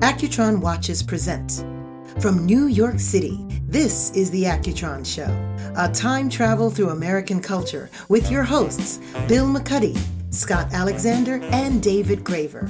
Accutron 0.00 0.60
Watches 0.60 1.02
presents. 1.02 1.64
From 2.20 2.46
New 2.46 2.66
York 2.66 3.00
City, 3.00 3.44
this 3.66 4.12
is 4.12 4.30
The 4.30 4.44
Accutron 4.44 5.04
Show, 5.04 5.26
a 5.76 5.92
time 5.92 6.30
travel 6.30 6.70
through 6.70 6.90
American 6.90 7.40
culture 7.40 7.90
with 8.08 8.30
your 8.30 8.44
hosts, 8.44 8.98
Bill 9.26 9.46
McCuddy, 9.46 9.98
Scott 10.30 10.72
Alexander, 10.72 11.40
and 11.50 11.82
David 11.82 12.22
Graver. 12.22 12.68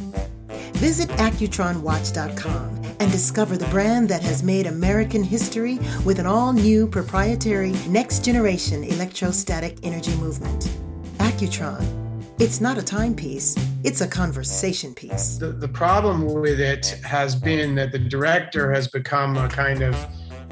Visit 0.79 1.11
AccutronWatch.com 1.11 2.83
and 2.99 3.13
discover 3.13 3.59
the 3.59 3.69
brand 3.69 4.09
that 4.09 4.23
has 4.23 4.43
made 4.43 4.67
American 4.67 5.23
history 5.23 5.79
with 6.07 6.19
an 6.19 6.27
all 6.27 6.55
new 6.55 6.87
proprietary 6.87 7.73
next 7.89 8.25
generation 8.25 8.83
electrostatic 8.85 9.77
energy 9.83 10.17
movement. 10.17 10.71
Accutron. 11.19 12.08
It's 12.41 12.61
not 12.61 12.79
a 12.79 12.83
timepiece, 12.85 13.57
it's 13.83 14.01
a 14.01 14.07
conversation 14.07 14.95
piece. 14.95 15.39
The, 15.39 15.49
the 15.49 15.67
problem 15.67 16.25
with 16.25 16.61
it 16.61 17.01
has 17.03 17.35
been 17.35 17.75
that 17.75 17.91
the 17.91 17.99
director 17.99 18.71
has 18.71 18.87
become 18.87 19.37
a 19.37 19.49
kind 19.49 19.83
of 19.83 19.97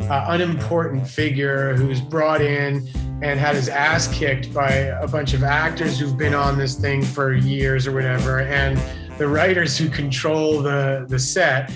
uh, 0.00 0.26
unimportant 0.30 1.06
figure 1.06 1.76
who's 1.76 2.00
brought 2.00 2.40
in 2.40 2.88
and 3.22 3.38
had 3.38 3.54
his 3.54 3.68
ass 3.68 4.08
kicked 4.08 4.52
by 4.52 4.68
a 4.68 5.06
bunch 5.06 5.32
of 5.32 5.44
actors 5.44 5.96
who've 5.96 6.18
been 6.18 6.34
on 6.34 6.58
this 6.58 6.74
thing 6.74 7.04
for 7.04 7.34
years 7.34 7.86
or 7.86 7.92
whatever, 7.92 8.40
and 8.40 8.76
the 9.16 9.28
writers 9.28 9.78
who 9.78 9.88
control 9.88 10.62
the, 10.62 11.06
the 11.08 11.20
set 11.20 11.70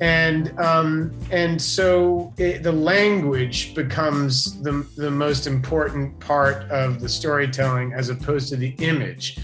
and 0.00 0.58
um, 0.58 1.12
and 1.30 1.60
so 1.60 2.32
it, 2.36 2.62
the 2.62 2.72
language 2.72 3.74
becomes 3.74 4.60
the, 4.62 4.86
the 4.96 5.10
most 5.10 5.46
important 5.46 6.18
part 6.20 6.68
of 6.70 7.00
the 7.00 7.08
storytelling 7.08 7.92
as 7.92 8.08
opposed 8.08 8.48
to 8.48 8.56
the 8.56 8.70
image 8.78 9.38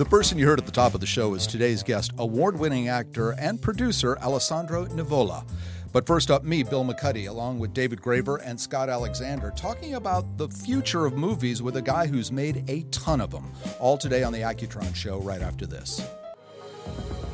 The 0.00 0.06
person 0.06 0.38
you 0.38 0.46
heard 0.46 0.58
at 0.58 0.64
the 0.64 0.72
top 0.72 0.94
of 0.94 1.00
the 1.00 1.06
show 1.06 1.34
is 1.34 1.46
today's 1.46 1.82
guest, 1.82 2.12
award 2.16 2.58
winning 2.58 2.88
actor 2.88 3.32
and 3.32 3.60
producer 3.60 4.16
Alessandro 4.22 4.86
Nivola. 4.86 5.46
But 5.92 6.06
first 6.06 6.30
up, 6.30 6.42
me, 6.42 6.62
Bill 6.62 6.86
McCuddy, 6.86 7.28
along 7.28 7.58
with 7.58 7.74
David 7.74 8.00
Graver 8.00 8.36
and 8.36 8.58
Scott 8.58 8.88
Alexander, 8.88 9.52
talking 9.54 9.96
about 9.96 10.38
the 10.38 10.48
future 10.48 11.04
of 11.04 11.18
movies 11.18 11.62
with 11.62 11.76
a 11.76 11.82
guy 11.82 12.06
who's 12.06 12.32
made 12.32 12.64
a 12.70 12.80
ton 12.84 13.20
of 13.20 13.30
them. 13.30 13.52
All 13.78 13.98
today 13.98 14.22
on 14.22 14.32
The 14.32 14.38
Accutron 14.38 14.94
Show, 14.94 15.20
right 15.20 15.42
after 15.42 15.66
this. 15.66 16.00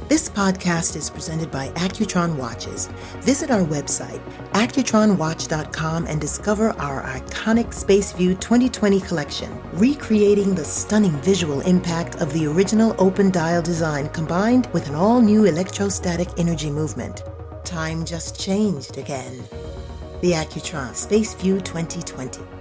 This 0.08 0.28
podcast 0.28 0.94
is 0.94 1.10
presented 1.10 1.50
by 1.50 1.70
Accutron 1.70 2.36
Watches. 2.36 2.86
Visit 3.22 3.50
our 3.50 3.62
website, 3.64 4.20
accutronwatch.com, 4.52 6.06
and 6.06 6.20
discover 6.20 6.70
our 6.78 7.02
iconic 7.02 7.74
Space 7.74 8.12
View 8.12 8.36
2020 8.36 9.00
collection, 9.00 9.60
recreating 9.72 10.54
the 10.54 10.64
stunning 10.64 11.16
visual 11.22 11.60
impact 11.62 12.22
of 12.22 12.32
the 12.32 12.46
original 12.46 12.94
open 12.98 13.32
dial 13.32 13.62
design 13.62 14.08
combined 14.10 14.68
with 14.72 14.88
an 14.88 14.94
all 14.94 15.20
new 15.20 15.44
electrostatic 15.44 16.28
energy 16.38 16.70
movement. 16.70 17.24
Time 17.64 18.04
just 18.04 18.40
changed 18.40 18.98
again. 18.98 19.42
The 20.20 20.34
Accutron 20.34 20.94
Space 20.94 21.34
View 21.34 21.60
2020. 21.60 22.55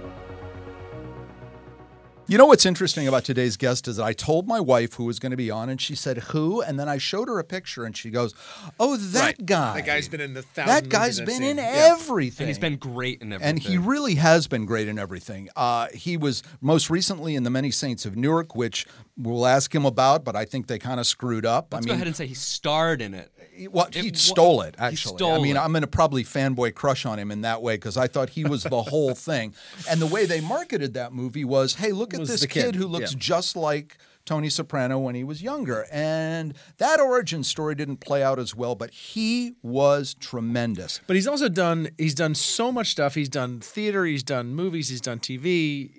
You 2.28 2.38
know 2.38 2.46
what's 2.46 2.66
interesting 2.66 3.06
about 3.06 3.22
today's 3.24 3.56
guest 3.56 3.86
is 3.86 3.96
that 3.98 4.02
I 4.04 4.12
told 4.12 4.48
my 4.48 4.58
wife 4.58 4.94
who 4.94 5.04
was 5.04 5.20
going 5.20 5.30
to 5.30 5.36
be 5.36 5.48
on, 5.48 5.68
and 5.68 5.80
she 5.80 5.94
said 5.94 6.18
who, 6.18 6.60
and 6.60 6.76
then 6.78 6.88
I 6.88 6.98
showed 6.98 7.28
her 7.28 7.38
a 7.38 7.44
picture, 7.44 7.84
and 7.84 7.96
she 7.96 8.10
goes, 8.10 8.34
"Oh, 8.80 8.96
that 8.96 9.20
Right. 9.38 9.46
guy. 9.46 9.74
That 9.76 9.86
guy's 9.86 10.08
been 10.08 10.20
in 10.20 10.34
the 10.34 10.42
thousand 10.42 10.74
That 10.74 10.88
guy's 10.88 11.20
movies 11.20 11.34
I've 11.36 11.40
been 11.40 11.48
in 11.50 11.56
Yeah. 11.58 11.94
everything, 11.96 12.44
And 12.44 12.48
he's 12.48 12.58
been 12.58 12.76
great 12.78 13.22
in 13.22 13.32
everything. 13.32 13.48
And 13.48 13.58
he 13.62 13.78
really 13.78 14.16
has 14.16 14.48
been 14.48 14.66
great 14.66 14.88
in 14.88 14.98
everything. 14.98 15.50
Uh, 15.54 15.86
he 15.94 16.16
was 16.16 16.42
most 16.60 16.90
recently 16.90 17.36
in 17.36 17.44
The 17.44 17.50
Many 17.50 17.70
Saints 17.70 18.04
of 18.04 18.16
Newark, 18.16 18.56
which 18.56 18.86
we'll 19.16 19.46
ask 19.46 19.74
him 19.74 19.86
about, 19.86 20.24
but 20.24 20.36
I 20.36 20.44
think 20.44 20.66
they 20.66 20.78
kind 20.78 21.00
of 21.00 21.06
screwed 21.06 21.46
up. 21.46 21.72
Let's 21.72 21.86
I 21.86 21.88
go 21.88 21.94
ahead 21.94 22.06
and 22.06 22.16
say 22.16 22.26
he 22.26 22.34
starred 22.34 23.00
in 23.00 23.14
it. 23.14 23.30
well, 23.70 23.88
he 23.92 24.08
It 24.08 24.16
stole 24.16 24.60
it, 24.62 24.76
he 24.78 24.84
actually. 24.84 25.24
I 25.30 25.38
mean, 25.38 25.56
it. 25.56 25.60
I'm 25.60 25.72
going 25.72 25.82
to 25.82 25.86
probably 25.88 26.24
fanboy 26.24 26.74
crush 26.74 27.06
on 27.06 27.18
him 27.18 27.30
in 27.30 27.40
that 27.42 27.62
way 27.62 27.76
because 27.76 27.96
I 27.96 28.06
thought 28.06 28.30
he 28.30 28.44
was 28.44 28.62
the 28.64 28.82
whole 28.82 29.14
thing. 29.30 29.54
And 29.88 30.00
the 30.00 30.06
way 30.06 30.26
they 30.26 30.40
marketed 30.40 30.94
that 30.94 31.12
movie 31.12 31.44
was 31.44 31.74
hey, 31.76 31.92
look 31.92 32.14
at 32.14 32.20
this 32.26 32.44
kid, 32.46 32.64
kid, 32.64 32.74
who 32.74 32.86
looks 32.86 33.12
yeah. 33.12 33.18
just 33.18 33.56
like 33.56 33.96
Tony 34.26 34.50
Soprano 34.50 34.98
when 34.98 35.14
he 35.14 35.24
was 35.24 35.40
younger. 35.40 35.86
And 35.90 36.52
that 36.78 37.00
origin 37.00 37.44
story 37.44 37.74
didn't 37.74 37.98
play 37.98 38.22
out 38.22 38.38
as 38.38 38.54
well, 38.54 38.74
but 38.74 38.90
he 38.90 39.54
was 39.62 40.14
tremendous. 40.14 41.00
But 41.06 41.16
he's 41.16 41.28
also 41.28 41.48
done. 41.48 41.88
He's 41.96 42.14
done 42.14 42.34
so 42.34 42.70
much 42.70 42.88
stuff. 42.88 43.14
He's 43.14 43.28
done 43.30 43.60
theater. 43.60 44.04
He's 44.04 44.24
done 44.24 44.54
movies. 44.54 44.88
He's 44.90 45.00
done 45.00 45.20
TV. 45.20 45.90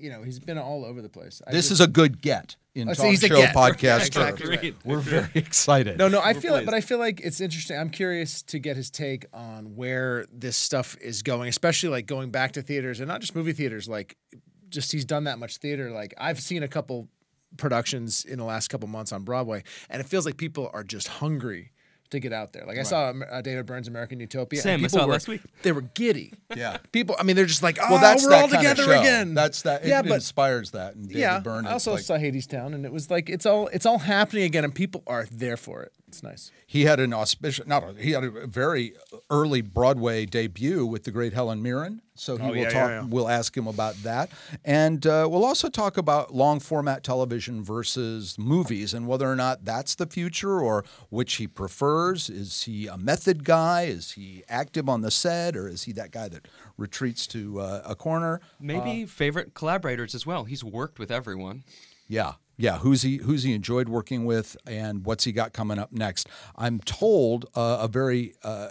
You 0.00 0.10
know, 0.10 0.22
he's 0.22 0.40
been 0.40 0.58
all 0.58 0.84
over 0.84 1.00
the 1.00 1.08
place. 1.10 1.40
I 1.46 1.52
This 1.52 1.68
just- 1.68 1.72
is 1.72 1.80
a 1.80 1.86
good 1.86 2.20
get 2.20 2.56
in 2.74 2.88
Oh, 2.88 2.92
so 2.92 3.02
talk 3.02 3.10
he's 3.10 3.20
show 3.20 3.42
podcast. 3.46 3.82
Yeah, 3.82 4.28
exactly 4.28 4.48
right. 4.56 4.74
We're 4.84 4.98
very 4.98 5.30
excited. 5.34 5.98
no, 5.98 6.08
no. 6.08 6.20
I 6.20 6.32
We're 6.32 6.40
feel 6.40 6.54
it, 6.56 6.64
but 6.64 6.74
I 6.74 6.80
feel 6.80 6.98
like 6.98 7.20
it's 7.20 7.40
interesting. 7.40 7.78
I'm 7.78 7.90
curious 7.90 8.42
to 8.42 8.58
get 8.58 8.76
his 8.76 8.90
take 8.90 9.26
on 9.32 9.76
where 9.76 10.26
this 10.32 10.56
stuff 10.56 10.96
is 11.00 11.22
going, 11.22 11.48
especially 11.48 11.88
like 11.90 12.06
going 12.06 12.30
back 12.30 12.52
to 12.52 12.62
theaters 12.62 13.00
and 13.00 13.08
not 13.08 13.20
just 13.20 13.34
movie 13.34 13.52
theaters. 13.52 13.88
Like, 13.88 14.16
just 14.68 14.92
he's 14.92 15.04
done 15.04 15.24
that 15.24 15.38
much 15.38 15.58
theater. 15.58 15.90
Like 15.90 16.14
I've 16.18 16.40
seen 16.40 16.62
a 16.62 16.68
couple 16.68 17.08
productions 17.56 18.24
in 18.24 18.38
the 18.38 18.44
last 18.44 18.68
couple 18.68 18.88
months 18.88 19.12
on 19.12 19.22
Broadway, 19.22 19.62
and 19.88 20.00
it 20.00 20.06
feels 20.06 20.26
like 20.26 20.36
people 20.36 20.70
are 20.72 20.84
just 20.84 21.08
hungry 21.08 21.70
to 22.14 22.20
get 22.20 22.32
out 22.32 22.52
there. 22.52 22.64
Like 22.66 22.78
I 22.78 22.82
saw 22.82 23.12
uh, 23.30 23.40
David 23.42 23.66
Byrne's 23.66 23.86
American 23.86 24.18
Utopia. 24.18 24.60
Same, 24.60 24.74
and 24.76 24.82
I 24.82 24.86
people 24.86 24.98
saw 24.98 25.04
it 25.04 25.06
were, 25.08 25.12
last 25.12 25.28
week. 25.28 25.42
They 25.62 25.72
were 25.72 25.82
giddy. 25.82 26.32
Yeah. 26.56 26.78
People, 26.92 27.14
I 27.18 27.22
mean, 27.22 27.36
they're 27.36 27.44
just 27.46 27.62
like, 27.62 27.78
oh, 27.80 27.86
Well, 27.90 28.00
that's 28.00 28.24
we're 28.24 28.30
that 28.30 28.42
all 28.42 28.48
kind 28.48 28.66
of 28.66 28.72
together 28.76 28.94
show. 28.94 29.00
again. 29.00 29.34
That's 29.34 29.62
that. 29.62 29.84
It 29.84 29.88
yeah, 29.88 30.02
but 30.02 30.12
inspires 30.14 30.70
that. 30.72 30.94
And 30.94 31.06
David 31.08 31.20
yeah, 31.20 31.40
Byrne 31.40 31.66
I 31.66 31.70
is 31.70 31.72
also 31.74 31.92
like- 31.92 32.02
saw 32.02 32.16
Hadestown, 32.16 32.74
and 32.74 32.84
it 32.86 32.92
was 32.92 33.10
like 33.10 33.28
it's 33.28 33.44
all 33.46 33.68
it's 33.68 33.86
all 33.86 33.98
happening 33.98 34.44
again, 34.44 34.64
and 34.64 34.74
people 34.74 35.02
are 35.06 35.26
there 35.30 35.56
for 35.56 35.82
it. 35.82 35.92
It's 36.14 36.22
nice. 36.22 36.52
He 36.66 36.84
had 36.84 37.00
an 37.00 37.12
auspicious, 37.12 37.66
not 37.66 37.82
a, 37.82 37.92
he 38.00 38.12
had 38.12 38.22
a 38.22 38.46
very 38.46 38.94
early 39.30 39.62
Broadway 39.62 40.26
debut 40.26 40.86
with 40.86 41.02
the 41.04 41.10
great 41.10 41.32
Helen 41.32 41.60
Mirren. 41.60 42.02
So 42.14 42.36
he 42.36 42.42
Oh, 42.44 42.48
will 42.50 42.56
yeah, 42.56 42.62
yeah, 42.62 42.68
talk. 42.70 42.90
yeah. 42.90 43.04
We'll 43.04 43.28
ask 43.28 43.56
him 43.56 43.66
about 43.66 43.96
that, 44.04 44.30
and 44.64 45.04
uh, 45.04 45.26
we'll 45.28 45.44
also 45.44 45.68
talk 45.68 45.96
about 45.96 46.32
long 46.32 46.60
format 46.60 47.02
television 47.02 47.64
versus 47.64 48.36
movies 48.38 48.94
and 48.94 49.08
whether 49.08 49.28
or 49.28 49.34
not 49.34 49.64
that's 49.64 49.96
the 49.96 50.06
future 50.06 50.60
or 50.60 50.84
which 51.10 51.34
he 51.34 51.48
prefers. 51.48 52.30
Is 52.30 52.62
he 52.62 52.86
a 52.86 52.96
method 52.96 53.42
guy? 53.42 53.82
Is 53.86 54.12
he 54.12 54.44
active 54.48 54.88
on 54.88 55.00
the 55.00 55.10
set, 55.10 55.56
or 55.56 55.66
is 55.68 55.82
he 55.82 55.92
that 55.94 56.12
guy 56.12 56.28
that 56.28 56.46
retreats 56.78 57.26
to 57.28 57.58
uh, 57.58 57.82
a 57.84 57.96
corner? 57.96 58.40
Maybe 58.60 59.06
favorite 59.06 59.54
collaborators 59.54 60.14
as 60.14 60.24
well. 60.24 60.44
He's 60.44 60.62
worked 60.62 61.00
with 61.00 61.10
everyone. 61.10 61.64
Yeah. 62.06 62.34
Yeah, 62.56 62.78
who's 62.78 63.02
he? 63.02 63.16
Who's 63.16 63.42
he 63.42 63.52
enjoyed 63.54 63.88
working 63.88 64.24
with, 64.24 64.56
and 64.66 65.04
what's 65.04 65.24
he 65.24 65.32
got 65.32 65.52
coming 65.52 65.78
up 65.78 65.92
next? 65.92 66.28
I'm 66.56 66.80
told 66.80 67.46
uh, 67.54 67.78
a 67.80 67.88
very 67.88 68.34
uh, 68.44 68.68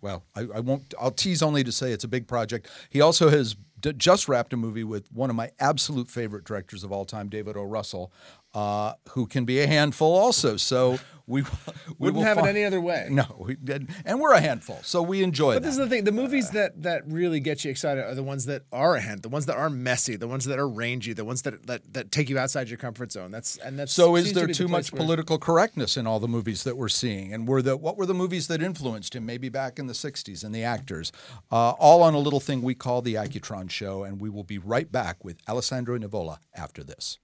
well. 0.00 0.24
I, 0.36 0.42
I 0.54 0.60
won't. 0.60 0.94
I'll 1.00 1.10
tease 1.10 1.42
only 1.42 1.64
to 1.64 1.72
say 1.72 1.92
it's 1.92 2.04
a 2.04 2.08
big 2.08 2.28
project. 2.28 2.68
He 2.90 3.00
also 3.00 3.30
has 3.30 3.56
d- 3.80 3.92
just 3.94 4.28
wrapped 4.28 4.52
a 4.52 4.56
movie 4.56 4.84
with 4.84 5.10
one 5.12 5.30
of 5.30 5.36
my 5.36 5.50
absolute 5.58 6.08
favorite 6.08 6.44
directors 6.44 6.84
of 6.84 6.92
all 6.92 7.04
time, 7.04 7.28
David 7.28 7.56
O. 7.56 7.64
Russell, 7.64 8.12
uh, 8.54 8.94
who 9.10 9.26
can 9.26 9.44
be 9.44 9.60
a 9.60 9.66
handful 9.66 10.14
also. 10.14 10.56
So 10.56 10.98
we 11.26 11.42
we 11.98 12.10
Wouldn't 12.10 12.24
have 12.24 12.36
it 12.38 12.44
any 12.46 12.64
other 12.64 12.80
way. 12.82 13.08
No, 13.10 13.24
we, 13.38 13.56
and 13.72 13.88
and 14.04 14.20
we're 14.20 14.32
a 14.34 14.40
handful, 14.40 14.78
so 14.82 15.00
we 15.02 15.22
enjoy 15.22 15.54
But 15.54 15.62
that. 15.62 15.68
this 15.68 15.72
is 15.72 15.78
the 15.78 15.88
thing: 15.88 16.04
the 16.04 16.12
movies 16.12 16.50
that 16.50 16.82
that 16.82 17.02
really 17.10 17.40
get 17.40 17.64
you 17.64 17.70
excited 17.70 18.04
are 18.04 18.14
the 18.14 18.22
ones 18.22 18.44
that 18.46 18.62
are 18.72 18.94
a 18.96 19.00
hand, 19.00 19.22
the 19.22 19.28
ones 19.30 19.46
that 19.46 19.56
are 19.56 19.70
messy, 19.70 20.16
the 20.16 20.28
ones 20.28 20.44
that 20.44 20.58
are 20.58 20.68
rangy, 20.68 21.14
the 21.14 21.24
ones 21.24 21.40
that 21.42 21.66
that, 21.66 21.94
that 21.94 22.12
take 22.12 22.28
you 22.28 22.38
outside 22.38 22.68
your 22.68 22.76
comfort 22.76 23.10
zone. 23.12 23.30
That's 23.30 23.56
and 23.56 23.78
that's. 23.78 23.92
So 23.92 24.16
is 24.16 24.24
seems 24.24 24.34
to 24.34 24.38
there 24.40 24.46
the 24.48 24.54
too 24.54 24.68
much 24.68 24.92
where- 24.92 25.00
political 25.00 25.38
correctness 25.38 25.96
in 25.96 26.06
all 26.06 26.20
the 26.20 26.28
movies 26.28 26.62
that 26.64 26.76
we're 26.76 26.88
seeing? 26.90 27.32
And 27.32 27.48
were 27.48 27.62
the 27.62 27.76
what 27.76 27.96
were 27.96 28.06
the 28.06 28.14
movies 28.14 28.48
that 28.48 28.60
influenced 28.62 29.14
him? 29.16 29.24
Maybe 29.24 29.48
back 29.48 29.78
in 29.78 29.86
the 29.86 29.94
'60s 29.94 30.44
and 30.44 30.54
the 30.54 30.62
actors, 30.64 31.10
uh, 31.50 31.70
all 31.70 32.02
on 32.02 32.12
a 32.12 32.18
little 32.18 32.40
thing 32.40 32.60
we 32.60 32.74
call 32.74 33.00
the 33.00 33.14
Accutron 33.14 33.70
Show, 33.70 34.04
and 34.04 34.20
we 34.20 34.28
will 34.28 34.44
be 34.44 34.58
right 34.58 34.90
back 34.92 35.24
with 35.24 35.38
Alessandro 35.48 35.96
Nivola 35.98 36.36
after 36.54 36.84
this. 36.84 37.18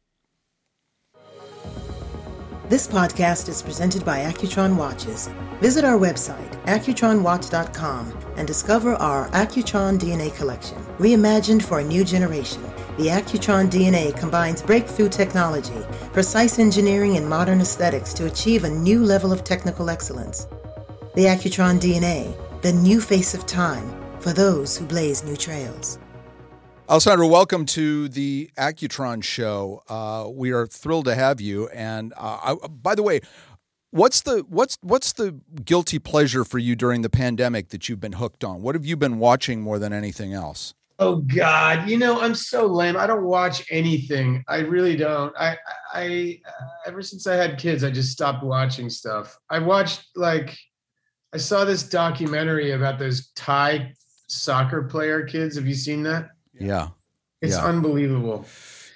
This 2.70 2.86
podcast 2.86 3.48
is 3.48 3.62
presented 3.62 4.04
by 4.04 4.20
Accutron 4.20 4.76
Watches. 4.76 5.28
Visit 5.60 5.84
our 5.84 5.98
website, 5.98 6.52
accutronwatch.com, 6.66 8.16
and 8.36 8.46
discover 8.46 8.94
our 8.94 9.28
Accutron 9.30 9.98
DNA 9.98 10.32
collection. 10.36 10.78
Reimagined 11.00 11.64
for 11.64 11.80
a 11.80 11.84
new 11.84 12.04
generation, 12.04 12.62
the 12.96 13.08
Accutron 13.08 13.68
DNA 13.68 14.16
combines 14.16 14.62
breakthrough 14.62 15.08
technology, 15.08 15.84
precise 16.12 16.60
engineering, 16.60 17.16
and 17.16 17.28
modern 17.28 17.60
aesthetics 17.60 18.14
to 18.14 18.26
achieve 18.26 18.62
a 18.62 18.70
new 18.70 19.02
level 19.02 19.32
of 19.32 19.42
technical 19.42 19.90
excellence. 19.90 20.46
The 21.16 21.24
Accutron 21.24 21.80
DNA, 21.80 22.36
the 22.62 22.72
new 22.72 23.00
face 23.00 23.34
of 23.34 23.46
time 23.46 23.90
for 24.20 24.32
those 24.32 24.76
who 24.76 24.86
blaze 24.86 25.24
new 25.24 25.36
trails. 25.36 25.98
Alessandro, 26.90 27.28
welcome 27.28 27.66
to 27.66 28.08
the 28.08 28.50
Accutron 28.58 29.22
Show. 29.22 29.80
Uh, 29.88 30.28
we 30.28 30.50
are 30.50 30.66
thrilled 30.66 31.04
to 31.04 31.14
have 31.14 31.40
you. 31.40 31.68
And 31.68 32.12
uh, 32.16 32.56
I, 32.60 32.66
by 32.66 32.96
the 32.96 33.02
way, 33.04 33.20
what's 33.92 34.22
the 34.22 34.44
what's 34.48 34.76
what's 34.82 35.12
the 35.12 35.38
guilty 35.64 36.00
pleasure 36.00 36.44
for 36.44 36.58
you 36.58 36.74
during 36.74 37.02
the 37.02 37.08
pandemic 37.08 37.68
that 37.68 37.88
you've 37.88 38.00
been 38.00 38.14
hooked 38.14 38.42
on? 38.42 38.60
What 38.60 38.74
have 38.74 38.84
you 38.84 38.96
been 38.96 39.20
watching 39.20 39.60
more 39.60 39.78
than 39.78 39.92
anything 39.92 40.34
else? 40.34 40.74
Oh 40.98 41.18
God, 41.18 41.88
you 41.88 41.96
know 41.96 42.20
I'm 42.20 42.34
so 42.34 42.66
lame. 42.66 42.96
I 42.96 43.06
don't 43.06 43.22
watch 43.22 43.64
anything. 43.70 44.42
I 44.48 44.58
really 44.58 44.96
don't. 44.96 45.32
I 45.38 45.58
I 45.94 46.40
ever 46.86 47.02
since 47.02 47.28
I 47.28 47.36
had 47.36 47.56
kids, 47.56 47.84
I 47.84 47.92
just 47.92 48.10
stopped 48.10 48.42
watching 48.42 48.90
stuff. 48.90 49.38
I 49.48 49.60
watched 49.60 50.08
like 50.16 50.58
I 51.32 51.36
saw 51.36 51.64
this 51.64 51.84
documentary 51.84 52.72
about 52.72 52.98
those 52.98 53.30
Thai 53.36 53.92
soccer 54.26 54.82
player 54.82 55.22
kids. 55.24 55.54
Have 55.54 55.68
you 55.68 55.74
seen 55.74 56.02
that? 56.02 56.30
Yeah. 56.60 56.88
It's 57.42 57.56
Yeah. 57.56 57.64
unbelievable. 57.64 58.46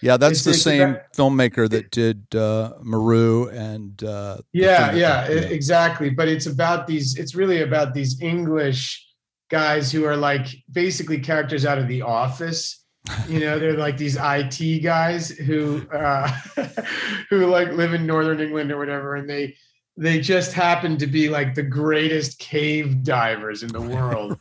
Yeah, 0.03 0.19
that's 0.19 0.41
It's- 0.41 0.45
the 0.45 0.51
it's 0.51 0.63
same 0.63 0.99
filmmaker 1.17 1.69
that 1.71 1.91
did 1.91 2.27
uh, 2.37 2.75
Meru 2.83 3.49
and 3.49 4.03
uh, 4.05 4.39
Yeah, 4.53 4.93
yeah, 4.93 5.31
e- 5.31 5.37
exactly. 5.53 6.11
But 6.11 6.29
it's 6.29 6.45
about 6.47 6.87
these. 6.87 7.17
It's 7.17 7.35
really 7.35 7.63
about 7.63 7.95
these 7.95 8.21
English 8.21 9.03
guys 9.51 9.91
who 9.91 10.05
are 10.05 10.17
like 10.17 10.47
basically 10.71 11.19
characters 11.21 11.65
out 11.65 11.79
of 11.79 11.89
The 11.89 12.03
Office. 12.03 12.85
You 13.29 13.41
know, 13.41 13.59
they're 13.59 13.77
like 13.79 13.97
these 13.97 14.17
IT 14.21 14.81
guys 14.83 15.31
who 15.31 15.87
uh, 15.91 16.29
who 17.31 17.47
like 17.47 17.73
live 17.73 17.95
in 17.95 18.07
northern 18.07 18.41
England 18.41 18.73
or 18.73 18.79
whatever, 18.79 19.15
and 19.17 19.29
they 19.29 19.57
they 19.97 20.21
just 20.21 20.53
happen 20.53 20.97
to 20.99 21.07
be 21.07 21.29
like 21.29 21.55
the 21.55 21.63
greatest 21.63 22.39
cave 22.41 23.05
divers 23.05 23.63
in 23.63 23.69
the 23.69 23.81
world. 23.95 24.39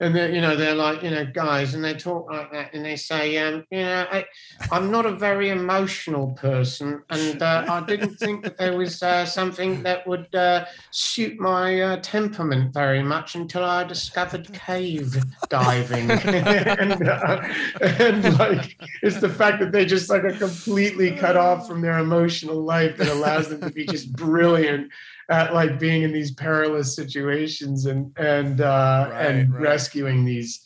And 0.00 0.14
then 0.14 0.34
you 0.34 0.40
know 0.40 0.56
they're 0.56 0.74
like 0.74 1.02
you 1.02 1.10
know 1.10 1.26
guys, 1.26 1.74
and 1.74 1.84
they 1.84 1.94
talk 1.94 2.30
like 2.30 2.50
that, 2.52 2.74
and 2.74 2.84
they 2.84 2.96
say, 2.96 3.36
um, 3.38 3.64
you 3.70 3.78
know, 3.78 4.06
I, 4.10 4.24
I'm 4.70 4.90
not 4.90 5.04
a 5.04 5.12
very 5.12 5.50
emotional 5.50 6.32
person, 6.32 7.02
and 7.10 7.42
uh, 7.42 7.66
I 7.68 7.80
didn't 7.84 8.16
think 8.16 8.44
that 8.44 8.56
there 8.56 8.76
was 8.76 9.02
uh, 9.02 9.26
something 9.26 9.82
that 9.82 10.06
would 10.06 10.34
uh, 10.34 10.64
suit 10.90 11.38
my 11.38 11.80
uh, 11.80 11.96
temperament 12.00 12.72
very 12.72 13.02
much 13.02 13.34
until 13.34 13.64
I 13.64 13.84
discovered 13.84 14.52
cave 14.52 15.16
diving. 15.48 16.10
and, 16.10 17.08
uh, 17.08 17.42
and 17.80 18.38
like, 18.38 18.80
it's 19.02 19.20
the 19.20 19.28
fact 19.28 19.60
that 19.60 19.72
they 19.72 19.84
just 19.84 20.08
like 20.08 20.24
are 20.24 20.32
completely 20.32 21.12
cut 21.12 21.36
off 21.36 21.66
from 21.66 21.80
their 21.82 21.98
emotional 21.98 22.62
life 22.62 22.96
that 22.96 23.08
allows 23.08 23.48
them 23.48 23.60
to 23.60 23.70
be 23.70 23.84
just 23.86 24.12
brilliant 24.12 24.90
at 25.28 25.54
like 25.54 25.78
being 25.78 26.02
in 26.02 26.12
these 26.12 26.32
perilous 26.32 26.94
situations 26.94 27.86
and 27.86 28.12
and 28.18 28.60
uh, 28.60 29.08
Right, 29.10 29.26
and 29.26 29.52
right. 29.52 29.62
rescuing 29.62 30.24
these 30.24 30.63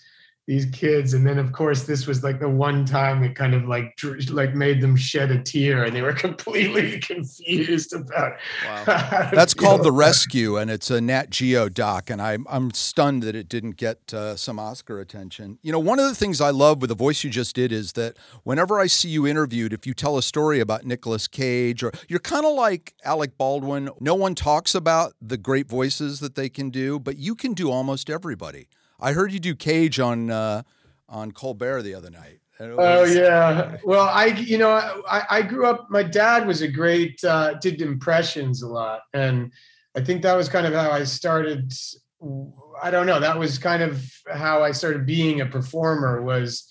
these 0.48 0.66
kids 0.72 1.14
and 1.14 1.24
then 1.24 1.38
of 1.38 1.52
course 1.52 1.84
this 1.84 2.06
was 2.08 2.24
like 2.24 2.40
the 2.40 2.48
one 2.48 2.84
time 2.84 3.22
it 3.22 3.36
kind 3.36 3.54
of 3.54 3.68
like 3.68 3.94
dr- 3.96 4.28
like 4.30 4.54
made 4.54 4.80
them 4.80 4.96
shed 4.96 5.30
a 5.30 5.40
tear 5.40 5.84
and 5.84 5.94
they 5.94 6.02
were 6.02 6.12
completely 6.26 6.98
confused 6.98 7.94
about 7.94 8.32
Wow. 8.64 9.30
That's 9.32 9.54
called 9.54 9.82
The 9.82 9.92
Rescue, 9.92 10.56
and 10.56 10.70
it's 10.70 10.90
a 10.90 11.00
Nat 11.00 11.30
Geo 11.30 11.68
doc, 11.68 12.10
and 12.10 12.20
I'm 12.20 12.46
I'm 12.48 12.72
stunned 12.72 13.22
that 13.22 13.34
it 13.34 13.48
didn't 13.48 13.76
get 13.76 14.12
uh, 14.12 14.36
some 14.36 14.58
Oscar 14.58 15.00
attention. 15.00 15.58
You 15.62 15.72
know, 15.72 15.78
one 15.78 15.98
of 15.98 16.08
the 16.08 16.14
things 16.14 16.40
I 16.40 16.50
love 16.50 16.80
with 16.80 16.88
the 16.88 16.96
voice 16.96 17.24
you 17.24 17.30
just 17.30 17.54
did 17.54 17.72
is 17.72 17.92
that 17.92 18.16
whenever 18.44 18.78
I 18.78 18.86
see 18.86 19.08
you 19.08 19.26
interviewed, 19.26 19.72
if 19.72 19.86
you 19.86 19.94
tell 19.94 20.18
a 20.18 20.22
story 20.22 20.60
about 20.60 20.84
Nicolas 20.84 21.28
Cage, 21.28 21.82
or 21.82 21.92
you're 22.08 22.20
kind 22.20 22.44
of 22.44 22.54
like 22.54 22.94
Alec 23.04 23.36
Baldwin, 23.38 23.90
no 24.00 24.14
one 24.14 24.34
talks 24.34 24.74
about 24.74 25.14
the 25.20 25.36
great 25.36 25.68
voices 25.68 26.20
that 26.20 26.34
they 26.34 26.48
can 26.48 26.70
do, 26.70 26.98
but 26.98 27.16
you 27.16 27.34
can 27.34 27.54
do 27.54 27.70
almost 27.70 28.10
everybody. 28.10 28.68
I 29.00 29.12
heard 29.12 29.32
you 29.32 29.38
do 29.38 29.54
Cage 29.54 30.00
on 30.00 30.30
uh, 30.30 30.62
on 31.08 31.32
Colbert 31.32 31.82
the 31.82 31.94
other 31.94 32.10
night. 32.10 32.40
Oh 32.60 33.04
yeah. 33.04 33.76
Well, 33.84 34.08
I 34.08 34.26
you 34.26 34.58
know 34.58 34.72
I, 35.08 35.22
I 35.30 35.42
grew 35.42 35.66
up. 35.66 35.88
My 35.90 36.02
dad 36.02 36.46
was 36.46 36.62
a 36.62 36.68
great 36.68 37.22
uh, 37.24 37.54
did 37.54 37.80
impressions 37.80 38.62
a 38.62 38.68
lot, 38.68 39.02
and 39.14 39.52
I 39.96 40.02
think 40.02 40.22
that 40.22 40.36
was 40.36 40.48
kind 40.48 40.66
of 40.66 40.72
how 40.72 40.90
I 40.90 41.04
started. 41.04 41.72
I 42.82 42.90
don't 42.90 43.06
know. 43.06 43.20
That 43.20 43.38
was 43.38 43.58
kind 43.58 43.82
of 43.82 44.04
how 44.32 44.62
I 44.62 44.72
started 44.72 45.06
being 45.06 45.40
a 45.40 45.46
performer. 45.46 46.20
Was 46.22 46.68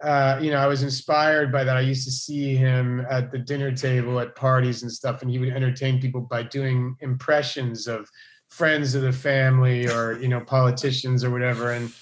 uh, 0.00 0.38
you 0.40 0.52
know 0.52 0.58
I 0.58 0.68
was 0.68 0.84
inspired 0.84 1.50
by 1.50 1.64
that. 1.64 1.76
I 1.76 1.80
used 1.80 2.04
to 2.04 2.12
see 2.12 2.54
him 2.54 3.04
at 3.10 3.32
the 3.32 3.38
dinner 3.38 3.72
table 3.72 4.20
at 4.20 4.36
parties 4.36 4.82
and 4.82 4.92
stuff, 4.92 5.22
and 5.22 5.30
he 5.30 5.40
would 5.40 5.48
entertain 5.48 6.00
people 6.00 6.20
by 6.20 6.44
doing 6.44 6.94
impressions 7.00 7.88
of 7.88 8.08
friends 8.48 8.94
of 8.94 9.02
the 9.02 9.12
family 9.12 9.88
or 9.88 10.18
you 10.20 10.28
know 10.28 10.40
politicians 10.40 11.24
or 11.24 11.30
whatever. 11.30 11.72
And 11.72 11.92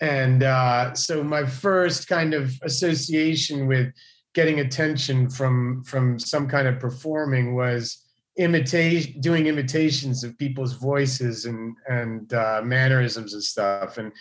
and 0.00 0.42
uh, 0.42 0.94
so 0.94 1.22
my 1.22 1.44
first 1.44 2.08
kind 2.08 2.34
of 2.34 2.52
association 2.62 3.66
with 3.66 3.92
getting 4.34 4.60
attention 4.60 5.28
from 5.28 5.82
from 5.84 6.18
some 6.18 6.48
kind 6.48 6.66
of 6.68 6.78
performing 6.80 7.54
was 7.54 8.04
imitation 8.36 9.20
doing 9.20 9.46
imitations 9.46 10.24
of 10.24 10.38
people's 10.38 10.74
voices 10.74 11.44
and 11.44 11.76
and 11.88 12.32
uh, 12.32 12.60
mannerisms 12.64 13.34
and 13.34 13.42
stuff. 13.42 13.98
And 13.98 14.12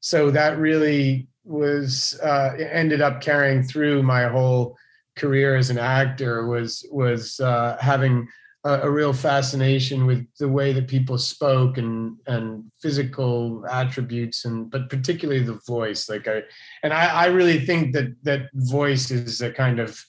so 0.00 0.30
that 0.30 0.58
really 0.58 1.28
was 1.44 2.18
uh, 2.22 2.54
ended 2.58 3.00
up 3.00 3.20
carrying 3.20 3.62
through 3.62 4.02
my 4.02 4.28
whole 4.28 4.76
career 5.16 5.56
as 5.56 5.70
an 5.70 5.78
actor 5.78 6.46
was 6.46 6.86
was 6.90 7.40
uh, 7.40 7.76
having 7.80 8.28
a, 8.64 8.80
a 8.82 8.90
real 8.90 9.12
fascination 9.12 10.06
with 10.06 10.26
the 10.38 10.48
way 10.48 10.72
that 10.72 10.88
people 10.88 11.18
spoke 11.18 11.78
and 11.78 12.16
and 12.26 12.64
physical 12.82 13.64
attributes 13.70 14.44
and 14.44 14.70
but 14.70 14.88
particularly 14.90 15.42
the 15.42 15.60
voice 15.66 16.08
like 16.08 16.26
i 16.28 16.42
and 16.82 16.92
i 16.92 17.06
i 17.06 17.26
really 17.26 17.60
think 17.64 17.92
that 17.92 18.14
that 18.22 18.48
voice 18.54 19.10
is 19.10 19.40
a 19.42 19.52
kind 19.52 19.78
of 19.78 20.02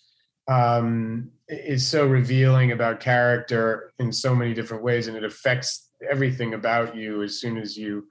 um 0.48 1.30
is 1.48 1.88
so 1.88 2.06
revealing 2.06 2.72
about 2.72 3.00
character 3.00 3.92
in 4.00 4.12
so 4.12 4.36
many 4.36 4.54
different 4.54 4.84
ways 4.84 5.08
and 5.08 5.16
it 5.18 5.24
affects 5.24 5.92
everything 6.10 6.54
about 6.54 6.96
you 6.96 7.22
as 7.24 7.40
soon 7.40 7.58
as 7.58 7.78
you 7.78 8.06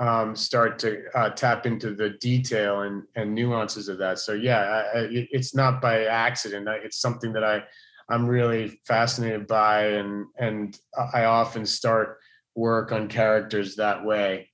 um, 0.00 0.34
start 0.34 0.78
to 0.80 1.04
uh, 1.14 1.30
tap 1.30 1.66
into 1.66 1.94
the 1.94 2.10
detail 2.20 2.82
and, 2.82 3.04
and 3.14 3.32
nuances 3.32 3.88
of 3.88 3.96
that. 3.98 4.18
So 4.18 4.32
yeah, 4.32 4.58
I, 4.58 4.98
I, 4.98 5.06
it's 5.30 5.54
not 5.54 5.80
by 5.80 6.04
accident. 6.06 6.68
I- 6.68 6.78
It's 6.78 7.00
something 7.00 7.32
that 7.32 7.44
I 7.44 7.62
I'm 8.08 8.26
really 8.26 8.80
fascinated 8.84 9.46
by, 9.46 9.86
and 9.86 10.26
and 10.38 10.78
I 11.12 11.24
often 11.24 11.66
start 11.66 12.18
work 12.54 12.92
on 12.92 13.08
characters 13.08 13.76
that 13.76 14.04
way. 14.04 14.50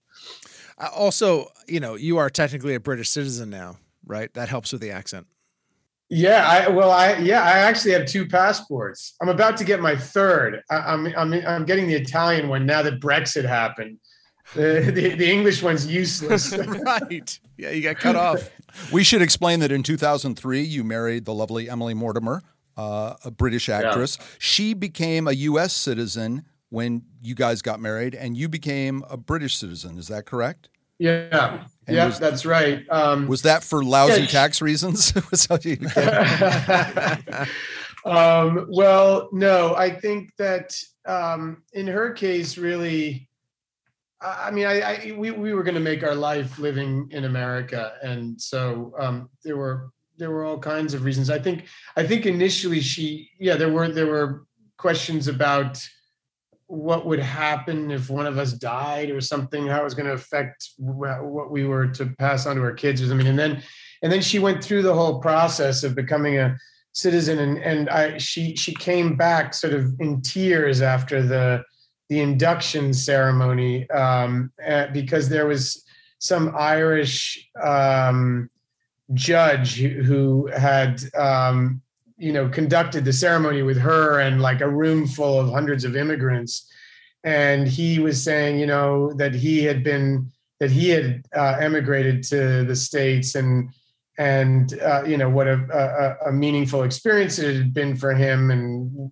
Also, 0.78 1.48
you 1.66 1.80
know, 1.80 1.94
you 1.94 2.16
are 2.18 2.30
technically 2.30 2.74
a 2.74 2.80
British 2.80 3.10
citizen 3.10 3.50
now, 3.50 3.76
right? 4.06 4.32
That 4.34 4.48
helps 4.48 4.72
with 4.72 4.80
the 4.80 4.90
accent. 4.90 5.26
Yeah, 6.08 6.44
I 6.48 6.68
well, 6.68 6.90
I 6.90 7.18
yeah, 7.18 7.42
I 7.42 7.58
actually 7.58 7.92
have 7.92 8.04
two 8.04 8.26
passports. 8.26 9.14
I'm 9.22 9.28
about 9.28 9.56
to 9.58 9.64
get 9.64 9.80
my 9.80 9.94
third. 9.94 10.60
I, 10.68 10.76
I'm 10.76 11.06
I'm 11.16 11.32
I'm 11.46 11.64
getting 11.64 11.86
the 11.86 11.94
Italian 11.94 12.48
one 12.48 12.66
now 12.66 12.82
that 12.82 13.00
Brexit 13.00 13.44
happened. 13.44 13.98
The 14.54 14.90
the, 14.92 15.14
the 15.14 15.30
English 15.30 15.62
one's 15.62 15.86
useless. 15.86 16.56
right. 16.84 17.38
Yeah, 17.56 17.70
you 17.70 17.82
got 17.82 17.98
cut 17.98 18.16
off. 18.16 18.50
We 18.92 19.04
should 19.04 19.22
explain 19.22 19.60
that 19.60 19.70
in 19.70 19.84
2003, 19.84 20.62
you 20.62 20.82
married 20.82 21.26
the 21.26 21.34
lovely 21.34 21.70
Emily 21.70 21.94
Mortimer, 21.94 22.42
uh, 22.80 23.16
a 23.24 23.30
British 23.30 23.68
actress. 23.68 24.16
She 24.38 24.74
became 24.74 25.28
a 25.28 25.32
U.S. 25.50 25.72
citizen 25.74 26.44
when 26.70 27.02
you 27.20 27.34
guys 27.34 27.62
got 27.62 27.80
married, 27.80 28.14
and 28.14 28.36
you 28.36 28.48
became 28.48 29.04
a 29.10 29.16
British 29.16 29.56
citizen. 29.56 29.98
Is 29.98 30.08
that 30.08 30.24
correct? 30.26 30.68
yeah, 30.98 31.64
And 31.86 31.96
yeah, 31.96 32.06
was- 32.06 32.18
that's 32.18 32.44
right. 32.46 32.84
Um, 32.90 33.26
Was 33.26 33.42
that 33.42 33.64
for 33.64 33.82
lousy 33.82 34.20
Yeah, 34.20 34.26
she- 34.26 34.32
tax 34.32 34.60
reasons? 34.62 35.12
Was 35.30 35.46
that 35.48 35.64
you- 35.64 35.78
um, 38.10 38.66
well, 38.70 39.28
no, 39.32 39.74
I 39.74 39.90
think 39.90 40.30
that 40.38 40.74
um, 41.06 41.62
in 41.72 41.86
her 41.86 42.12
case, 42.12 42.56
really, 42.58 43.28
I 44.20 44.48
I 44.48 44.50
mean, 44.50 44.66
I, 44.66 44.80
I 44.80 45.12
we 45.16 45.30
we 45.30 45.54
were 45.54 45.62
going 45.62 45.74
to 45.74 45.80
make 45.80 46.02
our 46.02 46.14
life 46.14 46.58
living 46.58 47.08
in 47.10 47.24
America, 47.24 47.94
and 48.02 48.40
so 48.40 48.92
um, 48.98 49.28
there 49.44 49.56
were 49.56 49.90
there 50.20 50.30
were 50.30 50.44
all 50.44 50.58
kinds 50.58 50.94
of 50.94 51.02
reasons. 51.02 51.30
I 51.30 51.40
think 51.40 51.64
I 51.96 52.06
think 52.06 52.26
initially 52.26 52.80
she, 52.80 53.28
yeah, 53.40 53.56
there 53.56 53.72
were 53.72 53.88
there 53.88 54.06
were 54.06 54.44
questions 54.76 55.26
about 55.26 55.84
what 56.68 57.04
would 57.04 57.18
happen 57.18 57.90
if 57.90 58.08
one 58.08 58.26
of 58.26 58.38
us 58.38 58.52
died 58.52 59.10
or 59.10 59.20
something, 59.20 59.66
how 59.66 59.80
it 59.80 59.84
was 59.84 59.94
going 59.94 60.06
to 60.06 60.12
affect 60.12 60.70
what 60.76 61.50
we 61.50 61.64
were 61.64 61.88
to 61.88 62.06
pass 62.18 62.46
on 62.46 62.54
to 62.54 62.62
our 62.62 62.72
kids 62.72 63.02
or 63.02 63.08
something, 63.08 63.26
and 63.26 63.38
then 63.38 63.62
and 64.02 64.12
then 64.12 64.22
she 64.22 64.38
went 64.38 64.62
through 64.62 64.82
the 64.82 64.94
whole 64.94 65.20
process 65.20 65.82
of 65.82 65.96
becoming 65.96 66.38
a 66.38 66.56
citizen 66.92 67.38
and 67.38 67.58
and 67.58 67.88
I 67.88 68.18
she 68.18 68.54
she 68.56 68.74
came 68.74 69.16
back 69.16 69.54
sort 69.54 69.74
of 69.74 69.92
in 70.00 70.22
tears 70.22 70.82
after 70.82 71.22
the 71.22 71.62
the 72.08 72.20
induction 72.20 72.92
ceremony 72.92 73.88
um, 73.90 74.52
because 74.92 75.28
there 75.28 75.46
was 75.46 75.84
some 76.18 76.52
Irish 76.56 77.48
um, 77.62 78.50
judge 79.14 79.80
who, 79.80 80.46
had 80.46 81.02
um, 81.14 81.82
you 82.16 82.32
know 82.32 82.48
conducted 82.48 83.04
the 83.04 83.12
ceremony 83.12 83.62
with 83.62 83.78
her 83.78 84.20
and 84.20 84.42
like 84.42 84.60
a 84.60 84.68
room 84.68 85.06
full 85.06 85.38
of 85.40 85.50
hundreds 85.50 85.84
of 85.84 85.96
immigrants. 85.96 86.70
And 87.22 87.68
he 87.68 87.98
was 87.98 88.22
saying 88.22 88.58
you 88.58 88.66
know 88.66 89.12
that 89.14 89.34
he 89.34 89.64
had 89.64 89.82
been 89.82 90.30
that 90.60 90.70
he 90.70 90.90
had 90.90 91.24
uh, 91.34 91.56
emigrated 91.58 92.22
to 92.24 92.64
the 92.64 92.76
states 92.76 93.34
and 93.34 93.70
and 94.18 94.78
uh, 94.80 95.02
you 95.04 95.16
know 95.16 95.30
what 95.30 95.48
a, 95.48 96.18
a, 96.24 96.28
a 96.28 96.32
meaningful 96.32 96.82
experience 96.82 97.38
it 97.38 97.56
had 97.56 97.72
been 97.72 97.96
for 97.96 98.12
him 98.12 98.50
and 98.50 99.10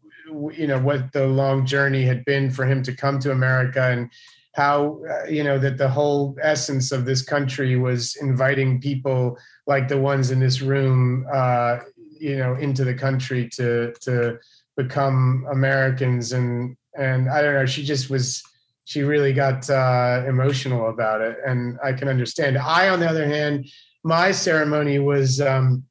you 0.52 0.66
know 0.66 0.78
what 0.78 1.10
the 1.12 1.26
long 1.26 1.64
journey 1.64 2.04
had 2.04 2.24
been 2.26 2.50
for 2.50 2.66
him 2.66 2.82
to 2.82 2.94
come 2.94 3.18
to 3.18 3.32
america 3.32 3.82
and 3.90 4.10
how 4.54 5.00
uh, 5.08 5.26
you 5.28 5.44
know 5.44 5.58
that 5.58 5.78
the 5.78 5.88
whole 5.88 6.36
essence 6.42 6.92
of 6.92 7.04
this 7.04 7.22
country 7.22 7.76
was 7.76 8.16
inviting 8.20 8.80
people 8.80 9.38
like 9.66 9.88
the 9.88 9.98
ones 9.98 10.30
in 10.30 10.40
this 10.40 10.60
room, 10.60 11.26
uh, 11.32 11.78
you 12.18 12.36
know, 12.36 12.54
into 12.54 12.84
the 12.84 12.94
country 12.94 13.48
to 13.50 13.92
to 14.00 14.38
become 14.76 15.46
Americans, 15.50 16.32
and 16.32 16.76
and 16.96 17.28
I 17.30 17.42
don't 17.42 17.54
know, 17.54 17.66
she 17.66 17.84
just 17.84 18.10
was 18.10 18.42
she 18.84 19.02
really 19.02 19.34
got 19.34 19.68
uh, 19.68 20.24
emotional 20.26 20.88
about 20.88 21.20
it, 21.20 21.36
and 21.46 21.78
I 21.84 21.92
can 21.92 22.08
understand. 22.08 22.56
I, 22.56 22.88
on 22.88 23.00
the 23.00 23.08
other 23.08 23.26
hand, 23.26 23.68
my 24.02 24.32
ceremony 24.32 24.98
was 24.98 25.40
um, 25.40 25.84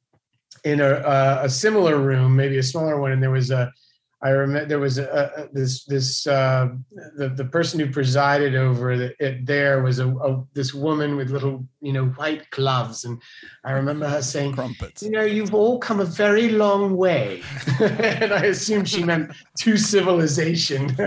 in 0.64 0.80
a, 0.80 0.94
a, 0.94 1.44
a 1.44 1.48
similar 1.48 1.98
room, 1.98 2.34
maybe 2.34 2.58
a 2.58 2.62
smaller 2.62 3.00
one, 3.00 3.12
and 3.12 3.22
there 3.22 3.30
was 3.30 3.50
a 3.50 3.72
I 4.20 4.30
remember 4.30 4.66
there 4.66 4.80
was 4.80 4.98
a, 4.98 5.48
this 5.52 5.84
this 5.84 6.26
uh, 6.26 6.70
the 7.16 7.28
the 7.28 7.44
person 7.44 7.78
who 7.78 7.88
presided 7.88 8.56
over 8.56 8.90
it 8.90 9.46
there 9.46 9.80
was 9.80 10.00
a, 10.00 10.08
a, 10.08 10.44
this 10.54 10.74
woman 10.74 11.14
with 11.14 11.30
little 11.30 11.64
you 11.80 11.92
know 11.92 12.06
white 12.06 12.50
gloves, 12.50 13.04
and 13.04 13.22
I 13.64 13.72
remember 13.72 14.08
her 14.08 14.20
saying, 14.20 14.54
Crumpets. 14.54 15.04
"You 15.04 15.10
know, 15.10 15.22
you've 15.22 15.54
all 15.54 15.78
come 15.78 16.00
a 16.00 16.04
very 16.04 16.48
long 16.48 16.96
way," 16.96 17.42
and 17.80 18.32
I 18.32 18.46
assume 18.46 18.84
she 18.84 19.04
meant 19.04 19.30
to 19.60 19.76
civilization. 19.76 20.86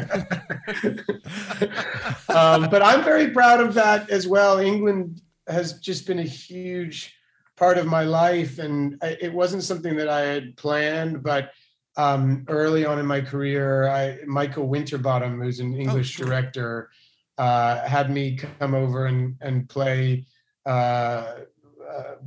um, 2.29 2.69
but 2.69 2.81
I'm 2.81 3.03
very 3.03 3.31
proud 3.31 3.59
of 3.59 3.73
that 3.73 4.09
as 4.09 4.25
well. 4.25 4.59
England 4.59 5.21
has 5.47 5.73
just 5.79 6.07
been 6.07 6.19
a 6.19 6.23
huge 6.23 7.13
part 7.57 7.77
of 7.77 7.87
my 7.87 8.03
life, 8.05 8.57
and 8.57 8.97
it 9.03 9.33
wasn't 9.33 9.63
something 9.63 9.97
that 9.97 10.07
I 10.07 10.21
had 10.21 10.55
planned, 10.55 11.23
but 11.23 11.51
um, 11.98 12.45
early 12.48 12.86
on 12.86 13.00
in 13.00 13.05
my 13.05 13.21
career, 13.21 13.88
I, 13.89 14.19
Michael 14.25 14.67
Winterbottom, 14.67 15.41
who's 15.41 15.60
an 15.60 15.75
English 15.75 16.19
oh, 16.19 16.25
director, 16.25 16.89
uh, 17.38 17.88
had 17.88 18.10
me 18.10 18.38
come 18.60 18.74
over 18.74 19.07
and 19.07 19.36
and 19.41 19.67
play 19.67 20.25
uh, 20.65 21.33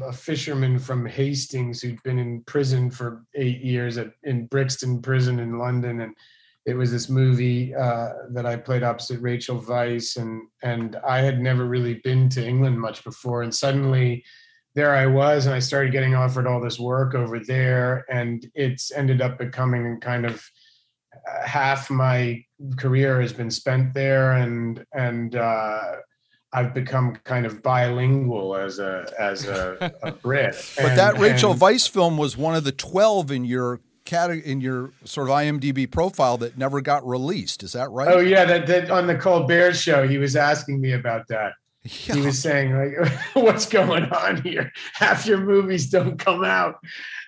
a 0.03 0.13
fisherman 0.13 0.79
from 0.79 1.07
Hastings 1.07 1.81
who'd 1.81 2.03
been 2.03 2.19
in 2.19 2.43
prison 2.43 2.91
for 2.91 3.25
eight 3.35 3.61
years 3.61 3.97
at 3.97 4.13
in 4.25 4.47
Brixton 4.47 5.01
Prison 5.01 5.39
in 5.39 5.59
London, 5.59 6.01
and 6.01 6.15
it 6.67 6.75
was 6.75 6.91
this 6.91 7.09
movie 7.09 7.75
uh, 7.75 8.11
that 8.31 8.47
I 8.47 8.57
played 8.57 8.83
opposite 8.83 9.21
Rachel 9.21 9.61
Weisz, 9.61 10.17
and 10.17 10.43
and 10.63 10.97
I 11.07 11.19
had 11.21 11.41
never 11.41 11.65
really 11.65 12.01
been 12.05 12.29
to 12.31 12.47
England 12.47 12.79
much 12.79 13.05
before, 13.05 13.43
and 13.43 13.55
suddenly 13.55 14.25
there 14.75 14.95
I 14.95 15.07
was, 15.07 15.47
and 15.47 15.55
I 15.55 15.61
started 15.61 15.93
getting 15.93 16.15
offered 16.15 16.47
all 16.47 16.61
this 16.61 16.79
work 16.79 17.15
over 17.15 17.39
there, 17.39 18.05
and 18.11 18.45
it's 18.55 18.91
ended 18.93 19.23
up 19.23 19.39
becoming 19.39 20.01
kind 20.01 20.27
of 20.27 20.45
uh, 21.15 21.47
half 21.47 21.91
my 21.91 22.45
career 22.77 23.21
has 23.21 23.33
been 23.33 23.51
spent 23.51 23.95
there, 23.95 24.33
and 24.33 24.85
and 24.93 25.37
uh, 25.37 25.97
I've 26.53 26.75
become 26.75 27.17
kind 27.25 27.47
of 27.47 27.63
bilingual 27.63 28.57
as 28.57 28.81
a 28.81 29.07
as 29.19 29.47
a, 29.47 29.93
a 30.03 30.13
Brit. 30.23 30.55
but 30.77 30.87
and, 30.87 30.99
that 30.99 31.19
Rachel 31.19 31.53
and, 31.53 31.61
Weisz 31.61 31.89
film 31.89 32.17
was 32.17 32.37
one 32.37 32.57
of 32.57 32.65
the 32.65 32.73
twelve 32.73 33.31
in 33.31 33.45
your 33.45 33.81
in 34.45 34.61
your 34.61 34.93
sort 35.05 35.31
of 35.31 35.35
IMDb 35.35 35.91
profile 35.91 36.37
that 36.39 36.59
never 36.59 36.81
got 36.81 37.07
released. 37.07 37.63
Is 37.63 37.73
that 37.73 37.91
right? 37.91 38.09
Oh 38.09 38.21
yeah, 38.21 38.45
that, 38.45 38.67
that 38.67 38.91
on 38.91 39.07
the 39.07 39.17
Colbert 39.17 39.75
show, 39.75 40.07
he 40.07 40.19
was 40.19 40.37
asking 40.37 40.81
me 40.81 40.93
about 40.93 41.27
that. 41.29 41.55
Yeah. 41.85 42.15
He 42.15 42.21
was 42.23 42.41
saying 42.41 42.75
like, 42.75 43.13
"What's 43.35 43.67
going 43.67 44.05
on 44.05 44.43
here? 44.43 44.73
Half 44.95 45.27
your 45.27 45.39
movies 45.39 45.91
don't 45.91 46.19
come 46.19 46.43
out." 46.43 46.77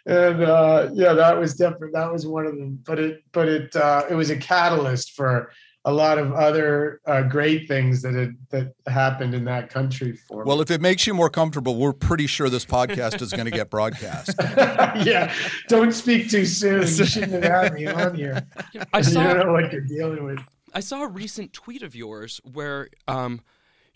And 0.07 0.43
uh, 0.43 0.89
yeah, 0.95 1.13
that 1.13 1.39
was 1.39 1.55
definitely 1.55 1.91
that 1.93 2.11
was 2.11 2.27
one 2.27 2.47
of 2.47 2.57
them. 2.57 2.81
But 2.85 2.99
it 2.99 3.23
but 3.33 3.49
it 3.49 3.77
uh, 3.77 4.05
it 4.09 4.15
was 4.15 4.31
a 4.31 4.37
catalyst 4.37 5.13
for 5.13 5.51
a 5.87 5.93
lot 5.93 6.19
of 6.19 6.33
other 6.33 7.01
uh, 7.07 7.23
great 7.23 7.69
things 7.69 8.03
that 8.03 8.13
had 8.15 8.37
that 8.51 8.75
happened 8.89 9.35
in 9.35 9.45
that 9.45 9.71
country 9.71 10.19
for 10.29 10.45
me. 10.45 10.49
Well, 10.49 10.61
if 10.61 10.71
it 10.71 10.81
makes 10.81 11.07
you 11.07 11.15
more 11.15 11.31
comfortable, 11.31 11.77
we're 11.77 11.93
pretty 11.93 12.27
sure 12.27 12.49
this 12.49 12.65
podcast 12.65 13.23
is 13.23 13.33
going 13.33 13.45
to 13.45 13.53
get 13.53 13.71
broadcast. 13.71 14.35
yeah, 14.41 15.33
don't 15.69 15.93
speak 15.93 16.29
too 16.29 16.45
soon. 16.45 16.81
You 16.81 16.87
shouldn't 17.07 17.45
have 17.45 17.45
had 17.45 17.75
me 17.75 17.87
on 17.87 18.15
here. 18.17 18.45
I 18.93 19.01
saw, 19.01 19.21
you 19.21 19.35
don't 19.35 19.47
know 19.47 19.53
what 19.53 19.73
you're 19.73 19.83
dealing 19.83 20.25
with. 20.25 20.41
I 20.75 20.81
saw 20.81 21.03
a 21.05 21.09
recent 21.09 21.53
tweet 21.53 21.83
of 21.83 21.95
yours 21.95 22.41
where 22.53 22.89
um, 23.07 23.41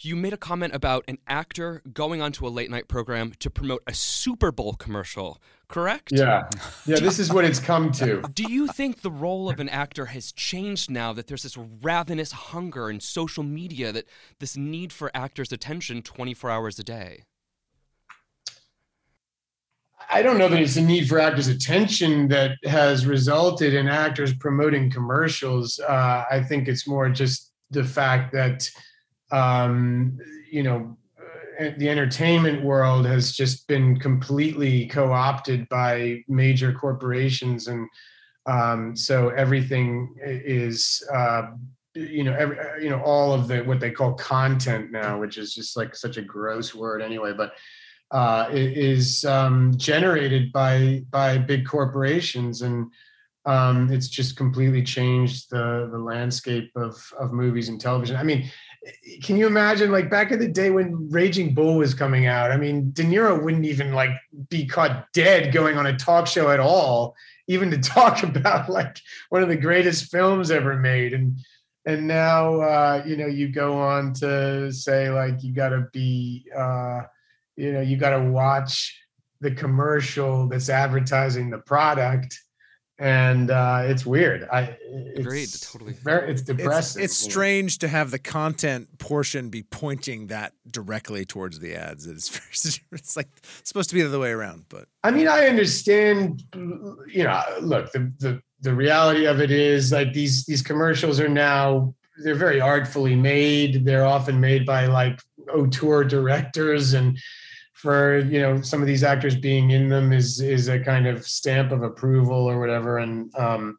you 0.04 0.16
made 0.16 0.32
a 0.32 0.36
comment 0.36 0.74
about 0.74 1.04
an 1.08 1.18
actor 1.26 1.82
going 1.92 2.22
onto 2.22 2.46
a 2.46 2.48
late 2.48 2.70
night 2.70 2.88
program 2.88 3.32
to 3.38 3.50
promote 3.50 3.82
a 3.86 3.94
Super 3.94 4.50
Bowl 4.52 4.74
commercial, 4.74 5.40
correct? 5.68 6.12
Yeah. 6.12 6.48
Yeah, 6.86 7.00
this 7.00 7.18
is 7.18 7.32
what 7.32 7.44
it's 7.44 7.60
come 7.60 7.92
to. 7.92 8.22
Do 8.34 8.44
you 8.44 8.68
think 8.68 9.02
the 9.02 9.10
role 9.10 9.50
of 9.50 9.60
an 9.60 9.68
actor 9.68 10.06
has 10.06 10.32
changed 10.32 10.90
now 10.90 11.12
that 11.12 11.26
there's 11.26 11.42
this 11.42 11.56
ravenous 11.56 12.32
hunger 12.32 12.90
in 12.90 13.00
social 13.00 13.42
media 13.42 13.92
that 13.92 14.06
this 14.38 14.56
need 14.56 14.92
for 14.92 15.10
actors' 15.14 15.52
attention 15.52 16.02
24 16.02 16.50
hours 16.50 16.78
a 16.78 16.84
day? 16.84 17.24
I 20.12 20.22
don't 20.22 20.38
know 20.38 20.48
that 20.48 20.60
it's 20.60 20.76
a 20.76 20.82
need 20.82 21.08
for 21.08 21.20
actors' 21.20 21.46
attention 21.46 22.28
that 22.28 22.56
has 22.64 23.06
resulted 23.06 23.74
in 23.74 23.88
actors 23.88 24.34
promoting 24.34 24.90
commercials. 24.90 25.78
Uh, 25.78 26.24
I 26.30 26.42
think 26.42 26.66
it's 26.66 26.88
more 26.88 27.08
just 27.10 27.52
the 27.70 27.84
fact 27.84 28.32
that 28.32 28.68
um, 29.32 30.18
you 30.50 30.62
know, 30.62 30.96
uh, 31.60 31.70
the 31.76 31.88
entertainment 31.88 32.64
world 32.64 33.06
has 33.06 33.32
just 33.32 33.66
been 33.68 33.98
completely 33.98 34.86
co-opted 34.86 35.68
by 35.68 36.24
major 36.28 36.72
corporations, 36.72 37.68
and 37.68 37.88
um, 38.46 38.96
so 38.96 39.28
everything 39.28 40.14
is, 40.22 41.06
uh, 41.12 41.42
you 41.94 42.24
know, 42.24 42.34
every, 42.34 42.58
uh, 42.58 42.76
you 42.76 42.88
know, 42.88 43.02
all 43.02 43.32
of 43.32 43.48
the 43.48 43.62
what 43.64 43.80
they 43.80 43.90
call 43.90 44.14
content 44.14 44.90
now, 44.90 45.20
which 45.20 45.38
is 45.38 45.54
just 45.54 45.76
like 45.76 45.94
such 45.94 46.16
a 46.16 46.22
gross 46.22 46.74
word 46.74 47.02
anyway, 47.02 47.32
but 47.32 47.52
uh, 48.10 48.48
is 48.50 49.24
um, 49.24 49.72
generated 49.76 50.52
by 50.52 51.04
by 51.10 51.38
big 51.38 51.66
corporations 51.66 52.62
and. 52.62 52.90
Um, 53.46 53.90
it's 53.90 54.08
just 54.08 54.36
completely 54.36 54.82
changed 54.82 55.48
the 55.50 55.88
the 55.90 55.98
landscape 55.98 56.70
of 56.76 57.02
of 57.18 57.32
movies 57.32 57.70
and 57.70 57.80
television. 57.80 58.16
I 58.16 58.22
mean, 58.22 58.50
can 59.22 59.36
you 59.36 59.46
imagine 59.46 59.92
like 59.92 60.08
back 60.08 60.32
in 60.32 60.38
the 60.38 60.48
day 60.48 60.70
when 60.70 61.10
Raging 61.10 61.54
Bull 61.54 61.76
was 61.76 61.92
coming 61.92 62.26
out? 62.26 62.50
I 62.50 62.56
mean, 62.56 62.92
De 62.92 63.02
Niro 63.02 63.42
wouldn't 63.42 63.66
even 63.66 63.92
like 63.92 64.10
be 64.48 64.66
caught 64.66 65.12
dead 65.12 65.52
going 65.52 65.76
on 65.76 65.86
a 65.86 65.96
talk 65.96 66.26
show 66.26 66.50
at 66.50 66.60
all, 66.60 67.14
even 67.46 67.70
to 67.70 67.78
talk 67.80 68.22
about 68.22 68.70
like 68.70 68.98
one 69.28 69.42
of 69.42 69.48
the 69.48 69.56
greatest 69.56 70.10
films 70.10 70.50
ever 70.50 70.76
made. 70.76 71.12
And 71.12 71.38
and 71.84 72.06
now 72.06 72.60
uh, 72.60 73.02
you 73.06 73.16
know 73.16 73.26
you 73.26 73.48
go 73.48 73.78
on 73.78 74.14
to 74.14 74.72
say 74.72 75.10
like 75.10 75.42
you 75.42 75.52
got 75.52 75.70
to 75.70 75.88
be 75.92 76.46
uh, 76.56 77.02
you 77.56 77.72
know 77.72 77.80
you 77.80 77.96
got 77.96 78.10
to 78.10 78.30
watch 78.30 78.98
the 79.40 79.50
commercial 79.50 80.48
that's 80.48 80.68
advertising 80.68 81.50
the 81.50 81.58
product 81.58 82.38
and 83.00 83.50
uh, 83.50 83.80
it's 83.84 84.04
weird. 84.04 84.46
I 84.52 84.76
it's 84.82 85.20
Agreed, 85.20 85.48
totally. 85.62 85.94
Very, 86.04 86.30
it's 86.30 86.42
depressing. 86.42 87.02
It's, 87.02 87.12
it's 87.14 87.32
strange 87.32 87.78
to 87.78 87.88
have 87.88 88.10
the 88.10 88.18
content 88.18 88.98
portion 88.98 89.48
be 89.48 89.62
pointing 89.62 90.26
that 90.26 90.52
directly 90.70 91.24
towards 91.24 91.60
the 91.60 91.74
ads. 91.74 92.06
It's 92.06 92.78
it's 92.92 93.16
like 93.16 93.28
it's 93.58 93.68
supposed 93.68 93.88
to 93.88 93.94
be 93.94 94.02
the 94.02 94.08
other 94.08 94.18
way 94.18 94.30
around. 94.30 94.66
But 94.68 94.84
I 95.02 95.10
mean, 95.10 95.28
I 95.28 95.46
understand. 95.46 96.42
You 96.54 97.24
know, 97.24 97.42
look 97.62 97.90
the 97.92 98.12
the 98.18 98.42
the 98.60 98.74
reality 98.74 99.24
of 99.24 99.40
it 99.40 99.50
is 99.50 99.92
like 99.92 100.12
these 100.12 100.44
these 100.44 100.60
commercials 100.60 101.18
are 101.20 101.28
now 101.28 101.94
they're 102.22 102.34
very 102.34 102.60
artfully 102.60 103.16
made. 103.16 103.86
They're 103.86 104.04
often 104.04 104.38
made 104.38 104.66
by 104.66 104.86
like 104.86 105.18
auteur 105.50 106.04
directors 106.04 106.92
and 106.92 107.18
for 107.80 108.18
you 108.18 108.40
know 108.40 108.60
some 108.60 108.80
of 108.80 108.86
these 108.86 109.02
actors 109.02 109.36
being 109.36 109.70
in 109.70 109.88
them 109.88 110.12
is 110.12 110.40
is 110.40 110.68
a 110.68 110.78
kind 110.78 111.06
of 111.06 111.26
stamp 111.26 111.72
of 111.72 111.82
approval 111.82 112.48
or 112.48 112.60
whatever. 112.60 112.98
And 112.98 113.34
um 113.36 113.78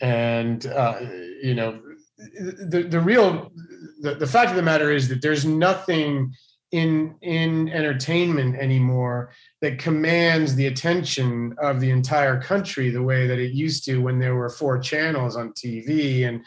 and 0.00 0.66
uh 0.66 1.00
you 1.42 1.54
know 1.54 1.80
the 2.18 2.86
the 2.88 3.00
real 3.00 3.52
the, 4.00 4.14
the 4.14 4.26
fact 4.26 4.50
of 4.50 4.56
the 4.56 4.62
matter 4.62 4.90
is 4.90 5.08
that 5.08 5.22
there's 5.22 5.44
nothing 5.44 6.34
in 6.72 7.14
in 7.22 7.68
entertainment 7.70 8.56
anymore 8.56 9.32
that 9.60 9.78
commands 9.78 10.54
the 10.54 10.66
attention 10.66 11.54
of 11.58 11.80
the 11.80 11.90
entire 11.90 12.40
country 12.40 12.90
the 12.90 13.02
way 13.02 13.26
that 13.26 13.38
it 13.38 13.52
used 13.52 13.84
to 13.84 13.98
when 13.98 14.18
there 14.18 14.36
were 14.36 14.48
four 14.48 14.78
channels 14.78 15.36
on 15.36 15.52
TV 15.52 16.28
and 16.28 16.44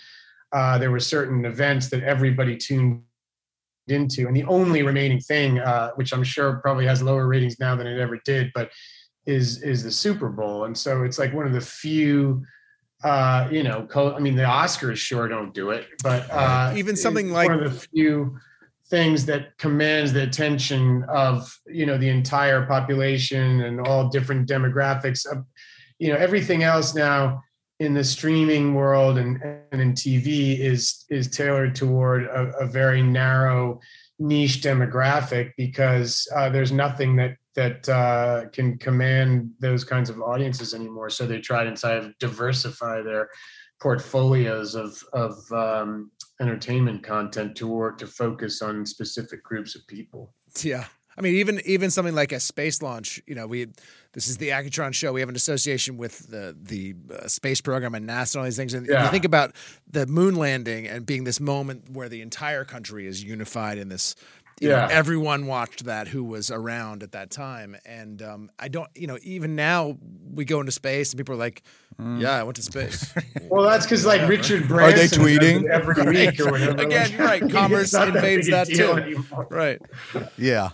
uh, 0.53 0.77
there 0.77 0.91
were 0.91 0.99
certain 0.99 1.45
events 1.45 1.89
that 1.89 2.03
everybody 2.03 2.55
tuned 2.55 3.01
into. 3.87 4.27
And 4.27 4.35
the 4.35 4.43
only 4.45 4.83
remaining 4.83 5.19
thing, 5.19 5.59
uh, 5.59 5.91
which 5.95 6.13
I'm 6.13 6.23
sure 6.23 6.57
probably 6.57 6.85
has 6.85 7.01
lower 7.01 7.27
ratings 7.27 7.59
now 7.59 7.75
than 7.75 7.87
it 7.87 7.99
ever 7.99 8.19
did, 8.25 8.51
but 8.53 8.69
is 9.25 9.61
is 9.61 9.83
the 9.83 9.91
Super 9.91 10.29
Bowl. 10.29 10.65
And 10.65 10.77
so 10.77 11.03
it's 11.03 11.19
like 11.19 11.33
one 11.33 11.45
of 11.45 11.53
the 11.53 11.61
few. 11.61 12.43
Uh, 13.03 13.49
you 13.51 13.63
know, 13.63 13.85
I 14.15 14.19
mean, 14.19 14.35
the 14.35 14.43
Oscars 14.43 14.95
sure 14.95 15.27
don't 15.27 15.53
do 15.53 15.71
it, 15.71 15.87
but 16.03 16.25
uh, 16.31 16.73
even 16.77 16.95
something 16.95 17.31
like 17.33 17.49
one 17.49 17.61
of 17.61 17.73
the 17.73 17.87
few 17.93 18.37
things 18.89 19.25
that 19.25 19.57
commands 19.57 20.13
the 20.13 20.23
attention 20.23 21.03
of 21.09 21.53
you 21.65 21.85
know 21.85 21.97
the 21.97 22.07
entire 22.07 22.65
population 22.65 23.61
and 23.63 23.81
all 23.81 24.07
different 24.07 24.47
demographics. 24.47 25.25
Of, 25.29 25.43
you 25.99 26.13
know, 26.13 26.17
everything 26.17 26.63
else 26.63 26.95
now 26.95 27.43
in 27.83 27.93
the 27.93 28.03
streaming 28.03 28.73
world 28.73 29.17
and, 29.17 29.41
and 29.71 29.81
in 29.81 29.93
TV 29.93 30.57
is 30.59 31.05
is 31.09 31.27
tailored 31.29 31.75
toward 31.75 32.23
a, 32.25 32.53
a 32.59 32.65
very 32.65 33.03
narrow 33.03 33.79
niche 34.19 34.61
demographic 34.61 35.51
because 35.57 36.27
uh, 36.35 36.49
there's 36.49 36.71
nothing 36.71 37.15
that 37.17 37.35
that 37.55 37.87
uh, 37.89 38.45
can 38.51 38.77
command 38.79 39.51
those 39.59 39.83
kinds 39.83 40.09
of 40.09 40.19
audiences 40.21 40.73
anymore. 40.73 41.09
So 41.09 41.27
they 41.27 41.39
try 41.39 41.63
to 41.63 41.75
kind 41.75 41.97
of 41.97 42.17
diversify 42.19 43.01
their 43.01 43.29
portfolios 43.81 44.75
of 44.75 45.03
of 45.13 45.35
um, 45.51 46.11
entertainment 46.39 47.03
content 47.03 47.55
to 47.57 47.67
work 47.67 47.97
to 47.99 48.07
focus 48.07 48.61
on 48.61 48.85
specific 48.85 49.43
groups 49.43 49.75
of 49.75 49.85
people. 49.87 50.33
Yeah. 50.61 50.85
I 51.17 51.21
mean, 51.21 51.35
even 51.35 51.61
even 51.65 51.91
something 51.91 52.15
like 52.15 52.31
a 52.31 52.39
space 52.39 52.81
launch. 52.81 53.21
You 53.27 53.35
know, 53.35 53.45
we 53.45 53.67
this 54.13 54.27
is 54.27 54.37
the 54.37 54.49
Accutron 54.49 54.93
show. 54.93 55.11
We 55.13 55.19
have 55.21 55.29
an 55.29 55.35
association 55.35 55.97
with 55.97 56.29
the 56.29 56.55
the 56.61 56.95
uh, 57.13 57.27
space 57.27 57.61
program 57.61 57.95
and 57.95 58.07
NASA 58.07 58.35
and 58.35 58.39
all 58.39 58.45
these 58.45 58.57
things. 58.57 58.73
And 58.73 58.87
Yeah. 58.87 59.03
you 59.05 59.09
think 59.11 59.25
about 59.25 59.53
the 59.91 60.05
moon 60.07 60.35
landing 60.35 60.87
and 60.87 61.05
being 61.05 61.23
this 61.23 61.39
moment 61.39 61.89
where 61.91 62.09
the 62.09 62.21
entire 62.21 62.63
country 62.63 63.07
is 63.07 63.23
unified 63.23 63.77
in 63.77 63.89
this. 63.89 64.15
You 64.61 64.69
know, 64.69 64.75
Yeah. 64.75 64.87
everyone 64.91 65.47
watched 65.47 65.85
that 65.85 66.07
who 66.07 66.23
was 66.23 66.51
around 66.51 67.01
at 67.01 67.11
that 67.13 67.31
time, 67.31 67.75
and 67.87 68.21
um, 68.21 68.51
I 68.59 68.67
don't. 68.67 68.87
You 68.95 69.07
know, 69.07 69.17
even 69.23 69.55
now 69.55 69.97
we 70.31 70.45
go 70.45 70.59
into 70.59 70.71
space 70.71 71.11
and 71.11 71.17
people 71.17 71.33
are 71.33 71.39
like, 71.39 71.63
"Yeah, 71.99 72.33
I 72.39 72.43
went 72.43 72.57
to 72.57 72.61
space." 72.61 73.11
Well, 73.49 73.67
that's 73.69 73.85
because 73.85 74.05
like 74.05 74.27
Richard 74.29 74.67
Branson. 74.67 75.23
Are 75.23 75.27
they 75.27 75.37
tweeting? 75.37 75.63
it 75.65 75.71
every 75.71 76.03
week 76.05 76.39
or 76.39 76.51
whatever. 76.51 76.81
Again, 76.81 77.11
Like, 77.17 77.41
right. 77.41 77.51
Commerce 77.51 77.83
it's 77.85 77.93
not 77.93 78.05
that 78.13 78.15
invades 78.15 78.49
that 78.49 78.67
too. 78.67 78.91
anymore. 78.93 79.47
right. 79.49 79.81
Yeah. 80.37 80.69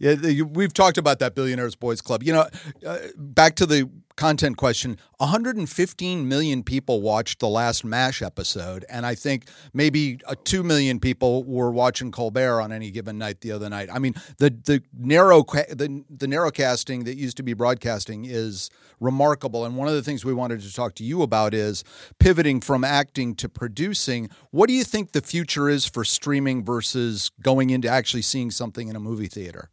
Yeah, 0.00 0.14
the, 0.14 0.42
we've 0.42 0.72
talked 0.72 0.96
about 0.96 1.18
that 1.18 1.34
Billionaires 1.34 1.76
Boys 1.76 2.00
Club. 2.00 2.22
You 2.22 2.32
know, 2.32 2.48
uh, 2.86 2.98
back 3.16 3.54
to 3.56 3.66
the 3.66 3.88
content 4.16 4.56
question 4.56 4.98
115 5.18 6.28
million 6.28 6.62
people 6.62 7.00
watched 7.02 7.38
the 7.38 7.48
last 7.48 7.84
MASH 7.84 8.22
episode, 8.22 8.86
and 8.88 9.04
I 9.04 9.14
think 9.14 9.48
maybe 9.74 10.18
uh, 10.26 10.34
2 10.44 10.62
million 10.62 11.00
people 11.00 11.44
were 11.44 11.70
watching 11.70 12.10
Colbert 12.10 12.62
on 12.62 12.72
any 12.72 12.90
given 12.90 13.18
night 13.18 13.42
the 13.42 13.52
other 13.52 13.68
night. 13.68 13.90
I 13.92 13.98
mean, 13.98 14.14
the, 14.38 14.48
the, 14.48 14.82
narrow, 14.98 15.42
the, 15.42 16.02
the 16.08 16.26
narrow 16.26 16.50
casting 16.50 17.04
that 17.04 17.16
used 17.16 17.36
to 17.36 17.42
be 17.42 17.52
broadcasting 17.52 18.24
is 18.24 18.70
remarkable. 19.00 19.66
And 19.66 19.76
one 19.76 19.88
of 19.88 19.94
the 19.94 20.02
things 20.02 20.24
we 20.24 20.32
wanted 20.32 20.62
to 20.62 20.72
talk 20.72 20.94
to 20.94 21.04
you 21.04 21.20
about 21.20 21.52
is 21.52 21.84
pivoting 22.18 22.62
from 22.62 22.84
acting 22.84 23.34
to 23.36 23.50
producing. 23.50 24.30
What 24.50 24.68
do 24.68 24.72
you 24.72 24.84
think 24.84 25.12
the 25.12 25.20
future 25.20 25.68
is 25.68 25.84
for 25.84 26.04
streaming 26.04 26.64
versus 26.64 27.30
going 27.42 27.68
into 27.68 27.88
actually 27.88 28.22
seeing 28.22 28.50
something 28.50 28.88
in 28.88 28.96
a 28.96 29.00
movie 29.00 29.28
theater? 29.28 29.68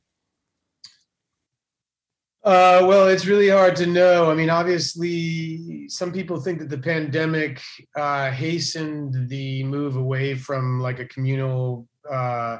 Uh, 2.47 2.81
well, 2.87 3.09
it's 3.09 3.25
really 3.25 3.49
hard 3.49 3.75
to 3.75 3.85
know. 3.85 4.31
I 4.31 4.33
mean, 4.33 4.49
obviously, 4.49 5.89
some 5.89 6.13
people 6.13 6.39
think 6.39 6.59
that 6.59 6.69
the 6.69 6.77
pandemic 6.77 7.59
uh, 7.93 8.31
hastened 8.31 9.27
the 9.27 9.65
move 9.65 9.97
away 9.97 10.33
from 10.33 10.79
like 10.79 10.99
a 10.99 11.05
communal 11.07 11.89
uh, 12.09 12.59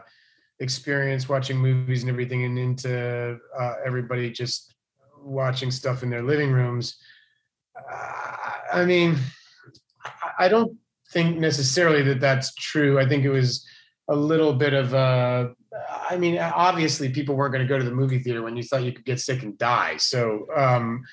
experience, 0.60 1.30
watching 1.30 1.56
movies 1.56 2.02
and 2.04 2.10
everything, 2.10 2.44
and 2.44 2.60
into 2.60 3.38
uh, 3.58 3.74
everybody 3.86 4.30
just 4.30 4.76
watching 5.22 5.72
stuff 5.72 6.04
in 6.04 6.10
their 6.10 6.22
living 6.24 6.52
rooms. 6.52 6.98
Uh, 7.78 8.36
I 8.74 8.84
mean, 8.84 9.16
I- 10.04 10.46
I 10.46 10.48
don't 10.50 10.78
think 11.14 11.38
necessarily 11.38 12.02
that 12.04 12.20
that's 12.20 12.54
true. 12.56 13.00
I 13.00 13.08
think 13.08 13.24
it 13.24 13.30
was 13.32 13.66
a 14.10 14.16
little 14.16 14.54
bit 14.54 14.74
of 14.74 14.94
a 14.94 15.54
I 16.10 16.18
mean, 16.18 16.38
obviously, 16.38 17.10
people 17.10 17.36
weren't 17.36 17.54
going 17.54 17.66
to 17.66 17.68
go 17.68 17.78
to 17.78 17.84
the 17.84 17.92
movie 17.92 18.20
theater 18.20 18.42
when 18.42 18.56
you 18.58 18.64
thought 18.64 18.84
you 18.84 18.92
could 18.94 19.06
get 19.06 19.20
sick 19.20 19.44
and 19.44 19.58
die. 19.58 19.98
So, 19.98 20.48
um, 20.56 21.04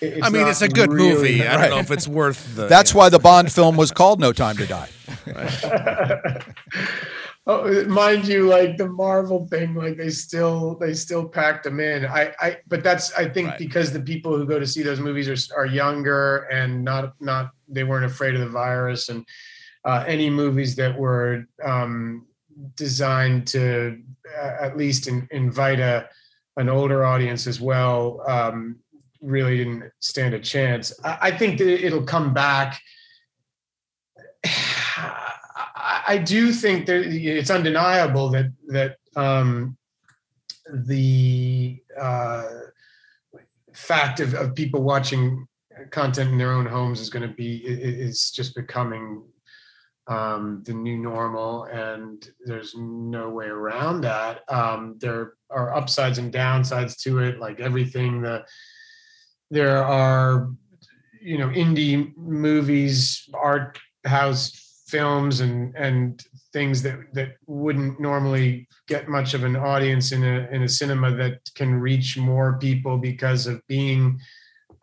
it- 0.00 0.22
I 0.22 0.28
mean, 0.30 0.46
it's 0.46 0.62
a 0.62 0.68
good 0.68 0.92
really- 0.92 1.14
movie. 1.14 1.46
I 1.46 1.60
don't 1.60 1.70
know 1.70 1.78
if 1.78 1.90
it's 1.90 2.06
worth 2.08 2.54
the. 2.54 2.66
That's 2.68 2.90
you 2.92 2.94
know. 2.94 2.98
why 3.04 3.08
the 3.08 3.18
Bond 3.18 3.50
film 3.52 3.76
was 3.76 3.90
called 3.90 4.20
No 4.20 4.32
Time 4.32 4.56
to 4.58 4.66
Die. 4.66 4.88
oh, 7.46 7.84
mind 7.86 8.26
you, 8.26 8.46
like 8.48 8.76
the 8.76 8.88
Marvel 8.88 9.46
thing, 9.48 9.74
like 9.74 9.96
they 9.96 10.10
still 10.10 10.76
they 10.78 10.94
still 10.94 11.26
packed 11.28 11.64
them 11.64 11.80
in. 11.80 12.04
I, 12.06 12.32
I, 12.40 12.56
but 12.66 12.82
that's 12.82 13.12
I 13.14 13.28
think 13.28 13.48
Right. 13.50 13.58
because 13.58 13.92
the 13.92 14.00
people 14.00 14.36
who 14.36 14.46
go 14.46 14.58
to 14.58 14.66
see 14.66 14.82
those 14.82 15.00
movies 15.00 15.28
are 15.28 15.58
are 15.58 15.66
younger 15.66 16.48
and 16.52 16.84
not 16.84 17.14
not 17.20 17.50
they 17.68 17.84
weren't 17.84 18.04
afraid 18.04 18.34
of 18.34 18.40
the 18.40 18.48
virus 18.48 19.08
and 19.08 19.24
uh, 19.84 20.04
any 20.06 20.28
movies 20.28 20.74
that 20.76 20.98
were 20.98 21.44
um, 21.64 22.26
designed 22.74 23.46
to 23.48 24.00
uh, 24.38 24.56
at 24.60 24.76
least 24.76 25.08
in, 25.08 25.28
invite 25.30 25.80
a 25.80 26.08
an 26.56 26.68
older 26.68 27.04
audience 27.04 27.46
as 27.46 27.60
well 27.60 28.22
um, 28.26 28.76
really 29.20 29.58
didn't 29.58 29.90
stand 30.00 30.34
a 30.34 30.38
chance. 30.38 30.92
I, 31.04 31.18
I 31.22 31.30
think 31.30 31.58
that 31.58 31.84
it'll 31.84 32.04
come 32.04 32.32
back. 32.32 32.80
I, 34.44 36.02
I 36.08 36.18
do 36.18 36.52
think 36.52 36.86
that 36.86 37.04
it's 37.04 37.50
undeniable 37.50 38.30
that 38.30 38.52
that 38.68 38.96
um, 39.16 39.76
the 40.72 41.78
uh, 41.98 42.44
fact 43.72 44.20
of, 44.20 44.34
of 44.34 44.54
people 44.54 44.82
watching 44.82 45.46
content 45.90 46.30
in 46.30 46.38
their 46.38 46.52
own 46.52 46.66
homes 46.66 47.00
is 47.00 47.10
going 47.10 47.28
to 47.28 47.34
be 47.34 47.56
is 47.58 48.30
just 48.30 48.54
becoming 48.54 49.22
um, 50.08 50.62
the 50.64 50.72
new 50.72 50.98
normal, 50.98 51.64
and 51.64 52.28
there's 52.44 52.74
no 52.76 53.30
way 53.30 53.46
around 53.46 54.02
that. 54.02 54.42
Um, 54.48 54.96
there 54.98 55.34
are 55.50 55.74
upsides 55.74 56.18
and 56.18 56.32
downsides 56.32 56.96
to 57.02 57.18
it, 57.20 57.38
like 57.38 57.60
everything. 57.60 58.22
The 58.22 58.44
there 59.50 59.82
are 59.82 60.50
you 61.20 61.38
know 61.38 61.48
indie 61.48 62.16
movies, 62.16 63.28
art 63.34 63.78
house 64.04 64.84
films, 64.86 65.40
and 65.40 65.74
and 65.76 66.24
things 66.52 66.82
that 66.82 66.98
that 67.12 67.36
wouldn't 67.46 68.00
normally 68.00 68.68
get 68.86 69.08
much 69.08 69.34
of 69.34 69.44
an 69.44 69.56
audience 69.56 70.12
in 70.12 70.22
a 70.22 70.48
in 70.52 70.62
a 70.62 70.68
cinema 70.68 71.10
that 71.16 71.40
can 71.54 71.74
reach 71.74 72.16
more 72.16 72.58
people 72.58 72.96
because 72.96 73.46
of 73.46 73.60
being 73.66 74.20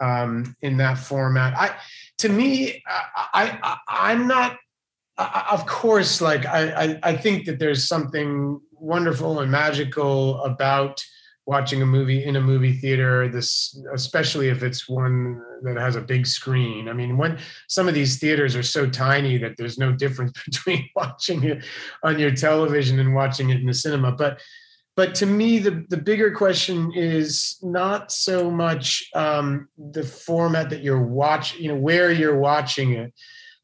um, 0.02 0.56
in 0.62 0.78
that 0.78 0.98
format. 0.98 1.58
I 1.58 1.76
to 2.20 2.30
me, 2.30 2.84
I, 2.88 3.58
I 3.64 3.78
I'm 3.88 4.28
not. 4.28 4.58
Of 5.18 5.66
course, 5.68 6.22
like 6.22 6.46
I, 6.46 6.72
I, 6.72 7.00
I 7.04 7.18
think 7.18 7.46
that 7.46 7.60
there's 7.60 7.88
something 7.88 8.60
wonderful 8.72 9.40
and 9.40 9.52
magical 9.52 10.44
about 10.44 11.04
watching 11.46 11.82
a 11.82 11.86
movie 11.86 12.24
in 12.24 12.36
a 12.36 12.42
movie 12.42 12.74
theater. 12.74 13.28
This, 13.28 13.80
especially 13.94 14.50
if 14.50 14.64
it's 14.64 14.90
one 14.90 15.42
that 15.64 15.78
has 15.78 15.96
a 15.96 16.02
big 16.02 16.26
screen. 16.26 16.90
I 16.90 16.94
mean, 16.94 17.18
when 17.18 17.38
some 17.68 17.88
of 17.88 17.94
these 17.94 18.18
theaters 18.18 18.56
are 18.56 18.64
so 18.64 18.90
tiny 18.90 19.38
that 19.38 19.56
there's 19.58 19.78
no 19.78 19.92
difference 19.92 20.32
between 20.46 20.90
watching 20.96 21.44
it 21.44 21.64
on 22.04 22.18
your 22.18 22.32
television 22.32 23.00
and 23.00 23.14
watching 23.14 23.52
it 23.52 23.60
in 23.60 23.68
the 23.68 23.74
cinema. 23.74 24.14
But 24.14 24.40
but 24.96 25.16
to 25.16 25.26
me 25.26 25.60
the, 25.60 25.86
the 25.90 25.98
bigger 25.98 26.32
question 26.32 26.92
is 26.94 27.58
not 27.62 28.12
so 28.12 28.52
much 28.52 29.10
um, 29.16 29.68
the 29.78 30.04
format 30.04 30.70
that 30.70 30.84
you're 30.84 31.04
watching 31.04 31.62
you 31.62 31.70
know 31.70 31.80
where 31.80 32.12
you're 32.12 32.38
watching 32.38 32.94
it 32.94 33.14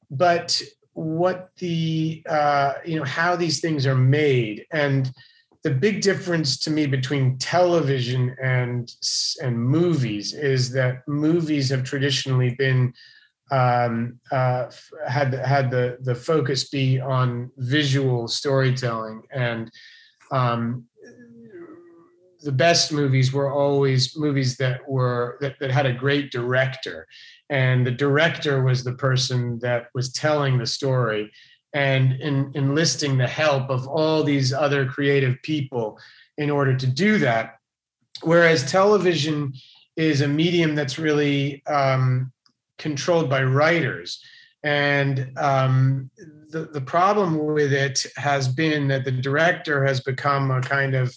but 0.10 0.62
what 0.94 1.50
the 1.58 2.24
uh, 2.28 2.74
you 2.86 2.98
know 2.98 3.06
how 3.06 3.36
these 3.36 3.62
things 3.62 3.86
are 3.86 3.96
made. 3.96 4.66
And 4.72 5.12
the 5.64 5.72
big 5.72 6.02
difference 6.02 6.58
to 6.60 6.72
me 6.72 6.86
between 6.86 7.38
television 7.38 8.36
and 8.42 8.92
and 9.42 9.60
movies 9.60 10.34
is 10.34 10.72
that 10.72 11.08
movies 11.08 11.70
have 11.70 11.84
traditionally 11.84 12.56
been 12.56 12.94
um, 13.52 14.20
uh, 14.32 14.68
had 15.08 15.34
had 15.34 15.72
the 15.72 15.98
the 16.02 16.16
focus 16.16 16.70
be 16.70 17.00
on 17.00 17.52
visual 17.58 18.28
storytelling 18.28 19.24
and 19.32 19.72
um, 20.32 20.86
the 22.42 22.52
best 22.52 22.92
movies 22.92 23.34
were 23.34 23.52
always 23.52 24.18
movies 24.18 24.58
that 24.58 24.88
were 24.88 25.38
that, 25.42 25.60
that 25.60 25.72
had 25.72 25.86
a 25.86 25.94
great 25.94 26.32
director. 26.32 27.08
And 27.50 27.86
the 27.86 27.92
director 27.92 28.64
was 28.64 28.84
the 28.84 28.94
person 28.94 29.60
that 29.60 29.88
was 29.94 30.12
telling 30.12 30.58
the 30.58 30.68
story 30.68 31.32
and 31.74 32.14
in, 32.14 32.52
enlisting 32.56 33.18
the 33.18 33.28
help 33.28 33.70
of 33.70 33.88
all 33.88 34.24
these 34.24 34.54
other 34.54 34.86
creative 34.86 35.38
people 35.44 36.00
in 36.38 36.50
order 36.50 36.76
to 36.76 36.88
do 36.88 37.18
that. 37.20 37.56
Whereas 38.22 38.70
television 38.70 39.54
is 39.96 40.22
a 40.22 40.28
medium 40.28 40.76
that's 40.76 40.98
really 40.98 41.64
um, 41.68 42.32
controlled 42.78 43.30
by 43.30 43.44
writers. 43.44 44.24
And 44.64 45.32
um, 45.38 46.10
the, 46.52 46.70
the 46.72 46.82
problem 46.82 47.38
with 47.38 47.72
it 47.72 48.06
has 48.18 48.48
been 48.48 48.88
that 48.90 49.06
the 49.06 49.12
director 49.12 49.86
has 49.86 50.02
become 50.02 50.52
a 50.52 50.62
kind 50.62 50.96
of 50.96 51.16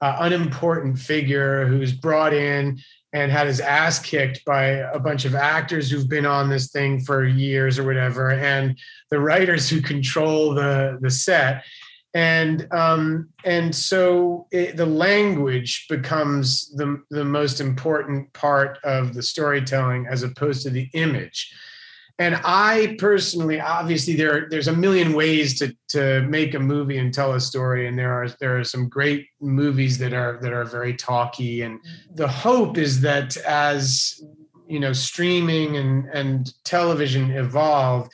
uh, 0.00 0.16
unimportant 0.20 0.98
figure 0.98 1.66
who's 1.66 1.92
brought 1.92 2.34
in 2.34 2.78
and 3.12 3.32
had 3.32 3.46
his 3.46 3.60
ass 3.60 3.98
kicked 3.98 4.44
by 4.44 4.64
a 4.64 4.98
bunch 4.98 5.24
of 5.24 5.34
actors 5.34 5.90
who've 5.90 6.08
been 6.08 6.26
on 6.26 6.50
this 6.50 6.70
thing 6.70 7.00
for 7.00 7.24
years 7.24 7.78
or 7.78 7.84
whatever, 7.84 8.32
and 8.32 8.78
the 9.10 9.18
writers 9.18 9.70
who 9.70 9.80
control 9.80 10.54
the 10.54 10.98
the 11.00 11.10
set. 11.10 11.64
And 12.12 12.66
um, 12.72 13.28
and 13.44 13.74
so 13.74 14.48
it, 14.50 14.76
the 14.76 14.86
language 14.86 15.86
becomes 15.88 16.74
the 16.76 17.02
the 17.10 17.24
most 17.24 17.60
important 17.60 18.32
part 18.32 18.78
of 18.84 19.14
the 19.14 19.22
storytelling 19.22 20.06
as 20.10 20.22
opposed 20.22 20.62
to 20.62 20.70
the 20.70 20.88
image. 20.92 21.52
And 22.18 22.40
I 22.44 22.96
personally, 22.98 23.60
obviously, 23.60 24.14
there 24.14 24.48
there's 24.48 24.68
a 24.68 24.76
million 24.76 25.12
ways 25.12 25.58
to 25.58 25.76
to 25.88 26.22
make 26.22 26.54
a 26.54 26.58
movie 26.58 26.96
and 26.96 27.12
tell 27.12 27.34
a 27.34 27.40
story, 27.40 27.86
and 27.86 27.98
there 27.98 28.12
are 28.12 28.28
there 28.40 28.58
are 28.58 28.64
some 28.64 28.88
great 28.88 29.26
movies 29.40 29.98
that 29.98 30.14
are 30.14 30.38
that 30.40 30.52
are 30.52 30.64
very 30.64 30.94
talky. 30.94 31.62
And 31.62 31.78
the 32.14 32.28
hope 32.28 32.78
is 32.78 33.02
that 33.02 33.36
as 33.38 34.18
you 34.66 34.80
know, 34.80 34.94
streaming 34.94 35.76
and 35.76 36.06
and 36.06 36.54
television 36.64 37.32
evolve, 37.32 38.08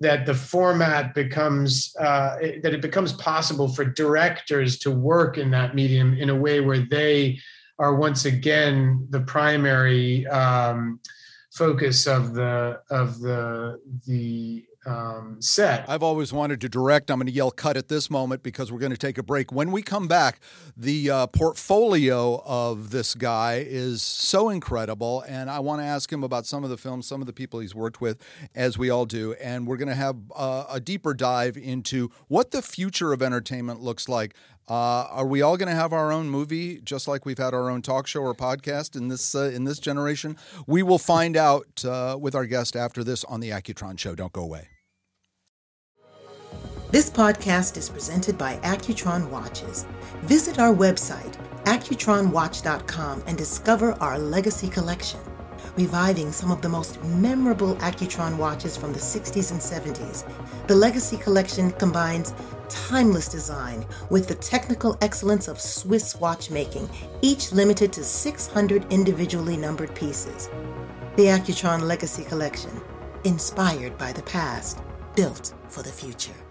that 0.00 0.26
the 0.26 0.34
format 0.34 1.14
becomes 1.14 1.96
uh, 1.98 2.36
that 2.62 2.74
it 2.74 2.82
becomes 2.82 3.14
possible 3.14 3.68
for 3.68 3.86
directors 3.86 4.78
to 4.80 4.90
work 4.90 5.38
in 5.38 5.50
that 5.52 5.74
medium 5.74 6.12
in 6.18 6.28
a 6.28 6.36
way 6.36 6.60
where 6.60 6.80
they 6.80 7.38
are 7.78 7.94
once 7.94 8.26
again 8.26 9.06
the 9.08 9.20
primary. 9.20 10.26
Um, 10.26 11.00
focus 11.56 12.06
of 12.06 12.34
the 12.34 12.80
of 12.90 13.18
the 13.20 13.80
the 14.06 14.64
um, 14.86 15.36
set. 15.40 15.84
I've 15.88 16.02
always 16.02 16.32
wanted 16.32 16.60
to 16.60 16.68
direct. 16.68 17.10
I'm 17.10 17.18
going 17.18 17.26
to 17.26 17.32
yell 17.32 17.50
cut 17.50 17.76
at 17.76 17.88
this 17.88 18.08
moment 18.08 18.42
because 18.42 18.70
we're 18.70 18.78
going 18.78 18.92
to 18.92 18.98
take 18.98 19.18
a 19.18 19.22
break. 19.22 19.50
When 19.52 19.72
we 19.72 19.82
come 19.82 20.06
back, 20.06 20.40
the 20.76 21.10
uh, 21.10 21.26
portfolio 21.26 22.40
of 22.46 22.90
this 22.90 23.14
guy 23.14 23.64
is 23.66 24.02
so 24.02 24.48
incredible, 24.48 25.24
and 25.26 25.50
I 25.50 25.58
want 25.58 25.80
to 25.80 25.84
ask 25.84 26.12
him 26.12 26.22
about 26.22 26.46
some 26.46 26.62
of 26.62 26.70
the 26.70 26.76
films, 26.76 27.06
some 27.06 27.20
of 27.20 27.26
the 27.26 27.32
people 27.32 27.60
he's 27.60 27.74
worked 27.74 28.00
with, 28.00 28.22
as 28.54 28.78
we 28.78 28.88
all 28.88 29.06
do, 29.06 29.34
and 29.34 29.66
we're 29.66 29.76
going 29.76 29.88
to 29.88 29.94
have 29.94 30.16
uh, 30.34 30.66
a 30.70 30.78
deeper 30.78 31.14
dive 31.14 31.56
into 31.56 32.10
what 32.28 32.52
the 32.52 32.62
future 32.62 33.12
of 33.12 33.22
entertainment 33.22 33.80
looks 33.80 34.08
like. 34.08 34.34
Uh, 34.68 35.06
are 35.10 35.26
we 35.26 35.42
all 35.42 35.56
going 35.56 35.68
to 35.68 35.74
have 35.74 35.92
our 35.92 36.10
own 36.10 36.28
movie, 36.28 36.80
just 36.80 37.06
like 37.06 37.24
we've 37.24 37.38
had 37.38 37.54
our 37.54 37.70
own 37.70 37.82
talk 37.82 38.06
show 38.06 38.20
or 38.20 38.34
podcast 38.34 38.96
in 38.96 39.08
this 39.08 39.34
uh, 39.34 39.44
in 39.44 39.64
this 39.64 39.78
generation? 39.78 40.36
We 40.66 40.82
will 40.82 40.98
find 40.98 41.36
out 41.36 41.84
uh, 41.84 42.18
with 42.20 42.34
our 42.34 42.46
guest 42.46 42.74
after 42.74 43.04
this 43.04 43.22
on 43.24 43.40
the 43.40 43.50
Accutron 43.50 43.98
Show. 43.98 44.14
Don't 44.16 44.32
go 44.32 44.42
away. 44.42 44.68
This 46.90 47.10
podcast 47.10 47.76
is 47.76 47.88
presented 47.90 48.38
by 48.38 48.56
Accutron 48.58 49.28
Watches. 49.30 49.86
Visit 50.22 50.58
our 50.58 50.74
website, 50.74 51.34
accutronwatch.com, 51.64 53.24
and 53.26 53.38
discover 53.38 53.92
our 53.94 54.18
legacy 54.18 54.68
collection 54.68 55.20
reviving 55.76 56.32
some 56.32 56.50
of 56.50 56.62
the 56.62 56.68
most 56.68 57.02
memorable 57.04 57.76
Accutron 57.76 58.36
watches 58.36 58.76
from 58.76 58.92
the 58.92 58.98
60s 58.98 59.50
and 59.50 59.60
70s. 59.60 60.24
The 60.66 60.74
Legacy 60.74 61.16
Collection 61.18 61.70
combines 61.72 62.34
timeless 62.68 63.28
design 63.28 63.84
with 64.10 64.28
the 64.28 64.34
technical 64.34 64.96
excellence 65.00 65.48
of 65.48 65.60
Swiss 65.60 66.16
watchmaking, 66.16 66.88
each 67.22 67.52
limited 67.52 67.92
to 67.94 68.04
600 68.04 68.92
individually 68.92 69.56
numbered 69.56 69.94
pieces. 69.94 70.48
The 71.16 71.26
Accutron 71.26 71.82
Legacy 71.82 72.24
Collection, 72.24 72.80
inspired 73.24 73.96
by 73.98 74.12
the 74.12 74.22
past, 74.22 74.78
built 75.14 75.54
for 75.68 75.82
the 75.82 75.92
future. 75.92 76.45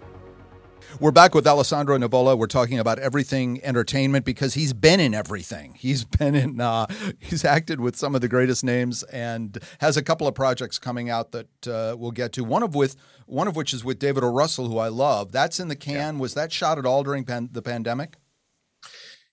We're 0.98 1.10
back 1.10 1.34
with 1.34 1.46
Alessandro 1.46 1.98
Nivola. 1.98 2.38
We're 2.38 2.46
talking 2.46 2.78
about 2.78 2.98
everything 2.98 3.62
entertainment 3.62 4.24
because 4.24 4.54
he's 4.54 4.72
been 4.72 4.98
in 4.98 5.12
everything. 5.12 5.74
He's 5.74 6.04
been 6.04 6.34
in, 6.34 6.58
uh, 6.58 6.86
he's 7.18 7.44
acted 7.44 7.80
with 7.80 7.96
some 7.96 8.14
of 8.14 8.22
the 8.22 8.28
greatest 8.28 8.64
names 8.64 9.02
and 9.04 9.58
has 9.80 9.98
a 9.98 10.02
couple 10.02 10.26
of 10.26 10.34
projects 10.34 10.78
coming 10.78 11.10
out 11.10 11.32
that 11.32 11.68
uh, 11.68 11.96
we'll 11.98 12.12
get 12.12 12.32
to. 12.34 12.44
One 12.44 12.62
of 12.62 12.74
with 12.74 12.96
one 13.26 13.46
of 13.46 13.56
which 13.56 13.74
is 13.74 13.84
with 13.84 13.98
David 13.98 14.24
O. 14.24 14.32
Russell, 14.32 14.68
who 14.68 14.78
I 14.78 14.88
love. 14.88 15.32
That's 15.32 15.60
in 15.60 15.68
the 15.68 15.76
can. 15.76 16.14
Yeah. 16.14 16.20
Was 16.20 16.32
that 16.32 16.50
shot 16.50 16.78
at 16.78 16.86
all 16.86 17.02
during 17.02 17.24
pan- 17.24 17.50
the 17.52 17.62
pandemic? 17.62 18.14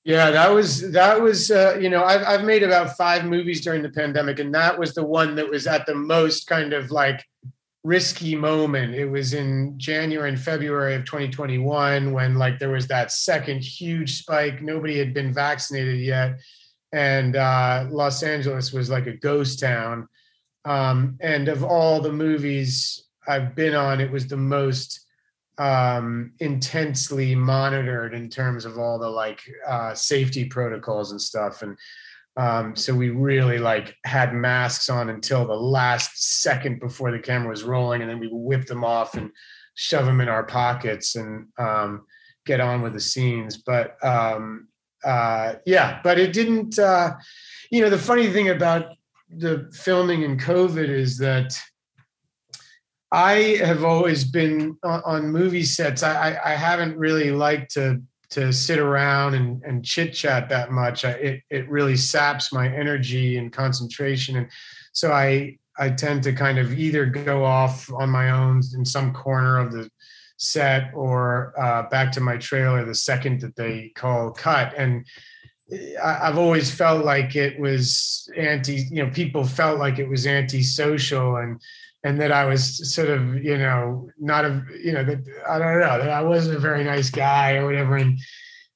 Yeah, 0.03 0.31
that 0.31 0.51
was 0.51 0.91
that 0.91 1.21
was 1.21 1.49
uh, 1.49 1.77
you 1.79 1.89
know 1.89 2.03
I've 2.03 2.23
I've 2.23 2.43
made 2.43 2.63
about 2.63 2.97
five 2.97 3.23
movies 3.23 3.61
during 3.61 3.81
the 3.81 3.89
pandemic, 3.89 4.39
and 4.39 4.53
that 4.53 4.77
was 4.77 4.93
the 4.93 5.05
one 5.05 5.35
that 5.35 5.49
was 5.49 5.65
at 5.65 5.85
the 5.85 5.95
most 5.95 6.45
kind 6.45 6.73
of 6.73 6.91
like 6.91 7.23
risky 7.83 8.35
moment. 8.35 8.95
It 8.95 9.05
was 9.05 9.33
in 9.33 9.77
January 9.77 10.29
and 10.29 10.39
February 10.39 10.95
of 10.95 11.05
2021 11.05 12.13
when 12.13 12.35
like 12.35 12.59
there 12.59 12.71
was 12.71 12.87
that 12.87 13.11
second 13.11 13.61
huge 13.61 14.17
spike. 14.19 14.61
Nobody 14.61 14.97
had 14.97 15.13
been 15.13 15.33
vaccinated 15.33 15.99
yet, 15.99 16.39
and 16.91 17.35
uh, 17.35 17.87
Los 17.89 18.23
Angeles 18.23 18.71
was 18.71 18.89
like 18.89 19.07
a 19.07 19.17
ghost 19.17 19.59
town. 19.59 20.07
Um, 20.65 21.17
and 21.19 21.49
of 21.49 21.63
all 21.63 21.99
the 21.99 22.13
movies 22.13 23.03
I've 23.27 23.55
been 23.55 23.75
on, 23.75 23.99
it 23.99 24.11
was 24.11 24.27
the 24.27 24.37
most 24.37 25.01
um, 25.57 26.31
intensely 26.39 27.35
monitored 27.35 28.13
in 28.13 28.29
terms 28.29 28.65
of 28.65 28.77
all 28.77 28.97
the 28.97 29.09
like 29.09 29.41
uh, 29.67 29.93
safety 29.93 30.45
protocols 30.45 31.11
and 31.11 31.21
stuff. 31.21 31.61
And 31.61 31.77
um, 32.35 32.75
so 32.75 32.95
we 32.95 33.09
really 33.09 33.59
like 33.59 33.95
had 34.05 34.33
masks 34.33 34.89
on 34.89 35.09
until 35.09 35.45
the 35.45 35.53
last 35.53 36.41
second 36.41 36.79
before 36.79 37.11
the 37.11 37.19
camera 37.19 37.49
was 37.49 37.63
rolling, 37.63 38.01
and 38.01 38.09
then 38.09 38.19
we 38.19 38.27
whip 38.31 38.65
them 38.65 38.83
off 38.83 39.15
and 39.15 39.31
shove 39.75 40.05
them 40.05 40.21
in 40.21 40.29
our 40.29 40.43
pockets 40.43 41.15
and 41.15 41.47
um, 41.57 42.05
get 42.45 42.59
on 42.59 42.81
with 42.81 42.93
the 42.93 42.99
scenes. 42.99 43.57
But 43.57 44.03
um, 44.03 44.67
uh, 45.03 45.55
yeah, 45.65 45.99
but 46.03 46.17
it 46.17 46.33
didn't. 46.33 46.79
Uh, 46.79 47.11
you 47.69 47.81
know, 47.81 47.89
the 47.89 47.99
funny 47.99 48.29
thing 48.31 48.49
about 48.49 48.87
the 49.29 49.69
filming 49.73 50.23
in 50.23 50.37
COVID 50.37 50.89
is 50.89 51.17
that 51.19 51.53
I 53.11 53.59
have 53.63 53.83
always 53.83 54.23
been 54.23 54.75
on, 54.83 55.01
on 55.05 55.31
movie 55.31 55.63
sets. 55.63 56.01
I, 56.01 56.31
I, 56.31 56.53
I 56.53 56.55
haven't 56.55 56.97
really 56.97 57.29
liked 57.29 57.73
to 57.75 58.01
to 58.33 58.51
sit 58.51 58.79
around 58.79 59.35
and, 59.35 59.61
and 59.63 59.85
chit 59.85 60.13
chat 60.13 60.49
that 60.49 60.71
much. 60.71 61.05
I, 61.05 61.11
it 61.11 61.43
it 61.49 61.69
really 61.69 61.95
saps 61.95 62.51
my 62.51 62.67
energy 62.67 63.37
and 63.37 63.51
concentration, 63.51 64.37
and 64.37 64.49
so 64.91 65.11
I 65.11 65.57
I 65.77 65.89
tend 65.89 66.23
to 66.23 66.33
kind 66.33 66.59
of 66.59 66.73
either 66.77 67.05
go 67.05 67.43
off 67.43 67.91
on 67.93 68.09
my 68.09 68.31
own 68.31 68.61
in 68.75 68.85
some 68.85 69.13
corner 69.13 69.57
of 69.57 69.71
the 69.71 69.89
set 70.37 70.91
or 70.93 71.53
uh, 71.59 71.83
back 71.89 72.11
to 72.13 72.21
my 72.21 72.37
trailer 72.37 72.83
the 72.83 72.95
second 72.95 73.41
that 73.41 73.55
they 73.55 73.91
call 73.95 74.31
cut 74.31 74.73
and. 74.77 75.05
I've 76.03 76.37
always 76.37 76.69
felt 76.69 77.03
like 77.03 77.35
it 77.35 77.57
was 77.57 78.29
anti, 78.37 78.85
you 78.91 79.03
know, 79.03 79.09
people 79.09 79.43
felt 79.43 79.79
like 79.79 79.97
it 79.97 80.07
was 80.07 80.27
antisocial 80.27 81.37
and 81.37 81.59
and 82.03 82.19
that 82.19 82.31
I 82.31 82.45
was 82.45 82.93
sort 82.93 83.09
of, 83.09 83.43
you 83.43 83.57
know, 83.57 84.09
not 84.19 84.45
a, 84.45 84.63
you 84.83 84.91
know, 84.91 85.03
that 85.03 85.23
I 85.49 85.57
don't 85.57 85.79
know, 85.79 85.97
that 85.99 86.09
I 86.09 86.21
wasn't 86.21 86.57
a 86.57 86.59
very 86.59 86.83
nice 86.83 87.09
guy 87.09 87.55
or 87.55 87.65
whatever. 87.65 87.95
And 87.95 88.19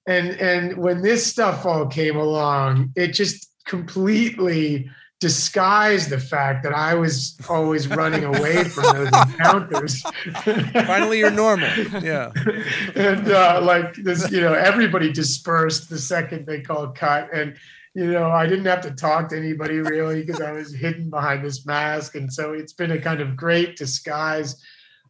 and 0.08 0.30
and 0.40 0.78
when 0.78 1.02
this 1.02 1.26
stuff 1.26 1.66
all 1.66 1.88
came 1.88 2.16
along, 2.16 2.94
it 2.96 3.10
just 3.10 3.52
completely 3.66 4.90
disguised 5.20 6.10
the 6.12 6.20
fact 6.20 6.63
that 6.63 6.74
I 6.74 6.94
was 6.94 7.38
always 7.50 7.88
running 7.88 8.24
away 8.24 8.63
from 8.63 8.84
those 8.84 9.08
encounters. 9.13 10.02
Finally, 10.44 11.20
you're 11.20 11.32
normal. 11.32 11.70
Yeah. 12.02 12.32
and 12.96 13.32
uh, 13.32 13.60
like 13.63 13.96
this, 13.96 14.32
you 14.32 14.42
know, 14.42 14.54
everybody 14.54 15.12
dispersed 15.12 15.90
the 15.90 15.98
second 15.98 16.46
they 16.46 16.62
called 16.62 16.96
cut. 16.96 17.30
And 17.34 17.58
you 17.98 18.12
know, 18.12 18.30
I 18.30 18.46
didn't 18.46 18.66
have 18.66 18.82
to 18.82 18.92
talk 18.92 19.30
to 19.30 19.38
anybody 19.38 19.80
really 19.80 20.24
because 20.24 20.40
I 20.40 20.52
was 20.52 20.72
hidden 20.72 21.10
behind 21.10 21.44
this 21.44 21.66
mask, 21.66 22.14
and 22.14 22.32
so 22.32 22.54
it's 22.54 22.72
been 22.72 22.92
a 22.92 23.02
kind 23.02 23.22
of 23.22 23.36
great 23.36 23.76
disguise 23.76 24.62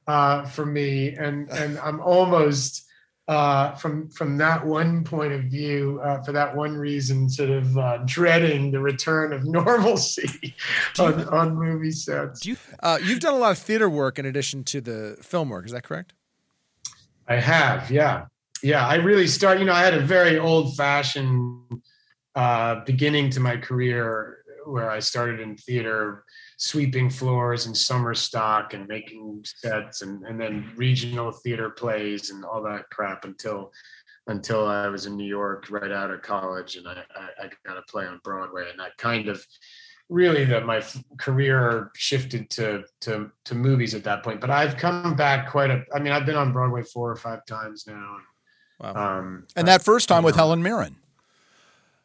uh, 0.07 0.45
for 0.45 0.65
me. 0.65 1.09
And 1.09 1.49
and 1.51 1.77
I'm 1.79 1.99
almost 1.99 2.85
uh, 3.27 3.75
from 3.75 4.09
from 4.11 4.37
that 4.37 4.65
one 4.65 5.03
point 5.03 5.33
of 5.33 5.43
view, 5.43 5.99
uh, 6.01 6.23
for 6.23 6.31
that 6.31 6.55
one 6.55 6.77
reason, 6.77 7.29
sort 7.29 7.49
of 7.49 7.77
uh, 7.77 7.97
dreading 8.05 8.71
the 8.71 8.79
return 8.79 9.33
of 9.33 9.43
normalcy 9.59 10.55
on, 10.97 11.19
you, 11.19 11.25
on 11.25 11.55
movie 11.55 11.91
sets. 11.91 12.45
You, 12.45 12.55
uh, 12.81 12.99
you've 13.03 13.19
done 13.19 13.33
a 13.33 13.37
lot 13.37 13.51
of 13.51 13.57
theater 13.57 13.89
work 13.89 14.17
in 14.17 14.25
addition 14.25 14.63
to 14.63 14.79
the 14.79 15.17
film 15.21 15.49
work. 15.49 15.65
Is 15.65 15.73
that 15.73 15.83
correct? 15.83 16.13
I 17.27 17.35
have, 17.35 17.91
yeah, 17.91 18.27
yeah. 18.63 18.87
I 18.87 18.95
really 18.95 19.27
start. 19.27 19.59
You 19.59 19.65
know, 19.65 19.73
I 19.73 19.81
had 19.81 19.93
a 19.93 19.99
very 19.99 20.39
old 20.39 20.77
fashioned 20.77 21.81
uh, 22.37 22.85
beginning 22.85 23.31
to 23.31 23.39
my 23.39 23.57
career 23.57 24.43
where 24.65 24.91
I 24.91 24.99
started 24.99 25.39
in 25.39 25.57
theater, 25.57 26.23
sweeping 26.57 27.09
floors 27.09 27.65
and 27.65 27.75
summer 27.75 28.13
stock 28.13 28.75
and 28.75 28.87
making 28.87 29.43
sets 29.43 30.03
and, 30.03 30.23
and 30.23 30.39
then 30.39 30.71
regional 30.75 31.31
theater 31.31 31.71
plays 31.71 32.29
and 32.29 32.45
all 32.45 32.61
that 32.63 32.89
crap 32.91 33.25
until 33.25 33.71
until 34.27 34.67
I 34.67 34.87
was 34.87 35.05
in 35.07 35.15
New 35.15 35.27
York 35.27 35.71
right 35.71 35.91
out 35.91 36.11
of 36.11 36.21
college 36.21 36.75
and 36.75 36.85
I, 36.85 37.01
I, 37.15 37.45
I 37.45 37.49
got 37.65 37.75
to 37.75 37.81
play 37.89 38.05
on 38.05 38.19
Broadway 38.23 38.69
and 38.69 38.79
that 38.79 38.97
kind 38.97 39.29
of 39.29 39.43
really 40.09 40.45
that 40.45 40.65
my 40.65 40.77
f- 40.77 41.01
career 41.17 41.89
shifted 41.95 42.51
to 42.51 42.83
to 43.01 43.31
to 43.45 43.55
movies 43.55 43.95
at 43.95 44.03
that 44.03 44.21
point. 44.21 44.41
But 44.41 44.51
I've 44.51 44.77
come 44.77 45.15
back 45.15 45.49
quite 45.49 45.71
a. 45.71 45.83
I 45.91 45.97
mean, 45.97 46.13
I've 46.13 46.25
been 46.27 46.35
on 46.35 46.53
Broadway 46.53 46.83
four 46.83 47.09
or 47.09 47.15
five 47.15 47.45
times 47.45 47.87
now. 47.87 48.17
Wow. 48.79 49.19
Um, 49.19 49.47
and 49.55 49.67
that 49.67 49.81
first 49.81 50.07
time 50.07 50.23
with 50.23 50.35
Helen 50.35 50.61
Mirren. 50.61 50.97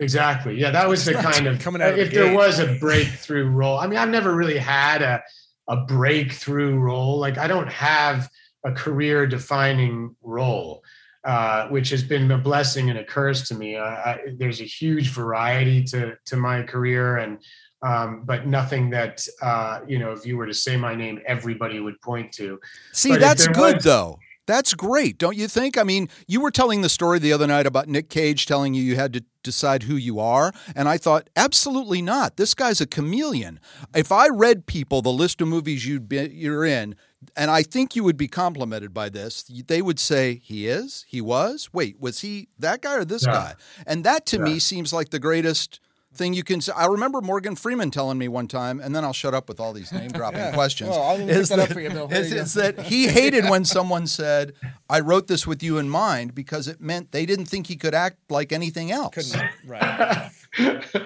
Exactly. 0.03 0.59
Yeah, 0.59 0.71
that 0.71 0.89
was 0.89 1.05
the 1.05 1.15
kind 1.15 1.47
of 1.47 1.61
coming 1.61 1.81
out. 1.83 1.99
If 1.99 2.11
the 2.11 2.17
there 2.17 2.35
was 2.37 2.59
a 2.59 2.75
breakthrough 2.79 3.49
role, 3.49 3.79
I 3.79 3.87
mean, 3.87 3.99
I've 3.99 4.09
never 4.11 4.35
really 4.35 4.59
had 4.59 5.03
a 5.03 5.23
a 5.69 5.77
breakthrough 5.85 6.77
role. 6.77 7.19
Like 7.19 7.39
I 7.39 7.47
don't 7.47 7.69
have 7.69 8.29
a 8.65 8.73
career 8.73 9.27
defining 9.27 10.15
role, 10.23 10.83
uh, 11.25 11.69
which 11.69 11.91
has 11.91 12.03
been 12.03 12.31
a 12.31 12.39
blessing 12.39 12.91
and 12.91 12.99
a 12.99 13.05
curse 13.05 13.49
to 13.49 13.55
me. 13.55 13.77
Uh, 13.77 13.85
I, 13.85 14.21
there's 14.37 14.61
a 14.61 14.65
huge 14.65 15.11
variety 15.11 15.85
to 15.85 16.17
to 16.27 16.37
my 16.37 16.63
career, 16.63 17.19
and 17.19 17.39
um, 17.83 18.23
but 18.25 18.47
nothing 18.47 18.91
that 18.91 19.27
uh, 19.41 19.81
you 19.87 19.99
know 19.99 20.13
if 20.13 20.27
you 20.27 20.37
were 20.37 20.47
to 20.47 20.55
say 20.55 20.77
my 20.77 20.95
name, 20.95 21.21
everybody 21.27 21.81
would 21.81 22.01
point 22.01 22.33
to. 22.33 22.59
See, 22.93 23.11
But 23.11 23.21
that's 23.21 23.47
good 23.49 23.77
was- 23.77 23.85
though. 23.85 24.19
That's 24.47 24.75
great, 24.75 25.19
don't 25.19 25.37
you 25.37 25.47
think? 25.47 25.79
I 25.79 25.85
mean, 25.85 26.09
you 26.27 26.41
were 26.41 26.51
telling 26.51 26.81
the 26.81 26.89
story 26.89 27.21
the 27.21 27.33
other 27.33 27.47
night 27.47 27.65
about 27.67 27.89
Nick 27.89 28.09
Cage 28.09 28.45
telling 28.45 28.75
you 28.75 28.83
you 28.83 28.97
had 28.97 29.13
to 29.13 29.25
decide 29.45 29.85
who 29.85 29.95
you 29.95 30.19
are, 30.19 30.53
and 30.75 30.89
I 30.89 30.99
thought, 30.99 31.31
absolutely 31.37 32.03
not. 32.03 32.37
This 32.37 32.53
guy's 32.55 32.81
a 32.81 32.87
chameleon. 32.87 33.61
If 33.95 34.11
I 34.11 34.29
read 34.29 34.67
people 34.67 35.01
the 35.01 35.13
list 35.13 35.41
of 35.41 35.49
movies 35.49 35.87
you'd 35.87 36.09
be, 36.09 36.29
you're 36.33 36.65
in, 36.65 36.97
and 37.37 37.53
I 37.53 37.63
think 37.63 37.95
you 37.95 38.03
would 38.03 38.17
be 38.17 38.27
complimented 38.27 38.93
by 38.93 39.09
this, 39.09 39.45
they 39.45 39.81
would 39.81 40.01
say 40.01 40.41
he 40.43 40.67
is, 40.67 41.05
he 41.09 41.21
was. 41.21 41.71
Wait, 41.73 42.01
was 42.01 42.21
he 42.21 42.49
that 42.59 42.83
guy 42.83 42.97
or 42.97 43.05
this 43.05 43.23
Yeah. 43.25 43.33
guy? 43.33 43.55
And 43.87 44.03
that 44.05 44.27
to 44.27 44.41
me 44.41 44.59
seems 44.59 44.93
like 44.93 45.11
the 45.11 45.21
greatest 45.21 45.79
thing 46.15 46.35
you 46.35 46.45
can 46.45 46.61
say. 46.61 46.73
I 46.77 46.87
remember 46.87 47.21
Morgan 47.21 47.57
Freeman 47.57 47.91
telling 47.91 48.19
me 48.19 48.29
one 48.29 48.49
time, 48.49 48.81
and 48.81 48.95
then 48.95 49.05
I'll 49.05 49.13
shut 49.13 49.35
up 49.35 49.49
with 49.49 49.59
all 49.61 49.73
these 49.73 49.93
name 49.93 50.11
dropping 50.11 50.53
questions. 50.55 50.91
Well, 50.91 51.03
I'll 51.03 51.29
is 51.29 51.49
that 51.49 51.59
up 51.59 51.69
for 51.71 51.81
you, 51.81 51.91
Bill. 51.91 52.07
There 52.09 52.21
is- 52.21 52.31
you 52.33 52.39
is 52.39 52.55
that 52.55 52.79
he 52.81 53.09
hated 53.09 53.49
when 53.49 53.65
someone 53.65 54.07
said, 54.07 54.53
"I 54.89 55.01
wrote 55.01 55.27
this 55.27 55.47
with 55.47 55.63
you 55.63 55.79
in 55.79 55.89
mind," 55.89 56.35
because 56.35 56.69
it 56.69 56.81
meant 56.81 57.13
they 57.13 57.27
didn't 57.27 57.47
think 57.47 57.67
he 57.67 57.77
could 57.77 57.95
act 57.95 58.19
like 58.31 58.53
anything 58.53 58.91
else. 58.91 59.15
Couldn't 59.33 59.51
right. 59.67 60.31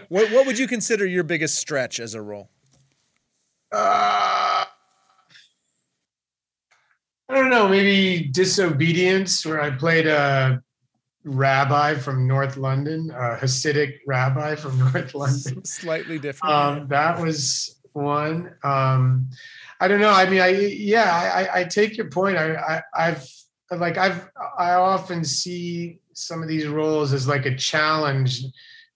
what 0.09 0.31
what 0.33 0.47
would 0.47 0.59
you 0.59 0.67
consider 0.67 1.07
your 1.07 1.23
biggest 1.25 1.57
stretch 1.59 2.01
as 2.01 2.15
a 2.15 2.21
role? 2.23 2.51
Uh, 3.73 4.65
I 7.29 7.35
don't 7.35 7.51
know, 7.51 7.69
maybe 7.69 8.29
disobedience, 8.29 9.45
where 9.45 9.61
I 9.61 9.71
played 9.71 10.07
a 10.07 10.63
rabbi 11.27 11.95
from 11.97 12.27
North 12.27 12.57
London, 12.57 13.11
a 13.11 13.37
Hasidic 13.37 13.99
rabbi 14.07 14.55
from 14.55 14.79
North 14.93 15.15
London. 15.15 15.65
Slightly 15.65 16.19
different. 16.19 16.55
Um, 16.55 16.89
that 16.89 17.21
was 17.21 17.77
one. 17.93 18.55
Um, 18.63 19.29
I 19.81 19.89
don't 19.89 20.01
know. 20.01 20.11
I 20.11 20.29
mean, 20.31 20.41
I 20.41 20.49
yeah, 20.51 21.13
I, 21.13 21.43
I- 21.43 21.61
I 21.61 21.65
take 21.65 21.97
your 21.97 22.09
point. 22.09 22.37
I, 22.39 22.55
I 22.57 22.83
I've 23.09 23.29
like 23.77 23.99
I've 23.99 24.29
I 24.59 24.73
often 24.75 25.25
see 25.25 25.99
some 26.13 26.43
of 26.43 26.49
these 26.49 26.67
roles 26.67 27.13
as 27.13 27.27
like 27.29 27.45
a 27.47 27.57
challenge 27.57 28.43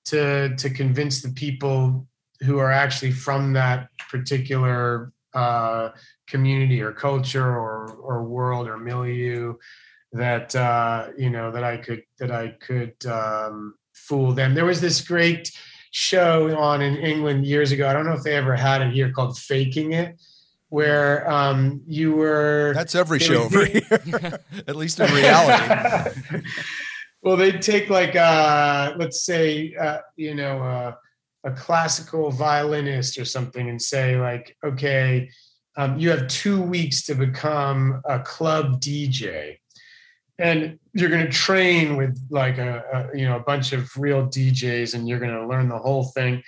to 0.06 0.54
to 0.56 0.70
convince 0.70 1.20
the 1.22 1.30
people 1.32 2.06
who 2.42 2.58
are 2.58 2.70
actually 2.72 3.10
from 3.10 3.52
that 3.54 3.88
particular 4.08 5.12
uh, 5.34 5.90
community 6.26 6.80
or 6.80 6.92
culture 6.92 7.44
or 7.46 7.90
or 8.02 8.22
world 8.24 8.68
or 8.68 8.78
milieu 8.78 9.54
that 10.12 10.54
uh, 10.56 11.08
you 11.16 11.30
know 11.30 11.50
that 11.52 11.64
I 11.64 11.76
could 11.76 12.02
that 12.18 12.30
I 12.30 12.48
could 12.48 12.94
um, 13.06 13.74
fool 13.92 14.32
them. 14.32 14.54
There 14.54 14.64
was 14.64 14.80
this 14.80 15.00
great 15.00 15.50
show 15.92 16.56
on 16.58 16.82
in 16.82 16.96
England 16.96 17.46
years 17.46 17.72
ago. 17.72 17.88
I 17.88 17.92
don't 17.92 18.06
know 18.06 18.14
if 18.14 18.22
they 18.22 18.36
ever 18.36 18.56
had 18.56 18.82
it 18.82 18.92
here 18.92 19.10
called 19.12 19.38
Faking 19.38 19.92
It, 19.92 20.20
where 20.68 21.30
um, 21.30 21.82
you 21.86 22.12
were 22.12 22.72
That's 22.74 22.94
every 22.94 23.18
show 23.18 23.42
over 23.42 23.64
here, 23.64 23.82
at 24.66 24.76
least 24.76 25.00
in 25.00 25.12
reality. 25.12 26.42
well, 27.22 27.36
they'd 27.36 27.62
take 27.62 27.90
like 27.90 28.16
uh, 28.16 28.94
let's 28.96 29.24
say 29.24 29.74
uh, 29.74 29.98
you 30.16 30.34
know 30.34 30.62
uh, 30.62 30.94
a 31.44 31.52
classical 31.52 32.30
violinist 32.30 33.18
or 33.18 33.24
something 33.24 33.68
and 33.68 33.80
say 33.80 34.20
like, 34.20 34.56
okay, 34.64 35.30
um, 35.76 35.98
you 35.98 36.10
have 36.10 36.26
two 36.28 36.60
weeks 36.60 37.02
to 37.06 37.14
become 37.14 38.02
a 38.04 38.18
club 38.20 38.80
DJ, 38.80 39.59
and 40.40 40.78
you're 40.94 41.10
going 41.10 41.24
to 41.24 41.30
train 41.30 41.96
with 41.96 42.18
like 42.30 42.58
a, 42.58 43.08
a 43.12 43.16
you 43.16 43.26
know 43.26 43.36
a 43.36 43.40
bunch 43.40 43.72
of 43.72 43.90
real 43.96 44.26
DJs, 44.26 44.94
and 44.94 45.08
you're 45.08 45.20
going 45.20 45.34
to 45.34 45.46
learn 45.46 45.68
the 45.68 45.78
whole 45.78 46.04
thing. 46.04 46.42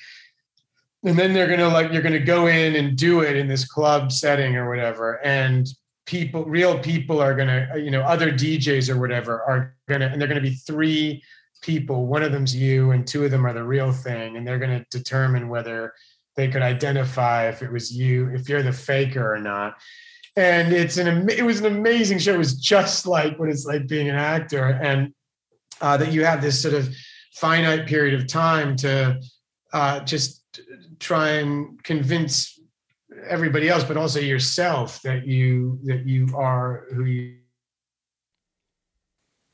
And 1.04 1.18
then 1.18 1.32
they're 1.32 1.48
gonna 1.48 1.68
like 1.68 1.92
you're 1.92 2.02
gonna 2.02 2.20
go 2.20 2.46
in 2.46 2.76
and 2.76 2.96
do 2.96 3.22
it 3.22 3.34
in 3.34 3.48
this 3.48 3.64
club 3.64 4.12
setting 4.12 4.54
or 4.54 4.68
whatever, 4.68 5.24
and 5.24 5.66
people 6.06 6.44
real 6.44 6.78
people 6.78 7.20
are 7.20 7.34
gonna 7.34 7.68
you 7.76 7.90
know 7.90 8.02
other 8.02 8.30
djs 8.30 8.88
or 8.88 8.98
whatever 8.98 9.42
are 9.42 9.74
gonna 9.88 10.06
and 10.06 10.20
they're 10.20 10.28
gonna 10.28 10.40
be 10.40 10.54
three 10.54 11.20
people. 11.60 12.06
One 12.06 12.22
of 12.22 12.30
them's 12.30 12.54
you 12.54 12.92
and 12.92 13.06
two 13.06 13.24
of 13.24 13.30
them 13.30 13.46
are 13.46 13.52
the 13.52 13.64
real 13.64 13.92
thing. 13.92 14.36
And 14.36 14.46
they're 14.46 14.58
gonna 14.58 14.84
determine 14.90 15.48
whether 15.48 15.92
they 16.36 16.48
could 16.48 16.62
identify 16.62 17.48
if 17.48 17.62
it 17.62 17.72
was 17.72 17.92
you 17.92 18.28
if 18.28 18.48
you're 18.48 18.62
the 18.62 18.72
faker 18.72 19.34
or 19.34 19.38
not 19.38 19.76
and 20.36 20.72
it's 20.72 20.96
an 20.96 21.28
it 21.28 21.44
was 21.44 21.60
an 21.60 21.66
amazing 21.66 22.18
show 22.18 22.34
it 22.34 22.38
was 22.38 22.54
just 22.54 23.06
like 23.06 23.38
what 23.38 23.48
it's 23.48 23.66
like 23.66 23.86
being 23.86 24.08
an 24.08 24.16
actor 24.16 24.78
and 24.82 25.12
uh, 25.80 25.96
that 25.96 26.12
you 26.12 26.24
have 26.24 26.40
this 26.40 26.60
sort 26.60 26.74
of 26.74 26.88
finite 27.34 27.86
period 27.86 28.18
of 28.18 28.26
time 28.26 28.76
to 28.76 29.20
uh, 29.72 30.00
just 30.00 30.42
try 30.98 31.30
and 31.30 31.82
convince 31.82 32.58
everybody 33.28 33.68
else, 33.68 33.84
but 33.84 33.96
also 33.96 34.20
yourself 34.20 35.00
that 35.02 35.26
you 35.26 35.78
that 35.84 36.06
you 36.06 36.28
are 36.34 36.86
who 36.94 37.04
you. 37.04 37.41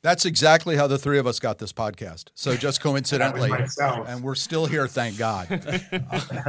That's 0.09 0.25
exactly 0.25 0.75
how 0.75 0.87
the 0.87 0.97
three 0.97 1.19
of 1.19 1.27
us 1.27 1.39
got 1.39 1.59
this 1.59 1.71
podcast. 1.71 2.29
So 2.33 2.57
just 2.57 2.81
coincidentally, 2.87 3.51
and 4.07 4.23
we're 4.23 4.33
still 4.33 4.65
here, 4.65 4.87
thank 4.87 5.19
God. 5.19 5.47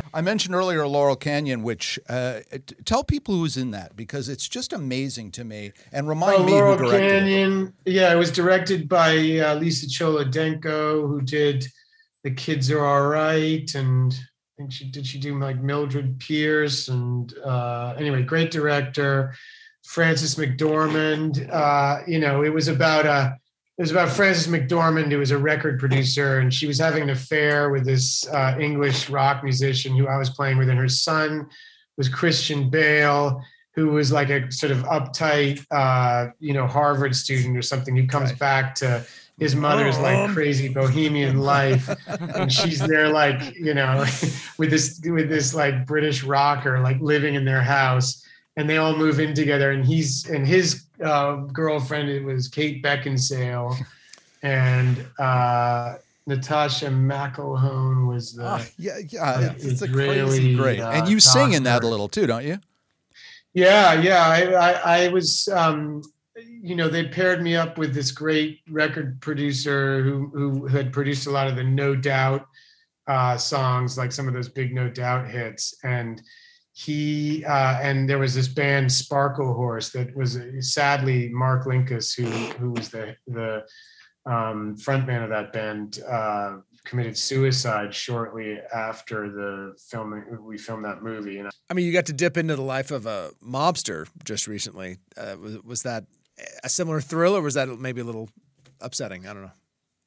I 0.14 0.23
mentioned 0.23 0.55
earlier 0.55 0.87
Laurel 0.87 1.14
Canyon, 1.14 1.62
which 1.62 1.99
uh, 2.09 2.40
t- 2.51 2.75
tell 2.87 3.05
people 3.05 3.35
who's 3.35 3.59
in 3.59 3.73
that 3.73 3.96
because 3.96 4.31
it's 4.31 4.49
just 4.49 4.73
amazing 4.73 5.31
to 5.33 5.44
me, 5.44 5.73
and 5.92 6.09
remind 6.09 6.37
Oh, 6.38 6.46
me 6.46 6.53
Laurel 6.53 6.79
who 6.79 6.85
directed 6.87 7.05
it. 7.05 7.11
Canyon. 7.18 7.75
Yeah, 7.85 8.11
it 8.11 8.16
was 8.16 8.31
directed 8.31 8.88
by 8.88 9.11
uh, 9.40 9.57
Lisa 9.57 9.85
Cholodenko, 9.88 11.07
who 11.07 11.20
did 11.20 11.66
"The 12.25 12.31
Kids 12.31 12.70
Are 12.70 12.83
All 12.83 13.09
Right," 13.09 13.70
and 13.75 14.11
I 14.14 14.53
think 14.57 14.73
she 14.73 14.87
did 14.90 15.07
she 15.07 15.18
do 15.20 15.38
like 15.38 15.61
Mildred 15.61 16.18
Pierce, 16.18 16.88
and 16.88 17.31
uh, 17.44 17.92
anyway, 17.99 18.23
great 18.23 18.51
director. 18.51 19.35
Frances 19.85 20.37
McDormand. 20.37 21.53
Uh, 21.53 22.03
you 22.07 22.20
know, 22.20 22.42
it 22.44 22.55
was 22.55 22.68
about 22.68 23.07
a 23.07 23.37
it 23.81 23.85
was 23.85 23.93
about 23.93 24.11
Frances 24.11 24.47
McDormand, 24.47 25.11
who 25.11 25.16
was 25.16 25.31
a 25.31 25.38
record 25.38 25.81
producer, 25.81 26.40
and 26.40 26.53
she 26.53 26.66
was 26.66 26.79
having 26.79 27.05
an 27.05 27.09
affair 27.09 27.71
with 27.71 27.87
this 27.87 28.29
uh, 28.29 28.55
English 28.61 29.09
rock 29.09 29.43
musician 29.43 29.97
who 29.97 30.07
I 30.07 30.19
was 30.19 30.29
playing 30.29 30.59
with, 30.59 30.69
and 30.69 30.79
her 30.79 30.87
son 30.87 31.49
was 31.97 32.07
Christian 32.07 32.69
Bale, 32.69 33.43
who 33.75 33.88
was 33.88 34.12
like 34.12 34.29
a 34.29 34.53
sort 34.53 34.71
of 34.71 34.81
uptight, 34.81 35.64
uh, 35.71 36.31
you 36.40 36.53
know, 36.53 36.66
Harvard 36.66 37.16
student 37.16 37.57
or 37.57 37.62
something, 37.62 37.97
who 37.97 38.07
comes 38.07 38.33
back 38.33 38.75
to 38.75 39.03
his 39.38 39.57
mother's 39.57 39.99
like 39.99 40.31
crazy 40.33 40.69
bohemian 40.69 41.38
life, 41.38 41.88
and 42.07 42.53
she's 42.53 42.81
there 42.81 43.09
like 43.09 43.55
you 43.55 43.73
know, 43.73 44.01
with 44.59 44.69
this 44.69 45.01
with 45.07 45.31
this 45.31 45.55
like 45.55 45.87
British 45.87 46.23
rocker 46.23 46.81
like 46.81 47.01
living 47.01 47.35
in 47.35 47.47
their 47.47 47.62
house, 47.62 48.27
and 48.59 48.69
they 48.69 48.77
all 48.77 48.95
move 48.95 49.21
in 49.21 49.33
together, 49.33 49.71
and 49.71 49.87
he's 49.87 50.29
and 50.29 50.47
his 50.47 50.85
uh, 51.03 51.37
girlfriend 51.53 52.09
it 52.09 52.25
was 52.25 52.49
Kate 52.49 52.83
Beckinsale, 52.83 53.77
and 54.43 55.05
uh, 55.19 55.97
Natascha 56.29 56.89
McElhone 56.89 58.07
was 58.07 58.35
the. 58.35 58.47
Ah, 58.47 58.65
yeah, 58.79 58.99
yeah, 59.09 59.53
it's, 59.53 59.65
It's 59.65 59.83
a 59.83 59.89
really, 59.89 60.27
crazy 60.27 60.57
great, 60.57 60.81
uh, 60.81 60.91
and 60.91 61.09
you 61.09 61.21
sing 61.21 61.53
in 61.53 61.65
that 61.65 61.83
a 61.83 61.89
little 61.89 62.09
too, 62.09 62.27
don't 62.27 62.45
you? 62.45 62.59
Yeah, 63.53 63.95
yeah. 63.95 64.29
I, 64.29 64.53
I, 64.53 65.05
I 65.05 65.09
was, 65.09 65.49
um, 65.49 66.03
you 66.37 66.77
know, 66.77 66.89
they 66.89 67.09
paired 67.09 67.43
me 67.43 67.57
up 67.57 67.79
with 67.79 67.93
this 67.93 68.13
great 68.13 68.61
record 68.71 69.21
producer 69.21 70.03
who 70.03 70.29
who 70.29 70.67
had 70.67 70.93
produced 70.93 71.27
a 71.27 71.31
lot 71.31 71.49
of 71.49 71.57
the 71.57 71.65
No 71.65 71.97
Doubt 71.97 72.47
uh, 73.07 73.37
songs, 73.37 73.99
like 73.99 74.13
some 74.13 74.29
of 74.29 74.35
those 74.35 74.49
big 74.49 74.73
No 74.73 74.89
Doubt 74.89 75.29
hits, 75.29 75.75
and 75.83 76.23
he 76.85 77.45
uh, 77.45 77.79
and 77.83 78.09
there 78.09 78.19
was 78.19 78.35
this 78.35 78.49
band 78.49 78.88
Sparklehorse 78.88 79.93
that 79.93 80.16
was 80.16 80.37
uh, 80.37 80.61
sadly 80.61 81.29
Mark 81.29 81.66
Linkous, 81.66 82.16
who 82.16 82.25
who 82.59 82.71
was 82.71 82.88
the 82.88 83.16
the 83.27 83.64
um, 84.25 84.77
frontman 84.77 85.23
of 85.23 85.31
that 85.31 85.53
band, 85.53 86.01
uh, 86.09 86.59
committed 86.85 87.19
suicide 87.19 87.95
shortly 87.95 88.59
after 88.75 89.31
the 89.31 89.75
filming. 89.90 90.25
We 90.43 90.57
filmed 90.57 90.85
that 90.87 91.03
movie, 91.03 91.38
and 91.38 91.51
I 91.69 91.75
mean, 91.75 91.87
you 91.87 91.93
got 91.93 92.07
to 92.07 92.14
dip 92.14 92.38
into 92.38 92.57
the 92.57 92.62
life 92.62 92.90
of 92.90 93.05
a 93.05 93.33
mobster 93.45 94.09
just 94.25 94.47
recently. 94.47 94.99
Uh, 95.16 95.37
was, 95.38 95.62
was 95.62 95.83
that 95.83 96.05
a 96.64 96.71
similar 96.71 97.03
thrill, 97.03 97.37
or 97.37 97.43
was 97.43 97.55
that 97.55 97.69
maybe 97.79 98.01
a 98.01 98.05
little 98.05 98.31
upsetting? 98.81 99.27
I 99.27 99.35
don't 99.35 99.43
know. 99.43 99.53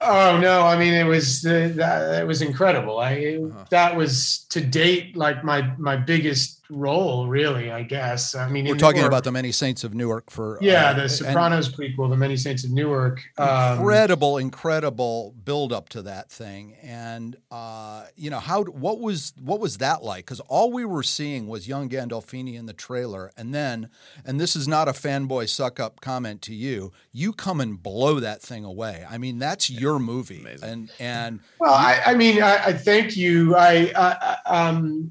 Oh 0.01 0.37
no! 0.37 0.63
I 0.63 0.77
mean, 0.77 0.93
it 0.93 1.05
was 1.05 1.41
the, 1.43 1.71
that 1.75 2.21
it 2.21 2.27
was 2.27 2.41
incredible. 2.41 2.99
I 2.99 3.39
that 3.69 3.95
was 3.95 4.45
to 4.49 4.59
date 4.59 5.15
like 5.15 5.43
my 5.43 5.61
my 5.77 5.95
biggest 5.95 6.62
role, 6.75 7.27
really. 7.27 7.71
I 7.71 7.83
guess. 7.83 8.35
I 8.35 8.49
mean, 8.49 8.67
We're 8.67 8.75
talking 8.75 9.03
or- 9.03 9.07
about 9.07 9.23
the 9.23 9.31
Many 9.31 9.51
Saints 9.51 9.83
of 9.83 9.93
Newark 9.93 10.29
for 10.29 10.57
yeah, 10.61 10.89
uh, 10.89 10.93
the 10.93 11.01
and 11.03 11.11
Sopranos 11.11 11.69
prequel, 11.69 12.09
The 12.09 12.17
Many 12.17 12.35
Saints 12.35 12.65
of 12.65 12.71
Newark. 12.71 13.21
Um, 13.37 13.79
incredible, 13.79 14.37
incredible 14.37 15.33
build 15.43 15.71
up 15.71 15.89
to 15.89 16.01
that 16.01 16.29
thing, 16.29 16.75
and 16.81 17.37
uh, 17.49 18.05
you 18.15 18.29
know 18.29 18.39
how 18.39 18.63
what 18.63 18.99
was 18.99 19.33
what 19.41 19.61
was 19.61 19.77
that 19.77 20.03
like? 20.03 20.25
Because 20.25 20.41
all 20.41 20.71
we 20.71 20.83
were 20.83 21.03
seeing 21.03 21.47
was 21.47 21.67
young 21.67 21.87
Gandolfini 21.87 22.55
in 22.55 22.65
the 22.65 22.73
trailer, 22.73 23.31
and 23.37 23.53
then, 23.53 23.89
and 24.25 24.39
this 24.39 24.55
is 24.55 24.67
not 24.67 24.89
a 24.89 24.91
fanboy 24.91 25.47
suck 25.47 25.79
up 25.79 26.01
comment 26.01 26.41
to 26.41 26.53
you. 26.53 26.91
You 27.13 27.31
come 27.31 27.61
and 27.61 27.81
blow 27.81 28.19
that 28.19 28.41
thing 28.41 28.65
away. 28.65 29.05
I 29.09 29.17
mean, 29.17 29.39
that's 29.39 29.69
your 29.69 29.93
your 29.93 29.99
movie. 29.99 30.41
Amazing. 30.41 30.69
And 30.69 30.91
and 30.99 31.39
well, 31.59 31.73
I, 31.73 32.01
I 32.07 32.15
mean, 32.15 32.41
I, 32.41 32.65
I, 32.65 32.73
thank 32.73 33.15
you. 33.15 33.55
I, 33.55 33.91
I 33.95 34.37
um, 34.45 35.09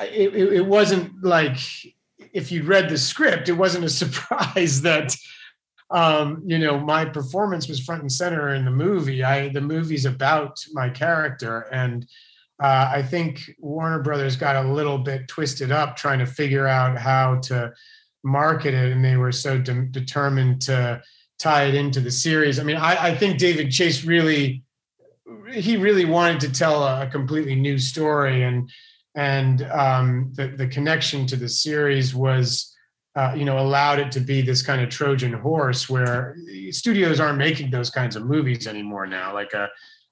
it, 0.00 0.34
it 0.34 0.66
wasn't 0.66 1.22
like 1.22 1.58
if 2.32 2.50
you'd 2.50 2.66
read 2.66 2.88
the 2.88 2.98
script, 2.98 3.48
it 3.48 3.52
wasn't 3.52 3.84
a 3.84 3.90
surprise 4.02 4.82
that 4.82 5.16
um, 5.90 6.42
you 6.46 6.58
know 6.58 6.78
my 6.78 7.04
performance 7.04 7.68
was 7.68 7.80
front 7.80 8.02
and 8.02 8.12
center 8.12 8.54
in 8.54 8.64
the 8.64 8.70
movie. 8.70 9.22
I 9.22 9.48
the 9.48 9.60
movie's 9.60 10.06
about 10.06 10.64
my 10.72 10.88
character, 10.88 11.68
and 11.72 12.06
uh, 12.62 12.90
I 12.94 13.02
think 13.02 13.54
Warner 13.58 14.00
Brothers 14.00 14.36
got 14.36 14.64
a 14.64 14.72
little 14.72 14.98
bit 14.98 15.28
twisted 15.28 15.70
up 15.70 15.96
trying 15.96 16.18
to 16.20 16.26
figure 16.26 16.66
out 16.66 16.96
how 16.96 17.36
to 17.40 17.72
market 18.24 18.72
it, 18.72 18.92
and 18.92 19.04
they 19.04 19.16
were 19.16 19.32
so 19.32 19.58
de- 19.58 19.86
determined 19.86 20.62
to 20.62 21.02
tie 21.38 21.64
it 21.64 21.74
into 21.74 22.00
the 22.00 22.10
series. 22.10 22.58
I 22.58 22.62
mean, 22.62 22.76
I, 22.76 23.08
I 23.08 23.16
think 23.16 23.38
David 23.38 23.70
Chase 23.70 24.04
really 24.04 24.62
he 25.52 25.76
really 25.76 26.04
wanted 26.04 26.40
to 26.40 26.52
tell 26.52 26.84
a 26.84 27.06
completely 27.10 27.54
new 27.54 27.78
story 27.78 28.42
and 28.42 28.70
and 29.14 29.62
um, 29.70 30.32
the 30.34 30.48
the 30.48 30.66
connection 30.66 31.26
to 31.26 31.36
the 31.36 31.48
series 31.48 32.14
was 32.14 32.74
uh, 33.14 33.34
you 33.36 33.44
know 33.44 33.58
allowed 33.58 33.98
it 33.98 34.10
to 34.12 34.20
be 34.20 34.40
this 34.42 34.62
kind 34.62 34.80
of 34.80 34.88
Trojan 34.88 35.32
horse 35.32 35.88
where 35.88 36.36
studios 36.70 37.20
aren't 37.20 37.38
making 37.38 37.70
those 37.70 37.90
kinds 37.90 38.16
of 38.16 38.24
movies 38.24 38.66
anymore 38.66 39.06
now 39.06 39.34
like 39.34 39.52
a 39.52 39.68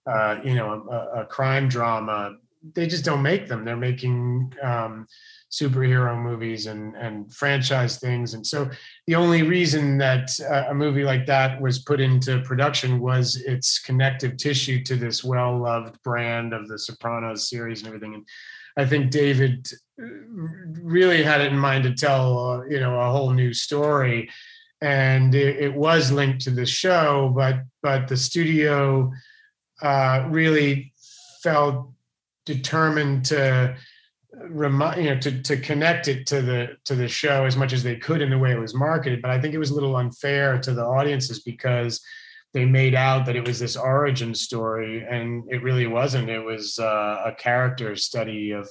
uh, 0.07 0.41
you 0.45 0.55
know 0.55 0.87
a, 0.91 1.21
a, 1.21 1.27
crime 1.27 1.69
drama. 1.69 2.33
They 2.75 2.87
just 2.87 3.05
don't 3.05 3.23
make 3.23 3.49
them. 3.49 3.65
They're 3.65 3.77
making 3.77 4.53
um, 4.63 5.07
superhero 5.51 6.21
movies 6.21 6.67
and 6.67 6.95
and 6.97 7.33
franchise 7.35 7.99
things. 7.99 8.35
And 8.35 8.47
so 8.47 8.71
the 9.07 9.15
only 9.15 9.43
reason 9.43 9.99
that 9.99 10.31
uh, 10.41 10.65
a 10.69 10.75
movie 10.75 11.05
like 11.05 11.27
that 11.27 11.61
was 11.61 11.81
put 11.81 12.01
into 12.01 12.41
production 12.43 13.01
was 13.01 13.37
its 13.37 13.79
connective 13.79 14.37
tissue 14.37 14.83
to 14.85 14.97
this 14.97 15.25
well 15.25 15.59
loved 15.59 16.03
brand 16.03 16.53
of 16.53 16.69
the 16.69 16.79
sopranos 16.79 17.49
series 17.49 17.81
and 17.81 17.89
everything. 17.89 18.15
And 18.15 18.27
I 18.77 18.87
think 18.87 19.11
David 19.11 19.69
uh, 20.01 20.07
really 20.83 21.23
had 21.23 21.41
it 21.41 21.53
in 21.53 21.59
mind 21.59 21.85
to 21.85 21.95
tell, 21.95 22.39
uh, 22.39 22.65
you 22.67 22.81
know, 22.81 22.99
a 22.99 23.11
whole 23.11 23.31
new 23.31 23.53
story, 23.53 24.31
and 24.81 25.35
it, 25.35 25.57
it, 25.57 25.75
was 25.75 26.11
linked 26.11 26.41
to 26.43 26.51
the 26.51 26.67
show, 26.67 27.33
but 27.35 27.63
but 27.83 28.09
the 28.09 28.17
studio 28.17 29.13
uh, 29.83 30.27
really 30.29 30.93
felt 31.43 31.91
determined 32.47 33.25
to 33.27 33.77
remind 34.49 35.03
you 35.03 35.11
know 35.11 35.21
to 35.21 35.43
to 35.43 35.57
connect 35.57 36.09
it 36.09 36.27
to 36.27 36.41
the 36.41 36.77
to 36.85 36.95
the 36.95 37.09
show 37.09 37.45
as 37.45 37.57
much 37.57 37.73
as 37.73 37.83
they 37.83 37.97
could 37.97 38.23
in 38.23 38.31
the 38.31 38.39
way 38.39 38.53
it 38.53 38.59
was 38.59 38.75
marketed. 38.75 39.21
But 39.21 39.31
I 39.31 39.41
think 39.41 39.55
it 39.55 39.59
was 39.59 39.71
a 39.71 39.75
little 39.75 39.97
unfair 39.97 40.59
to 40.61 40.73
the 40.73 40.85
audiences 40.85 41.41
because 41.41 42.01
they 42.53 42.65
made 42.65 42.95
out 42.95 43.27
that 43.27 43.37
it 43.37 43.47
was 43.47 43.59
this 43.59 43.77
origin 43.77 44.35
story, 44.35 45.07
and 45.09 45.45
it 45.49 45.63
really 45.63 45.87
wasn't. 45.87 46.29
It 46.29 46.45
was 46.45 46.79
uh, 46.79 47.23
a 47.27 47.35
character 47.35 47.95
study 47.97 48.51
of 48.53 48.69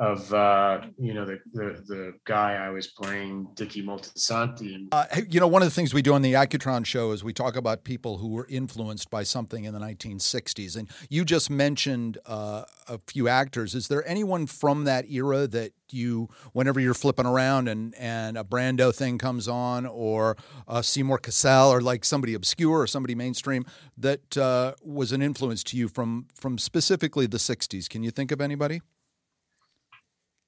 of 0.00 0.32
uh, 0.32 0.80
you 0.98 1.12
know 1.12 1.26
the, 1.26 1.38
the, 1.52 1.84
the 1.86 2.14
guy 2.24 2.54
I 2.54 2.70
was 2.70 2.86
playing, 2.86 3.48
Dickie 3.54 3.82
Moltisanti. 3.82 4.88
Uh, 4.90 5.04
you 5.28 5.38
know, 5.38 5.46
one 5.46 5.60
of 5.60 5.68
the 5.68 5.74
things 5.74 5.92
we 5.92 6.00
do 6.00 6.14
on 6.14 6.22
the 6.22 6.32
Accutron 6.32 6.86
show 6.86 7.12
is 7.12 7.22
we 7.22 7.34
talk 7.34 7.54
about 7.54 7.84
people 7.84 8.16
who 8.16 8.28
were 8.28 8.46
influenced 8.48 9.10
by 9.10 9.22
something 9.22 9.64
in 9.64 9.74
the 9.74 9.78
1960s, 9.78 10.74
and 10.74 10.88
you 11.10 11.26
just 11.26 11.50
mentioned 11.50 12.16
uh, 12.24 12.64
a 12.88 12.98
few 13.06 13.28
actors. 13.28 13.74
Is 13.74 13.88
there 13.88 14.06
anyone 14.08 14.46
from 14.46 14.84
that 14.84 15.10
era 15.10 15.46
that 15.48 15.72
you, 15.90 16.28
whenever 16.52 16.80
you're 16.80 16.94
flipping 16.94 17.26
around 17.26 17.68
and 17.68 17.94
and 17.96 18.38
a 18.38 18.44
Brando 18.44 18.94
thing 18.94 19.18
comes 19.18 19.48
on, 19.48 19.84
or 19.84 20.38
Seymour 20.80 21.18
Cassel, 21.18 21.70
or 21.70 21.82
like 21.82 22.06
somebody 22.06 22.32
obscure 22.32 22.80
or 22.80 22.86
somebody 22.86 23.14
mainstream 23.14 23.66
that 23.98 24.38
uh, 24.38 24.72
was 24.82 25.12
an 25.12 25.20
influence 25.20 25.62
to 25.64 25.76
you 25.76 25.88
from 25.88 26.26
from 26.34 26.56
specifically 26.56 27.26
the 27.26 27.36
60s? 27.36 27.86
Can 27.86 28.02
you 28.02 28.10
think 28.10 28.32
of 28.32 28.40
anybody? 28.40 28.80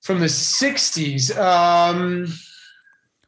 From 0.02 0.20
the 0.20 0.26
60s. 0.26 1.36
Um, 1.36 2.26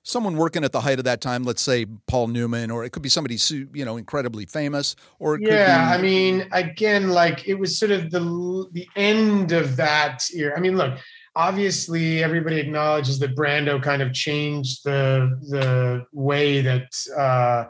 Someone 0.07 0.37
working 0.37 0.65
at 0.65 0.73
the 0.73 0.83
height 0.83 0.99
of 0.99 1.07
that 1.07 1.23
time, 1.23 1.45
let's 1.45 1.63
say 1.63 1.87
Paul 2.07 2.29
Newman, 2.29 2.71
or 2.71 2.85
it 2.85 2.91
could 2.91 3.03
be 3.03 3.09
somebody 3.09 3.39
you 3.73 3.87
know 3.87 3.97
incredibly 3.97 4.45
famous, 4.45 4.97
or 5.19 5.39
yeah, 5.41 5.97
be- 5.97 5.99
I 5.99 6.03
mean, 6.03 6.47
again, 6.53 7.09
like 7.09 7.49
it 7.49 7.55
was 7.55 7.79
sort 7.79 7.91
of 7.91 8.11
the 8.11 8.69
the 8.73 8.87
end 8.97 9.53
of 9.53 9.77
that 9.77 10.29
year. 10.29 10.53
I 10.55 10.61
mean, 10.61 10.77
look, 10.77 10.99
obviously 11.35 12.23
everybody 12.23 12.61
acknowledges 12.61 13.19
that 13.21 13.35
Brando 13.35 13.83
kind 13.83 14.03
of 14.03 14.13
changed 14.13 14.85
the 14.85 15.39
the 15.49 16.05
way 16.13 16.61
that 16.61 16.93
uh, 17.17 17.65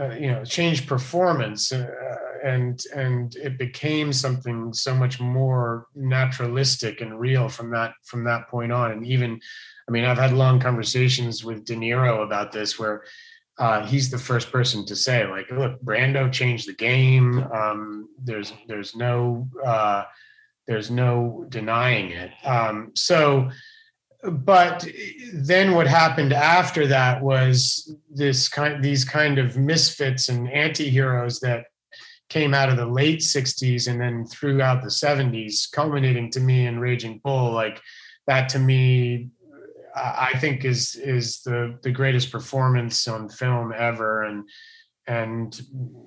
uh, 0.00 0.14
you 0.14 0.32
know 0.32 0.46
changed 0.46 0.88
performance. 0.88 1.70
Uh, 1.70 1.86
and 2.44 2.82
and 2.94 3.36
it 3.36 3.58
became 3.58 4.12
something 4.12 4.72
so 4.72 4.94
much 4.94 5.20
more 5.20 5.86
naturalistic 5.94 7.00
and 7.00 7.18
real 7.18 7.48
from 7.48 7.70
that 7.70 7.92
from 8.04 8.24
that 8.24 8.48
point 8.48 8.72
on. 8.72 8.92
And 8.92 9.06
even 9.06 9.40
i 9.88 9.90
mean 9.90 10.04
i've 10.04 10.18
had 10.18 10.32
long 10.32 10.60
conversations 10.60 11.44
with 11.44 11.64
de 11.64 11.74
niro 11.74 12.22
about 12.24 12.52
this 12.52 12.78
where 12.78 13.04
uh, 13.58 13.84
he's 13.84 14.08
the 14.10 14.18
first 14.18 14.52
person 14.52 14.86
to 14.86 14.94
say 14.94 15.26
like 15.26 15.50
look 15.50 15.82
brando 15.82 16.30
changed 16.32 16.68
the 16.68 16.74
game. 16.74 17.44
Um, 17.52 18.08
there's 18.22 18.52
there's 18.68 18.94
no 18.94 19.48
uh, 19.64 20.04
there's 20.66 20.90
no 20.90 21.44
denying 21.48 22.10
it. 22.10 22.30
Um, 22.44 22.92
so 22.94 23.50
but 24.22 24.86
then 25.32 25.74
what 25.74 25.86
happened 25.86 26.32
after 26.32 26.86
that 26.86 27.22
was 27.22 27.94
this 28.10 28.48
kind 28.48 28.82
these 28.82 29.04
kind 29.04 29.38
of 29.38 29.56
misfits 29.56 30.28
and 30.28 30.50
anti-heroes 30.50 31.40
that 31.40 31.66
came 32.28 32.54
out 32.54 32.68
of 32.68 32.76
the 32.76 32.86
late 32.86 33.20
60s 33.20 33.88
and 33.88 34.00
then 34.00 34.26
throughout 34.26 34.82
the 34.82 34.88
70s 34.88 35.70
culminating 35.70 36.30
to 36.30 36.40
me 36.40 36.66
in 36.66 36.78
raging 36.78 37.20
bull. 37.24 37.52
Like 37.52 37.80
that 38.26 38.48
to 38.50 38.58
me 38.58 39.30
i 39.96 40.32
think 40.38 40.64
is 40.64 40.94
is 40.94 41.42
the 41.42 41.76
the 41.82 41.90
greatest 41.90 42.30
performance 42.30 43.08
on 43.08 43.28
film 43.28 43.72
ever 43.76 44.22
and 44.22 44.48
and 45.08 45.62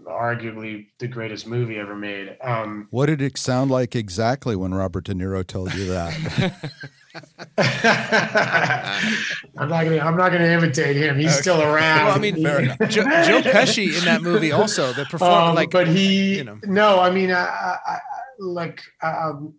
arguably 0.05 0.87
the 0.99 1.07
greatest 1.07 1.47
movie 1.47 1.79
ever 1.79 1.95
made. 1.95 2.37
Um, 2.39 2.87
what 2.91 3.07
did 3.07 3.19
it 3.19 3.35
sound 3.35 3.71
like 3.71 3.95
exactly 3.95 4.55
when 4.55 4.75
robert 4.75 5.05
de 5.05 5.13
niro 5.15 5.45
told 5.45 5.73
you 5.73 5.85
that 5.85 6.71
I'm 9.57 9.69
not 9.69 9.83
gonna. 9.83 9.99
I'm 9.99 10.15
not 10.17 10.31
gonna 10.31 10.45
imitate 10.45 10.95
him. 10.95 11.17
He's 11.17 11.33
okay. 11.33 11.41
still 11.41 11.61
around. 11.61 12.05
Well, 12.05 12.15
I 12.15 12.19
mean, 12.19 12.35
Joe, 12.35 12.61
Joe, 12.89 13.41
Pesci 13.41 13.97
in 13.97 14.05
that 14.05 14.21
movie 14.21 14.51
also 14.51 14.93
the 14.93 15.05
performance. 15.05 15.49
Um, 15.49 15.55
like, 15.55 15.71
but 15.71 15.87
he, 15.87 16.37
you 16.37 16.43
know. 16.43 16.59
no, 16.63 16.99
I 16.99 17.09
mean, 17.09 17.31
I, 17.31 17.77
I, 17.85 17.99
like 18.39 18.81
um, 19.01 19.55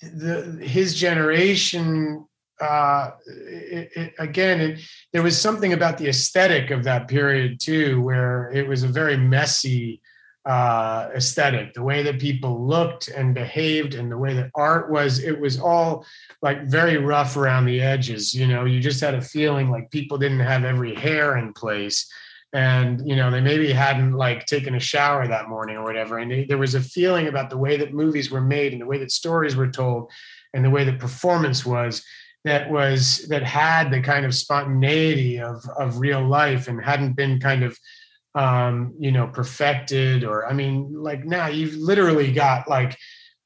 the 0.00 0.58
his 0.62 0.94
generation. 0.94 2.26
Uh, 2.58 3.10
it, 3.26 3.90
it, 3.94 4.14
again, 4.18 4.60
it, 4.62 4.80
there 5.12 5.22
was 5.22 5.38
something 5.38 5.74
about 5.74 5.98
the 5.98 6.08
aesthetic 6.08 6.70
of 6.70 6.84
that 6.84 7.06
period 7.06 7.60
too, 7.60 8.00
where 8.00 8.50
it 8.50 8.66
was 8.66 8.82
a 8.82 8.88
very 8.88 9.18
messy 9.18 10.00
uh, 10.46 11.10
aesthetic, 11.14 11.74
the 11.74 11.82
way 11.82 12.04
that 12.04 12.20
people 12.20 12.64
looked 12.64 13.08
and 13.08 13.34
behaved, 13.34 13.94
and 13.94 14.10
the 14.10 14.16
way 14.16 14.32
that 14.32 14.50
art 14.54 14.90
was. 14.90 15.18
It 15.18 15.38
was 15.40 15.58
all 15.58 16.06
like 16.40 16.62
very 16.62 16.98
rough 16.98 17.36
around 17.36 17.66
the 17.66 17.80
edges. 17.80 18.32
You 18.32 18.46
know, 18.46 18.64
you 18.64 18.80
just 18.80 19.00
had 19.00 19.14
a 19.14 19.20
feeling 19.20 19.70
like 19.70 19.90
people 19.90 20.18
didn't 20.18 20.40
have 20.40 20.64
every 20.64 20.94
hair 20.94 21.36
in 21.36 21.52
place, 21.52 22.08
and 22.52 23.06
you 23.06 23.16
know 23.16 23.28
they 23.30 23.40
maybe 23.40 23.72
hadn't 23.72 24.12
like 24.12 24.46
taken 24.46 24.76
a 24.76 24.80
shower 24.80 25.26
that 25.26 25.48
morning 25.48 25.76
or 25.76 25.82
whatever. 25.82 26.18
And 26.18 26.30
they, 26.30 26.44
there 26.44 26.58
was 26.58 26.76
a 26.76 26.80
feeling 26.80 27.26
about 27.26 27.50
the 27.50 27.58
way 27.58 27.76
that 27.78 27.92
movies 27.92 28.30
were 28.30 28.40
made 28.40 28.72
and 28.72 28.80
the 28.80 28.86
way 28.86 28.98
that 28.98 29.10
stories 29.10 29.56
were 29.56 29.70
told, 29.70 30.12
and 30.54 30.64
the 30.64 30.70
way 30.70 30.84
that 30.84 31.00
performance 31.00 31.66
was 31.66 32.04
that 32.44 32.70
was 32.70 33.26
that 33.30 33.42
had 33.42 33.90
the 33.90 34.00
kind 34.00 34.24
of 34.24 34.32
spontaneity 34.32 35.40
of 35.40 35.68
of 35.76 35.98
real 35.98 36.24
life 36.24 36.68
and 36.68 36.80
hadn't 36.80 37.14
been 37.14 37.40
kind 37.40 37.64
of 37.64 37.76
um, 38.36 38.94
you 38.98 39.10
know, 39.10 39.26
perfected 39.26 40.22
or 40.22 40.46
I 40.46 40.52
mean, 40.52 40.92
like 40.92 41.24
now 41.24 41.48
you've 41.48 41.74
literally 41.74 42.30
got 42.30 42.68
like 42.68 42.96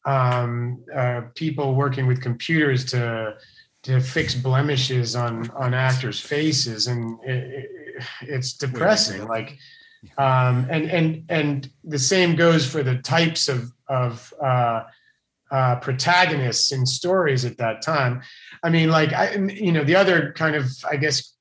um, 0.05 0.85
uh, 0.95 1.23
people 1.35 1.75
working 1.75 2.07
with 2.07 2.21
computers 2.21 2.85
to 2.87 3.37
to 3.85 4.01
fix 4.01 4.35
blemishes 4.35 5.15
on 5.17 5.49
on 5.51 5.75
actors' 5.75 6.21
faces, 6.21 6.89
and 6.89 7.19
it, 7.25 7.31
it, 7.31 8.05
it's 8.23 8.55
depressing. 8.55 9.27
Like, 9.27 9.57
um, 10.19 10.67
and 10.69 10.91
and 10.91 11.25
and 11.29 11.71
the 11.85 11.99
same 11.99 12.35
goes 12.35 12.67
for 12.67 12.83
the 12.83 12.99
types 12.99 13.49
of 13.49 13.71
of 13.89 14.35
uh, 14.43 14.83
uh, 15.53 15.77
protagonists 15.77 16.73
in 16.73 16.85
stories 16.85 17.45
at 17.45 17.59
that 17.59 17.81
time. 17.81 18.23
I 18.65 18.71
mean, 18.71 18.91
like 18.91 19.13
I, 19.13 19.37
you 19.37 19.71
know, 19.71 19.85
the 19.85 19.97
other 19.97 20.33
kind 20.33 20.57
of 20.57 20.69
I 20.91 20.97
guess 20.97 21.33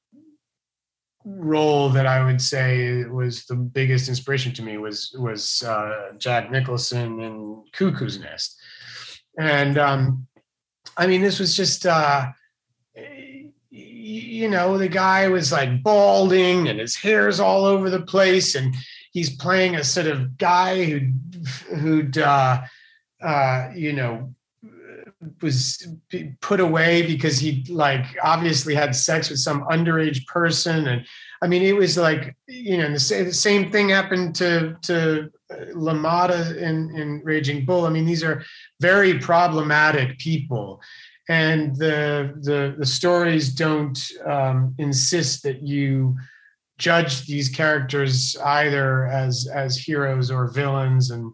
role 1.38 1.90
that 1.90 2.06
I 2.06 2.26
would 2.26 2.42
say 2.42 3.06
was 3.06 3.46
the 3.46 3.56
biggest 3.56 4.10
inspiration 4.10 4.54
to 4.54 4.62
me 4.62 4.78
was 4.78 5.16
was 5.18 5.64
uh, 5.64 6.12
Jack 6.18 6.52
Nicholson 6.52 7.20
in 7.20 7.64
Cuckoo's 7.74 8.20
Nest, 8.20 8.60
and 9.38 9.78
um, 9.78 10.28
I 10.98 11.08
mean 11.08 11.22
this 11.22 11.40
was 11.40 11.56
just 11.56 11.86
uh, 11.86 12.28
you 13.70 14.50
know 14.50 14.78
the 14.78 14.90
guy 14.90 15.28
was 15.28 15.52
like 15.52 15.84
balding 15.84 16.68
and 16.68 16.80
his 16.80 16.96
hair's 16.96 17.40
all 17.40 17.66
over 17.66 17.90
the 17.90 18.02
place 18.02 18.56
and 18.56 18.76
he's 19.12 19.36
playing 19.36 19.76
a 19.76 19.84
sort 19.84 20.08
of 20.08 20.38
guy 20.38 20.84
who 20.86 21.12
who'd 21.76 22.18
uh, 22.18 22.62
uh, 23.22 23.70
you 23.76 23.94
know 23.94 24.34
was 25.42 25.86
put 26.42 26.60
away 26.60 27.06
because 27.06 27.40
he 27.40 27.66
like 27.70 28.06
obviously 28.24 28.74
had 28.74 28.96
sex 28.96 29.30
with 29.30 29.40
some 29.40 29.64
underage 29.64 30.26
person 30.28 30.88
and 30.88 31.06
i 31.42 31.48
mean 31.48 31.62
it 31.62 31.76
was 31.76 31.98
like 31.98 32.38
you 32.48 32.78
know 32.78 32.90
the, 32.90 33.00
same, 33.00 33.70
thing 33.70 33.90
happened 33.90 34.34
to 34.34 34.78
to 34.82 35.30
uh, 35.52 35.66
LaMotta 35.74 36.58
in 36.58 36.96
in 36.96 37.22
raging 37.24 37.66
bull. 37.66 37.86
I 37.86 37.90
mean 37.90 38.06
these 38.06 38.24
are 38.24 38.44
very 38.80 39.18
problematic 39.18 40.20
people. 40.20 40.80
And 41.28 41.76
the 41.76 42.34
the 42.42 42.76
the 42.78 42.86
stories 42.86 43.54
don't 43.54 44.00
um, 44.26 44.76
insist 44.78 45.44
that 45.44 45.62
you 45.62 46.18
judge 46.80 47.26
these 47.26 47.50
characters 47.50 48.36
either 48.38 49.06
as 49.08 49.48
as 49.54 49.78
heroes 49.78 50.32
or 50.32 50.52
villains. 50.52 51.12
And 51.12 51.34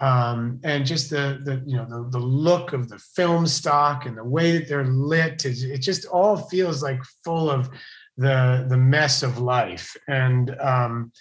um, 0.00 0.60
and 0.62 0.84
just 0.84 1.10
the 1.10 1.40
the 1.44 1.62
you 1.66 1.76
know 1.76 1.86
the, 1.88 2.10
the 2.10 2.24
look 2.24 2.72
of 2.72 2.88
the 2.88 2.98
film 2.98 3.46
stock 3.46 4.06
and 4.06 4.16
the 4.16 4.24
way 4.24 4.58
that 4.58 4.68
they're 4.68 4.84
lit 4.84 5.44
it, 5.44 5.62
it 5.62 5.78
just 5.78 6.04
all 6.06 6.36
feels 6.36 6.82
like 6.82 7.02
full 7.24 7.50
of 7.50 7.70
the 8.16 8.66
the 8.68 8.76
mess 8.76 9.22
of 9.22 9.38
life. 9.38 9.96
And 10.08 10.50
um, 10.60 11.12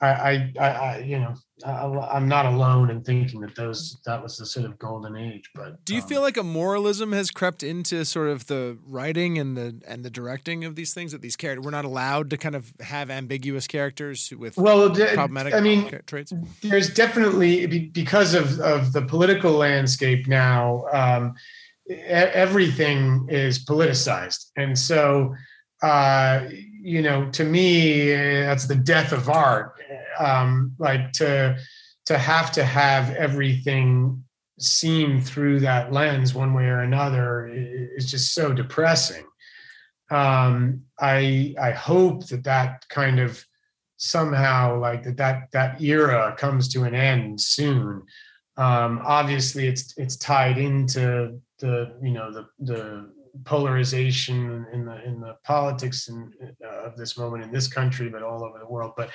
I, 0.00 0.52
I, 0.58 0.68
I, 0.68 0.98
you 0.98 1.18
know, 1.18 1.34
I'm 1.64 2.28
not 2.28 2.44
alone 2.44 2.90
in 2.90 3.02
thinking 3.02 3.40
that 3.40 3.54
those 3.54 3.96
that 4.04 4.22
was 4.22 4.36
the 4.36 4.44
sort 4.44 4.66
of 4.66 4.78
golden 4.78 5.16
age. 5.16 5.50
But 5.54 5.82
do 5.86 5.94
you 5.94 6.02
um, 6.02 6.08
feel 6.08 6.20
like 6.20 6.36
a 6.36 6.42
moralism 6.42 7.12
has 7.12 7.30
crept 7.30 7.62
into 7.62 8.04
sort 8.04 8.28
of 8.28 8.46
the 8.46 8.76
writing 8.86 9.38
and 9.38 9.56
the 9.56 9.80
and 9.88 10.04
the 10.04 10.10
directing 10.10 10.64
of 10.64 10.76
these 10.76 10.92
things? 10.92 11.12
That 11.12 11.22
these 11.22 11.36
characters 11.36 11.64
we're 11.64 11.70
not 11.70 11.86
allowed 11.86 12.28
to 12.30 12.36
kind 12.36 12.54
of 12.54 12.74
have 12.80 13.10
ambiguous 13.10 13.66
characters 13.66 14.30
with 14.36 14.58
well, 14.58 14.90
problematic. 14.90 15.54
I 15.54 15.60
mean, 15.60 15.90
traits. 16.06 16.32
There's 16.62 16.92
definitely 16.92 17.88
because 17.88 18.34
of 18.34 18.60
of 18.60 18.92
the 18.92 19.02
political 19.02 19.52
landscape 19.52 20.28
now. 20.28 20.84
Um, 20.92 21.34
everything 21.88 23.28
is 23.30 23.64
politicized, 23.64 24.50
and 24.56 24.78
so. 24.78 25.34
Uh, 25.82 26.48
you 26.86 27.02
know, 27.02 27.28
to 27.32 27.42
me, 27.44 28.12
that's 28.12 28.68
the 28.68 28.76
death 28.76 29.10
of 29.10 29.28
art. 29.28 29.72
Um, 30.20 30.76
like 30.78 31.10
to 31.14 31.58
to 32.04 32.16
have 32.16 32.52
to 32.52 32.64
have 32.64 33.10
everything 33.16 34.22
seen 34.60 35.20
through 35.20 35.60
that 35.60 35.92
lens 35.92 36.32
one 36.32 36.54
way 36.54 36.66
or 36.66 36.78
another 36.82 37.50
is 37.50 38.08
just 38.08 38.34
so 38.34 38.52
depressing. 38.52 39.24
Um, 40.12 40.84
I 41.00 41.56
I 41.60 41.72
hope 41.72 42.28
that 42.28 42.44
that 42.44 42.88
kind 42.88 43.18
of 43.18 43.44
somehow 43.96 44.78
like 44.78 45.02
that 45.02 45.16
that 45.16 45.48
that 45.50 45.82
era 45.82 46.36
comes 46.38 46.68
to 46.68 46.84
an 46.84 46.94
end 46.94 47.40
soon. 47.40 48.04
Um, 48.56 49.00
obviously, 49.04 49.66
it's 49.66 49.92
it's 49.98 50.16
tied 50.16 50.56
into 50.56 51.40
the 51.58 51.98
you 52.00 52.12
know 52.12 52.32
the 52.32 52.46
the 52.60 53.10
polarization 53.44 54.66
in 54.72 54.84
the 54.84 55.04
in 55.04 55.20
the 55.20 55.36
politics 55.44 56.08
uh, 56.10 56.68
of 56.68 56.96
this 56.96 57.18
moment 57.18 57.44
in 57.44 57.52
this 57.52 57.68
country, 57.68 58.08
but 58.08 58.22
all 58.22 58.44
over 58.44 58.58
the 58.58 58.68
world. 58.68 58.92
But 58.96 59.10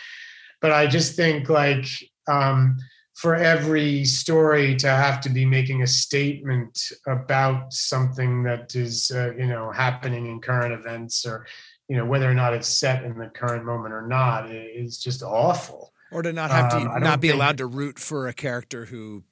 but 0.61 0.71
I 0.71 0.87
just 0.87 1.15
think 1.15 1.49
like 1.49 1.85
um, 2.27 2.77
for 3.15 3.35
every 3.35 4.05
story 4.05 4.75
to 4.77 4.87
have 4.87 5.21
to 5.21 5.29
be 5.29 5.45
making 5.45 5.81
a 5.81 5.87
statement 5.87 6.79
about 7.07 7.73
something 7.73 8.43
that 8.43 8.75
is 8.75 9.11
uh, 9.13 9.33
you 9.37 9.47
know 9.47 9.71
happening 9.71 10.27
in 10.27 10.39
current 10.39 10.73
events 10.73 11.25
or 11.25 11.45
you 11.87 11.97
know 11.97 12.05
whether 12.05 12.29
or 12.29 12.33
not 12.33 12.53
it's 12.53 12.79
set 12.79 13.03
in 13.03 13.17
the 13.17 13.27
current 13.27 13.65
moment 13.65 13.93
or 13.93 14.07
not 14.07 14.49
is 14.49 14.97
just 14.97 15.23
awful. 15.23 15.91
Or 16.11 16.21
to 16.21 16.33
not 16.33 16.51
have 16.51 16.71
to 16.71 16.77
um, 16.77 17.03
not 17.03 17.21
be 17.21 17.29
allowed 17.29 17.57
to 17.59 17.65
root 17.65 17.97
for 17.97 18.27
a 18.27 18.33
character 18.33 18.85
who 18.85 19.23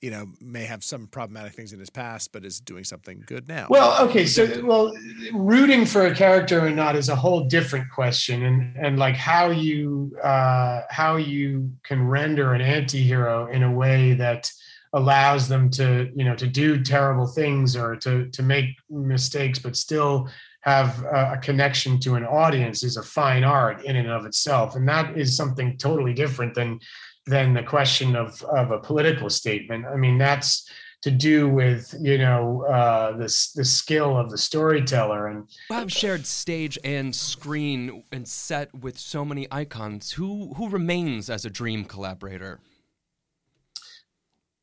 you 0.00 0.10
know 0.10 0.26
may 0.40 0.64
have 0.64 0.84
some 0.84 1.06
problematic 1.06 1.54
things 1.54 1.72
in 1.72 1.78
his 1.78 1.90
past 1.90 2.32
but 2.32 2.44
is 2.44 2.60
doing 2.60 2.84
something 2.84 3.22
good 3.26 3.48
now. 3.48 3.66
Well 3.68 4.04
okay 4.08 4.26
so 4.26 4.64
well 4.64 4.92
rooting 5.32 5.84
for 5.84 6.06
a 6.06 6.14
character 6.14 6.64
or 6.64 6.70
not 6.70 6.96
is 6.96 7.08
a 7.08 7.16
whole 7.16 7.44
different 7.44 7.90
question 7.90 8.44
and 8.44 8.76
and 8.76 8.98
like 8.98 9.16
how 9.16 9.50
you 9.50 10.16
uh 10.22 10.82
how 10.90 11.16
you 11.16 11.70
can 11.82 12.06
render 12.06 12.54
an 12.54 12.60
anti-hero 12.60 13.46
in 13.50 13.62
a 13.62 13.72
way 13.72 14.14
that 14.14 14.50
allows 14.92 15.48
them 15.48 15.68
to 15.70 16.10
you 16.14 16.24
know 16.24 16.34
to 16.34 16.46
do 16.46 16.82
terrible 16.82 17.26
things 17.26 17.76
or 17.76 17.96
to 17.96 18.28
to 18.30 18.42
make 18.42 18.66
mistakes 18.88 19.58
but 19.58 19.76
still 19.76 20.28
have 20.62 21.02
a, 21.04 21.32
a 21.34 21.38
connection 21.38 22.00
to 22.00 22.14
an 22.14 22.24
audience 22.24 22.82
is 22.82 22.96
a 22.96 23.02
fine 23.02 23.44
art 23.44 23.84
in 23.84 23.96
and 23.96 24.08
of 24.08 24.24
itself 24.24 24.76
and 24.76 24.88
that 24.88 25.16
is 25.16 25.36
something 25.36 25.76
totally 25.76 26.14
different 26.14 26.54
than 26.54 26.80
than 27.28 27.54
the 27.54 27.62
question 27.62 28.16
of 28.16 28.42
of 28.44 28.70
a 28.70 28.78
political 28.78 29.30
statement. 29.30 29.86
I 29.86 29.96
mean, 29.96 30.18
that's 30.18 30.68
to 31.02 31.10
do 31.10 31.48
with 31.48 31.94
you 32.00 32.18
know 32.18 32.62
uh, 32.64 33.12
the 33.12 33.52
the 33.54 33.64
skill 33.64 34.16
of 34.16 34.30
the 34.30 34.38
storyteller. 34.38 35.28
And 35.28 35.48
I've 35.70 35.92
shared 35.92 36.26
stage 36.26 36.78
and 36.82 37.14
screen 37.14 38.02
and 38.10 38.26
set 38.26 38.74
with 38.74 38.98
so 38.98 39.24
many 39.24 39.46
icons. 39.50 40.12
Who 40.12 40.54
who 40.54 40.68
remains 40.68 41.30
as 41.30 41.44
a 41.44 41.50
dream 41.50 41.84
collaborator? 41.84 42.60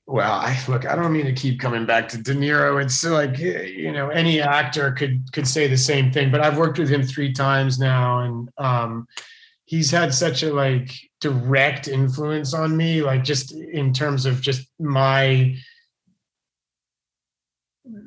Well 0.07 0.33
i 0.33 0.55
look 0.67 0.85
i 0.85 0.95
don't 0.95 1.11
mean 1.11 1.25
to 1.25 1.33
keep 1.33 1.59
coming 1.59 1.87
back 1.87 2.07
to 2.09 2.19
de 2.19 2.35
niro. 2.35 2.83
It's 2.83 3.03
like 3.03 3.39
you 3.39 3.91
know 3.91 4.09
any 4.09 4.39
actor 4.39 4.91
could 4.91 5.31
could 5.33 5.47
say 5.47 5.67
the 5.67 5.77
same 5.77 6.11
thing 6.11 6.29
but 6.29 6.41
i've 6.41 6.59
worked 6.59 6.77
with 6.77 6.89
him 6.89 7.01
three 7.01 7.33
times 7.33 7.79
now. 7.79 8.19
And 8.19 8.49
um 8.57 9.07
he's 9.65 9.91
had 9.91 10.13
such 10.13 10.43
a 10.43 10.53
like 10.53 10.91
direct 11.19 11.87
influence 11.87 12.53
on 12.53 12.77
me 12.77 13.01
like 13.01 13.23
just 13.23 13.51
in 13.51 13.91
terms 13.91 14.25
of 14.25 14.39
just 14.39 14.67
my 14.79 15.55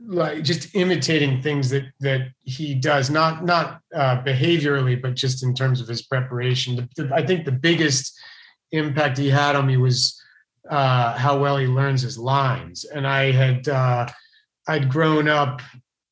like 0.07 0.43
just 0.43 0.75
imitating 0.75 1.43
things 1.43 1.71
that 1.71 1.85
that 2.01 2.29
he 2.43 2.75
does 2.75 3.11
not 3.11 3.45
not 3.45 3.81
uh, 3.95 4.23
behaviorally 4.23 5.01
but 5.01 5.15
just 5.15 5.43
in 5.43 5.55
terms 5.55 5.81
of 5.81 5.89
his 5.89 6.03
preparation. 6.03 6.77
The, 6.77 7.05
the, 7.05 7.15
i 7.15 7.25
think 7.25 7.45
the 7.45 7.53
biggest 7.53 8.19
impact 8.73 9.19
he 9.19 9.29
had 9.31 9.57
on 9.57 9.67
me 9.67 9.77
was 9.77 10.21
uh, 10.69 11.17
how 11.17 11.39
well 11.39 11.57
he 11.57 11.67
learns 11.67 12.03
his 12.03 12.19
lines. 12.19 12.85
And 12.85 13.07
i 13.07 13.31
had 13.31 13.69
uh, 13.69 14.07
i'd 14.69 14.89
grown 14.89 15.29
up 15.29 15.63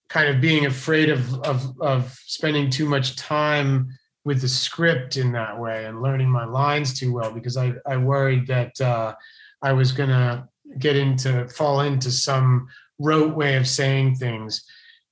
kind 0.09 0.29
of 0.29 0.41
being 0.41 0.67
afraid 0.67 1.09
of 1.09 1.35
of 1.43 1.81
of 1.81 2.19
spending 2.25 2.71
too 2.71 2.89
much 2.89 3.17
time 3.17 3.89
with 4.27 4.41
the 4.41 4.49
script 4.49 5.17
in 5.17 5.31
that 5.31 5.57
way 5.57 5.85
and 5.85 6.03
learning 6.03 6.29
my 6.29 6.45
lines 6.45 6.99
too 6.99 7.13
well 7.13 7.31
because 7.31 7.57
I, 7.57 7.75
I 7.87 7.97
worried 7.97 8.49
that 8.49 8.79
uh, 8.81 9.15
I 9.63 9.73
was 9.73 9.93
going 9.93 10.09
to 10.09 10.49
get 10.81 10.97
into 10.97 11.47
fall 11.49 11.83
into 11.83 12.11
some 12.11 12.67
rote 12.99 13.37
way 13.37 13.55
of 13.55 13.69
saying 13.69 14.17
things. 14.17 14.65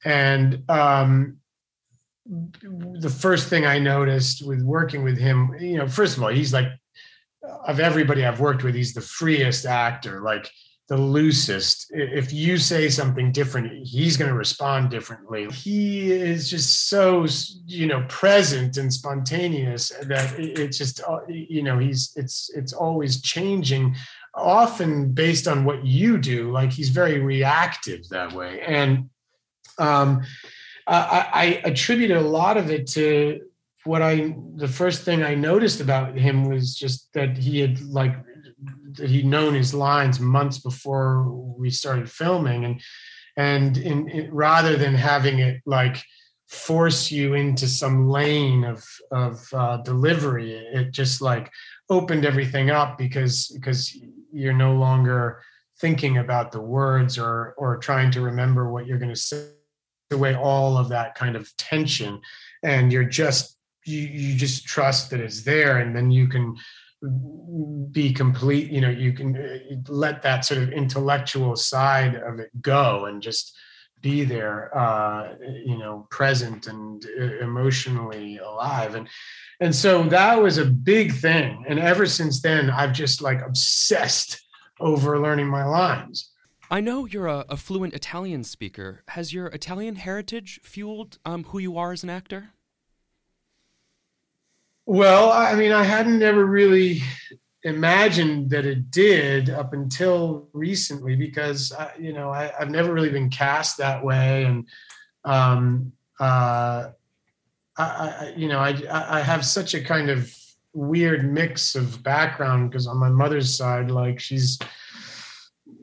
And 0.05 0.69
um, 0.69 1.37
the 2.27 3.09
first 3.09 3.49
thing 3.49 3.65
I 3.65 3.79
noticed 3.79 4.45
with 4.45 4.63
working 4.63 5.05
with 5.05 5.17
him, 5.17 5.55
you 5.61 5.79
know, 5.79 5.87
first 5.87 6.17
of 6.17 6.23
all, 6.25 6.31
he's 6.31 6.53
like, 6.53 6.67
of 7.69 7.79
everybody 7.79 8.27
I've 8.27 8.41
worked 8.41 8.65
with, 8.65 8.75
he's 8.75 8.95
the 8.95 9.01
freest 9.01 9.65
actor. 9.65 10.23
Like 10.23 10.51
the 10.89 10.97
loosest. 10.97 11.87
If 11.91 12.33
you 12.33 12.59
say 12.59 12.91
something 12.91 13.33
different, 13.33 13.87
he's 13.87 14.17
going 14.17 14.31
to 14.31 14.37
respond 14.37 14.91
differently. 14.91 15.47
He 15.47 16.13
is 16.13 16.51
just 16.51 16.89
so, 16.89 17.27
you 17.67 17.87
know, 17.87 18.05
present 18.09 18.77
and 18.77 18.93
spontaneous 18.93 19.89
that 20.03 20.39
it's 20.39 20.77
just, 20.77 21.01
uh, 21.09 21.21
you 21.29 21.63
know, 21.63 21.79
he's 21.79 22.13
it's 22.17 22.51
it's 22.55 22.75
always 22.75 23.23
changing, 23.23 23.97
often 24.35 25.13
based 25.13 25.49
on 25.49 25.65
what 25.65 25.87
you 25.87 26.19
do. 26.19 26.51
Like 26.53 26.71
he's 26.71 26.91
very 26.91 27.19
reactive 27.19 28.07
that 28.11 28.35
way, 28.35 28.61
and 28.61 29.09
um, 29.79 30.23
I, 30.87 31.29
I 31.33 31.45
attribute 31.65 32.11
a 32.11 32.21
lot 32.21 32.59
of 32.59 32.71
it 32.71 32.87
to 32.89 33.41
what 33.85 34.03
I 34.03 34.35
the 34.57 34.69
first 34.69 35.03
thing 35.03 35.23
I 35.23 35.35
noticed 35.35 35.81
about 35.81 36.17
him 36.17 36.49
was 36.49 36.75
just 36.75 37.13
that 37.15 37.39
he 37.39 37.61
had 37.61 37.81
like 37.83 38.15
he'd 38.97 39.27
known 39.27 39.55
his 39.55 39.75
lines 39.75 40.21
months 40.21 40.59
before 40.59 41.31
we 41.59 41.71
started 41.71 42.11
filming. 42.11 42.65
And 42.65 42.83
and 43.37 43.77
in, 43.77 44.09
in, 44.09 44.33
rather 44.33 44.77
than 44.77 44.95
having 44.95 45.41
it 45.41 45.61
like 45.67 46.03
force 46.47 47.11
you 47.11 47.35
into 47.35 47.67
some 47.67 48.09
lane 48.09 48.65
of 48.65 48.85
of 49.11 49.49
uh, 49.53 49.79
delivery 49.79 50.53
it 50.53 50.93
just 50.93 51.21
like 51.21 51.51
opened 51.89 52.25
everything 52.25 52.71
up 52.71 52.97
because 52.97 53.49
because 53.49 53.97
you're 54.33 54.53
no 54.53 54.75
longer 54.75 55.41
thinking 55.81 56.19
about 56.19 56.53
the 56.53 56.61
words 56.61 57.19
or 57.19 57.55
or 57.59 57.79
trying 57.79 58.11
to 58.11 58.21
remember 58.21 58.71
what 58.71 58.87
you're 58.87 58.99
going 58.99 59.13
to 59.13 59.21
say 59.21 59.49
away 60.11 60.35
all 60.35 60.77
of 60.77 60.89
that 60.89 61.15
kind 61.15 61.37
of 61.37 61.55
tension. 61.57 62.21
And 62.63 62.93
you're 62.93 63.05
just 63.05 63.59
you, 63.85 64.01
you 64.01 64.37
just 64.37 64.65
trust 64.65 65.11
that 65.11 65.21
it's 65.21 65.43
there 65.43 65.79
and 65.79 65.95
then 65.95 66.11
you 66.11 66.27
can 66.27 66.57
be 67.91 68.13
complete 68.13 68.71
you 68.71 68.81
know 68.81 68.89
you 68.89 69.13
can 69.13 69.37
uh, 69.37 69.59
let 69.89 70.23
that 70.23 70.45
sort 70.45 70.63
of 70.63 70.71
intellectual 70.71 71.55
side 71.55 72.17
of 72.17 72.39
it 72.41 72.51
go 72.63 73.05
and 73.07 73.23
just 73.23 73.57
be 74.05 74.23
there, 74.23 74.77
uh, 74.77 75.35
you 75.65 75.79
know, 75.79 76.07
present 76.11 76.67
and 76.67 77.05
uh, 77.19 77.39
emotionally 77.41 78.37
alive. 78.37 78.95
And 78.95 79.09
and 79.61 79.75
so 79.75 80.03
that 80.05 80.41
was 80.41 80.59
a 80.59 80.67
big 80.67 81.15
thing. 81.15 81.65
And 81.67 81.81
ever 81.81 82.07
since 82.07 82.43
then, 82.43 82.69
I've 82.69 82.93
just 82.93 83.23
like 83.23 83.41
obsessed 83.41 84.41
over 84.79 85.19
learning 85.19 85.49
my 85.49 85.65
lines. 85.65 86.31
I 86.71 86.81
know 86.81 87.07
you're 87.07 87.27
a, 87.27 87.47
a 87.49 87.57
fluent 87.57 87.95
Italian 87.95 88.45
speaker. 88.45 89.05
Has 89.09 89.33
your 89.33 89.47
Italian 89.47 89.97
heritage 89.97 90.61
fueled 90.63 91.19
um, 91.25 91.45
who 91.45 91.59
you 91.59 91.79
are 91.79 91.93
as 91.93 92.03
an 92.03 92.11
actor? 92.11 92.51
Well, 94.87 95.33
I 95.33 95.55
mean, 95.55 95.73
I 95.73 95.83
hadn't 95.83 96.23
ever 96.23 96.45
really 96.45 97.03
imagined 97.63 98.51
that 98.51 98.67
it 98.67 98.91
did 98.91 99.49
up 99.49 99.73
until 99.73 100.49
recently 100.53 101.17
because 101.17 101.73
I, 101.73 101.93
you 101.99 102.13
know 102.13 102.31
I, 102.31 102.53
have 102.59 102.71
never 102.71 102.93
really 102.93 103.11
been 103.11 103.31
cast 103.31 103.79
that 103.79 104.05
way, 104.05 104.45
and 104.45 104.69
um, 105.25 105.93
uh, 106.21 106.91
I, 107.77 107.83
I, 107.83 108.35
you 108.37 108.49
know 108.49 108.61
I 108.61 108.77
I 108.91 109.21
have 109.21 109.45
such 109.45 109.73
a 109.75 109.83
kind 109.83 110.11
of 110.11 110.31
weird 110.75 111.33
mix 111.33 111.75
of 111.75 112.03
background 112.03 112.71
because 112.71 112.87
on 112.87 112.99
my 112.99 113.09
mother's 113.09 113.55
side, 113.55 113.91
like 113.91 114.21
she's 114.21 114.59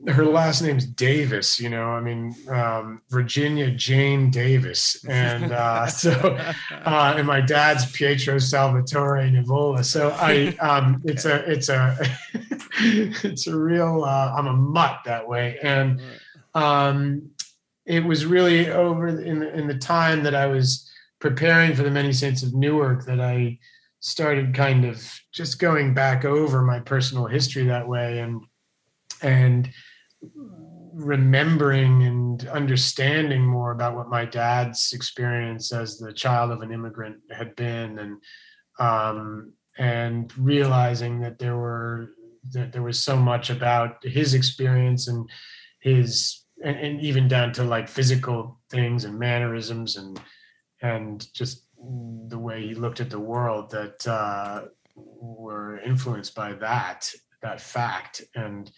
her 0.08 0.24
last 0.24 0.62
name's 0.62 0.86
Davis, 0.86 1.60
you 1.60 1.68
know, 1.68 1.90
I 1.90 2.00
mean, 2.00 2.34
um, 2.48 3.02
Virginia 3.08 3.70
Jane 3.70 4.30
Davis. 4.30 5.02
And 5.08 5.52
uh, 5.52 5.86
so, 5.86 6.10
uh, 6.10 7.14
and 7.16 7.26
my 7.26 7.40
dad's 7.40 7.90
Pietro 7.92 8.38
Salvatore 8.38 9.30
Nivola. 9.30 9.84
So 9.84 10.10
I, 10.18 10.56
um, 10.60 11.00
it's 11.04 11.24
a, 11.24 11.48
it's 11.50 11.68
a, 11.68 11.96
it's 12.80 13.46
a 13.46 13.56
real, 13.56 14.04
uh, 14.04 14.34
I'm 14.36 14.48
a 14.48 14.52
mutt 14.52 15.00
that 15.04 15.28
way. 15.28 15.58
And 15.62 16.00
um, 16.54 17.30
it 17.86 18.04
was 18.04 18.26
really 18.26 18.70
over 18.70 19.06
in 19.08 19.38
the, 19.38 19.52
in 19.54 19.68
the 19.68 19.78
time 19.78 20.24
that 20.24 20.34
I 20.34 20.46
was 20.46 20.90
preparing 21.20 21.74
for 21.76 21.84
the 21.84 21.90
Many 21.90 22.12
Saints 22.12 22.42
of 22.42 22.54
Newark 22.54 23.04
that 23.06 23.20
I 23.20 23.58
started 24.00 24.52
kind 24.52 24.84
of 24.84 25.08
just 25.30 25.60
going 25.60 25.94
back 25.94 26.24
over 26.24 26.62
my 26.62 26.80
personal 26.80 27.26
history 27.26 27.64
that 27.66 27.86
way. 27.86 28.18
And, 28.18 28.42
and 29.22 29.70
remembering 30.92 32.02
and 32.02 32.46
understanding 32.48 33.42
more 33.44 33.72
about 33.72 33.96
what 33.96 34.08
my 34.08 34.24
dad's 34.24 34.92
experience 34.92 35.72
as 35.72 35.98
the 35.98 36.12
child 36.12 36.50
of 36.50 36.62
an 36.62 36.72
immigrant 36.72 37.16
had 37.30 37.54
been 37.56 37.98
and 37.98 38.22
um, 38.78 39.52
and 39.78 40.36
realizing 40.36 41.20
that 41.20 41.38
there 41.38 41.56
were 41.56 42.10
that 42.50 42.72
there 42.72 42.82
was 42.82 42.98
so 42.98 43.16
much 43.16 43.50
about 43.50 44.02
his 44.02 44.34
experience 44.34 45.08
and 45.08 45.28
his 45.80 46.44
and, 46.64 46.76
and 46.76 47.00
even 47.00 47.28
down 47.28 47.52
to 47.52 47.64
like 47.64 47.88
physical 47.88 48.60
things 48.70 49.04
and 49.04 49.18
mannerisms 49.18 49.96
and 49.96 50.20
and 50.82 51.32
just 51.32 51.66
the 52.28 52.38
way 52.38 52.66
he 52.66 52.74
looked 52.74 53.00
at 53.00 53.10
the 53.10 53.18
world 53.18 53.70
that 53.70 54.06
uh, 54.06 54.62
were 54.94 55.78
influenced 55.80 56.34
by 56.34 56.52
that 56.54 57.10
that 57.42 57.60
fact. 57.60 58.22
And 58.34 58.70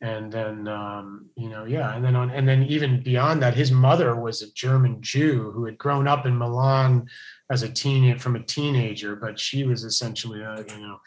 and 0.00 0.30
then 0.30 0.68
um, 0.68 1.26
you 1.36 1.48
know 1.48 1.64
yeah 1.64 1.94
and 1.94 2.04
then 2.04 2.14
on 2.14 2.30
and 2.30 2.46
then 2.46 2.62
even 2.64 3.02
beyond 3.02 3.42
that 3.42 3.54
his 3.54 3.72
mother 3.72 4.14
was 4.14 4.42
a 4.42 4.52
german 4.52 4.98
jew 5.00 5.50
who 5.52 5.64
had 5.64 5.76
grown 5.76 6.06
up 6.06 6.24
in 6.24 6.36
milan 6.36 7.04
as 7.50 7.62
a 7.62 7.68
teen 7.68 8.16
from 8.18 8.36
a 8.36 8.42
teenager 8.44 9.16
but 9.16 9.38
she 9.38 9.64
was 9.64 9.82
essentially 9.82 10.40
a 10.40 10.64
you 10.68 10.80
know 10.80 10.98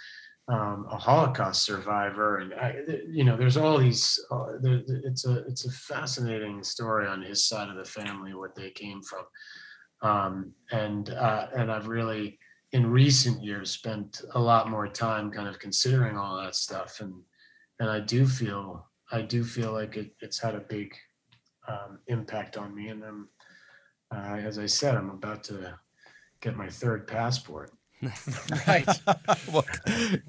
um, 0.48 0.86
a 0.92 0.98
holocaust 0.98 1.64
survivor. 1.64 2.40
And 2.40 2.54
I, 2.54 2.76
you 3.08 3.24
know 3.24 3.38
there's 3.38 3.58
all 3.58 3.78
these 3.78 4.20
uh, 4.32 4.58
it's 4.64 5.26
a 5.26 5.46
it's 5.48 5.66
a 5.66 5.72
fascinating 5.72 6.64
story 6.64 7.08
on 7.08 7.22
his 7.22 7.46
side 7.46 7.70
of 7.70 7.78
the 7.78 7.86
family 7.86 8.34
what 8.34 8.56
they 8.56 8.70
came 8.70 9.02
from. 9.02 9.26
Um, 10.04 10.54
and 10.72 11.12
uh, 11.12 11.48
and 11.56 11.72
i've 11.72 11.88
really 11.88 12.40
in 12.72 12.90
recent 12.90 13.44
years 13.44 13.70
spent 13.70 14.22
a 14.34 14.40
lot 14.40 14.70
more 14.70 14.88
time 14.88 15.30
kind 15.30 15.48
of 15.48 15.60
considering 15.60 16.18
all 16.18 16.42
that 16.42 16.56
stuff 16.56 17.02
and 17.02 17.14
and 17.82 17.90
I 17.90 18.00
do 18.00 18.28
feel 18.28 18.86
I 19.12 19.24
do 19.24 19.44
feel 19.44 19.74
like 19.74 19.98
it, 19.98 20.12
it's 20.22 20.40
had 20.40 20.54
a 20.54 20.60
big 20.60 20.94
um, 21.68 22.00
impact 22.08 22.56
on 22.56 22.74
me. 22.74 22.90
And 22.90 23.04
I'm, 23.04 23.30
uh, 24.14 24.38
as 24.38 24.58
I 24.58 24.68
said, 24.68 24.96
I'm 24.96 25.10
about 25.10 25.44
to 25.46 25.78
get 26.42 26.56
my 26.56 26.70
third 26.70 27.08
passport. 27.08 27.72
right. 28.68 28.88
well, 29.52 29.66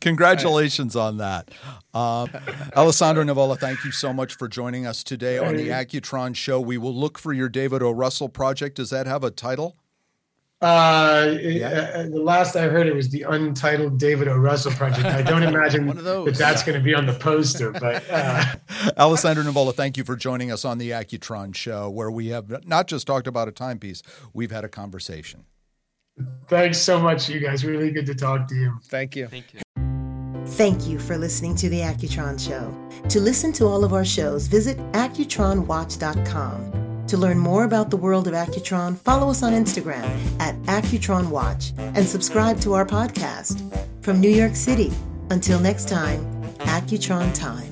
congratulations 0.01 0.97
right. 0.97 1.03
on 1.03 1.19
that. 1.19 1.51
Uh, 1.95 2.27
Alessandro 2.77 3.23
Nivola, 3.23 3.59
thank 3.59 3.85
you 3.85 3.93
so 3.93 4.13
much 4.13 4.35
for 4.35 4.49
joining 4.49 4.87
us 4.87 5.05
today 5.05 5.39
on 5.39 5.55
the 5.55 5.69
Accutron 5.69 6.35
show. 6.35 6.59
We 6.59 6.79
will 6.79 6.95
look 6.95 7.19
for 7.19 7.33
your 7.33 7.51
David 7.51 7.83
O. 7.83 7.91
Russell 7.91 8.31
project. 8.31 8.77
Does 8.77 8.91
that 8.91 9.07
have 9.07 9.23
a 9.23 9.31
title? 9.31 9.77
Uh, 10.63 11.37
yeah. 11.41 11.91
uh, 11.95 12.03
the 12.05 12.23
last 12.23 12.55
I 12.55 12.69
heard, 12.69 12.87
it 12.87 12.95
was 12.95 13.09
the 13.09 13.23
untitled 13.23 13.99
David 13.99 14.29
O. 14.29 14.37
Russell 14.37 14.71
project. 14.73 15.05
I 15.05 15.21
don't 15.21 15.43
imagine 15.55 15.89
that 15.89 16.35
that's 16.39 16.63
going 16.63 16.79
to 16.79 16.85
be 16.85 16.95
on 16.95 17.07
the 17.07 17.15
poster. 17.15 17.73
But 17.73 18.05
uh. 18.09 18.45
Alessandro 18.97 19.43
Nivola, 19.43 19.75
thank 19.75 19.97
you 19.97 20.05
for 20.05 20.15
joining 20.15 20.53
us 20.53 20.65
on 20.65 20.79
the 20.79 20.91
Accutron 20.91 21.55
show, 21.55 21.91
where 21.91 22.11
we 22.11 22.29
have 22.29 22.65
not 22.65 22.87
just 22.87 23.09
talked 23.09 23.27
about 23.27 23.49
a 23.49 23.53
timepiece, 23.53 24.03
we've 24.33 24.53
had 24.53 24.65
a 24.65 24.69
conversation. 24.69 25.45
Thanks 26.47 26.79
so 26.79 27.01
much, 27.01 27.29
you 27.29 27.41
guys. 27.41 27.65
Really 27.65 27.91
good 27.91 28.07
to 28.07 28.15
talk 28.15 28.47
to 28.49 28.55
you. 28.55 28.79
Thank 28.85 29.17
you. 29.17 29.27
Thank 29.27 29.55
you. 29.55 29.61
Thank 30.47 30.87
you 30.87 30.99
for 30.99 31.17
listening 31.17 31.55
to 31.57 31.69
the 31.69 31.81
Accutron 31.81 32.39
Show. 32.39 32.75
To 33.09 33.21
listen 33.21 33.53
to 33.55 33.67
all 33.67 33.85
of 33.85 33.93
our 33.93 34.05
shows, 34.05 34.47
visit 34.47 34.79
AccutronWatch.com. 34.93 36.92
To 37.13 37.19
learn 37.19 37.39
more 37.39 37.65
about 37.65 37.91
the 37.91 37.99
world 37.99 38.27
of 38.27 38.33
Accutron, 38.33 38.97
follow 38.97 39.29
us 39.29 39.43
on 39.43 39.53
Instagram 39.53 40.03
at 40.41 40.55
Accutron 40.63 41.29
Watch 41.29 41.75
and 41.77 42.09
subscribe 42.09 42.59
to 42.63 42.73
our 42.73 42.87
podcast. 42.87 43.61
From 44.03 44.19
New 44.19 44.31
York 44.31 44.57
City, 44.57 44.91
until 45.29 45.61
next 45.61 45.91
time, 45.91 46.25
Accutron 46.61 47.35
Time. 47.35 47.72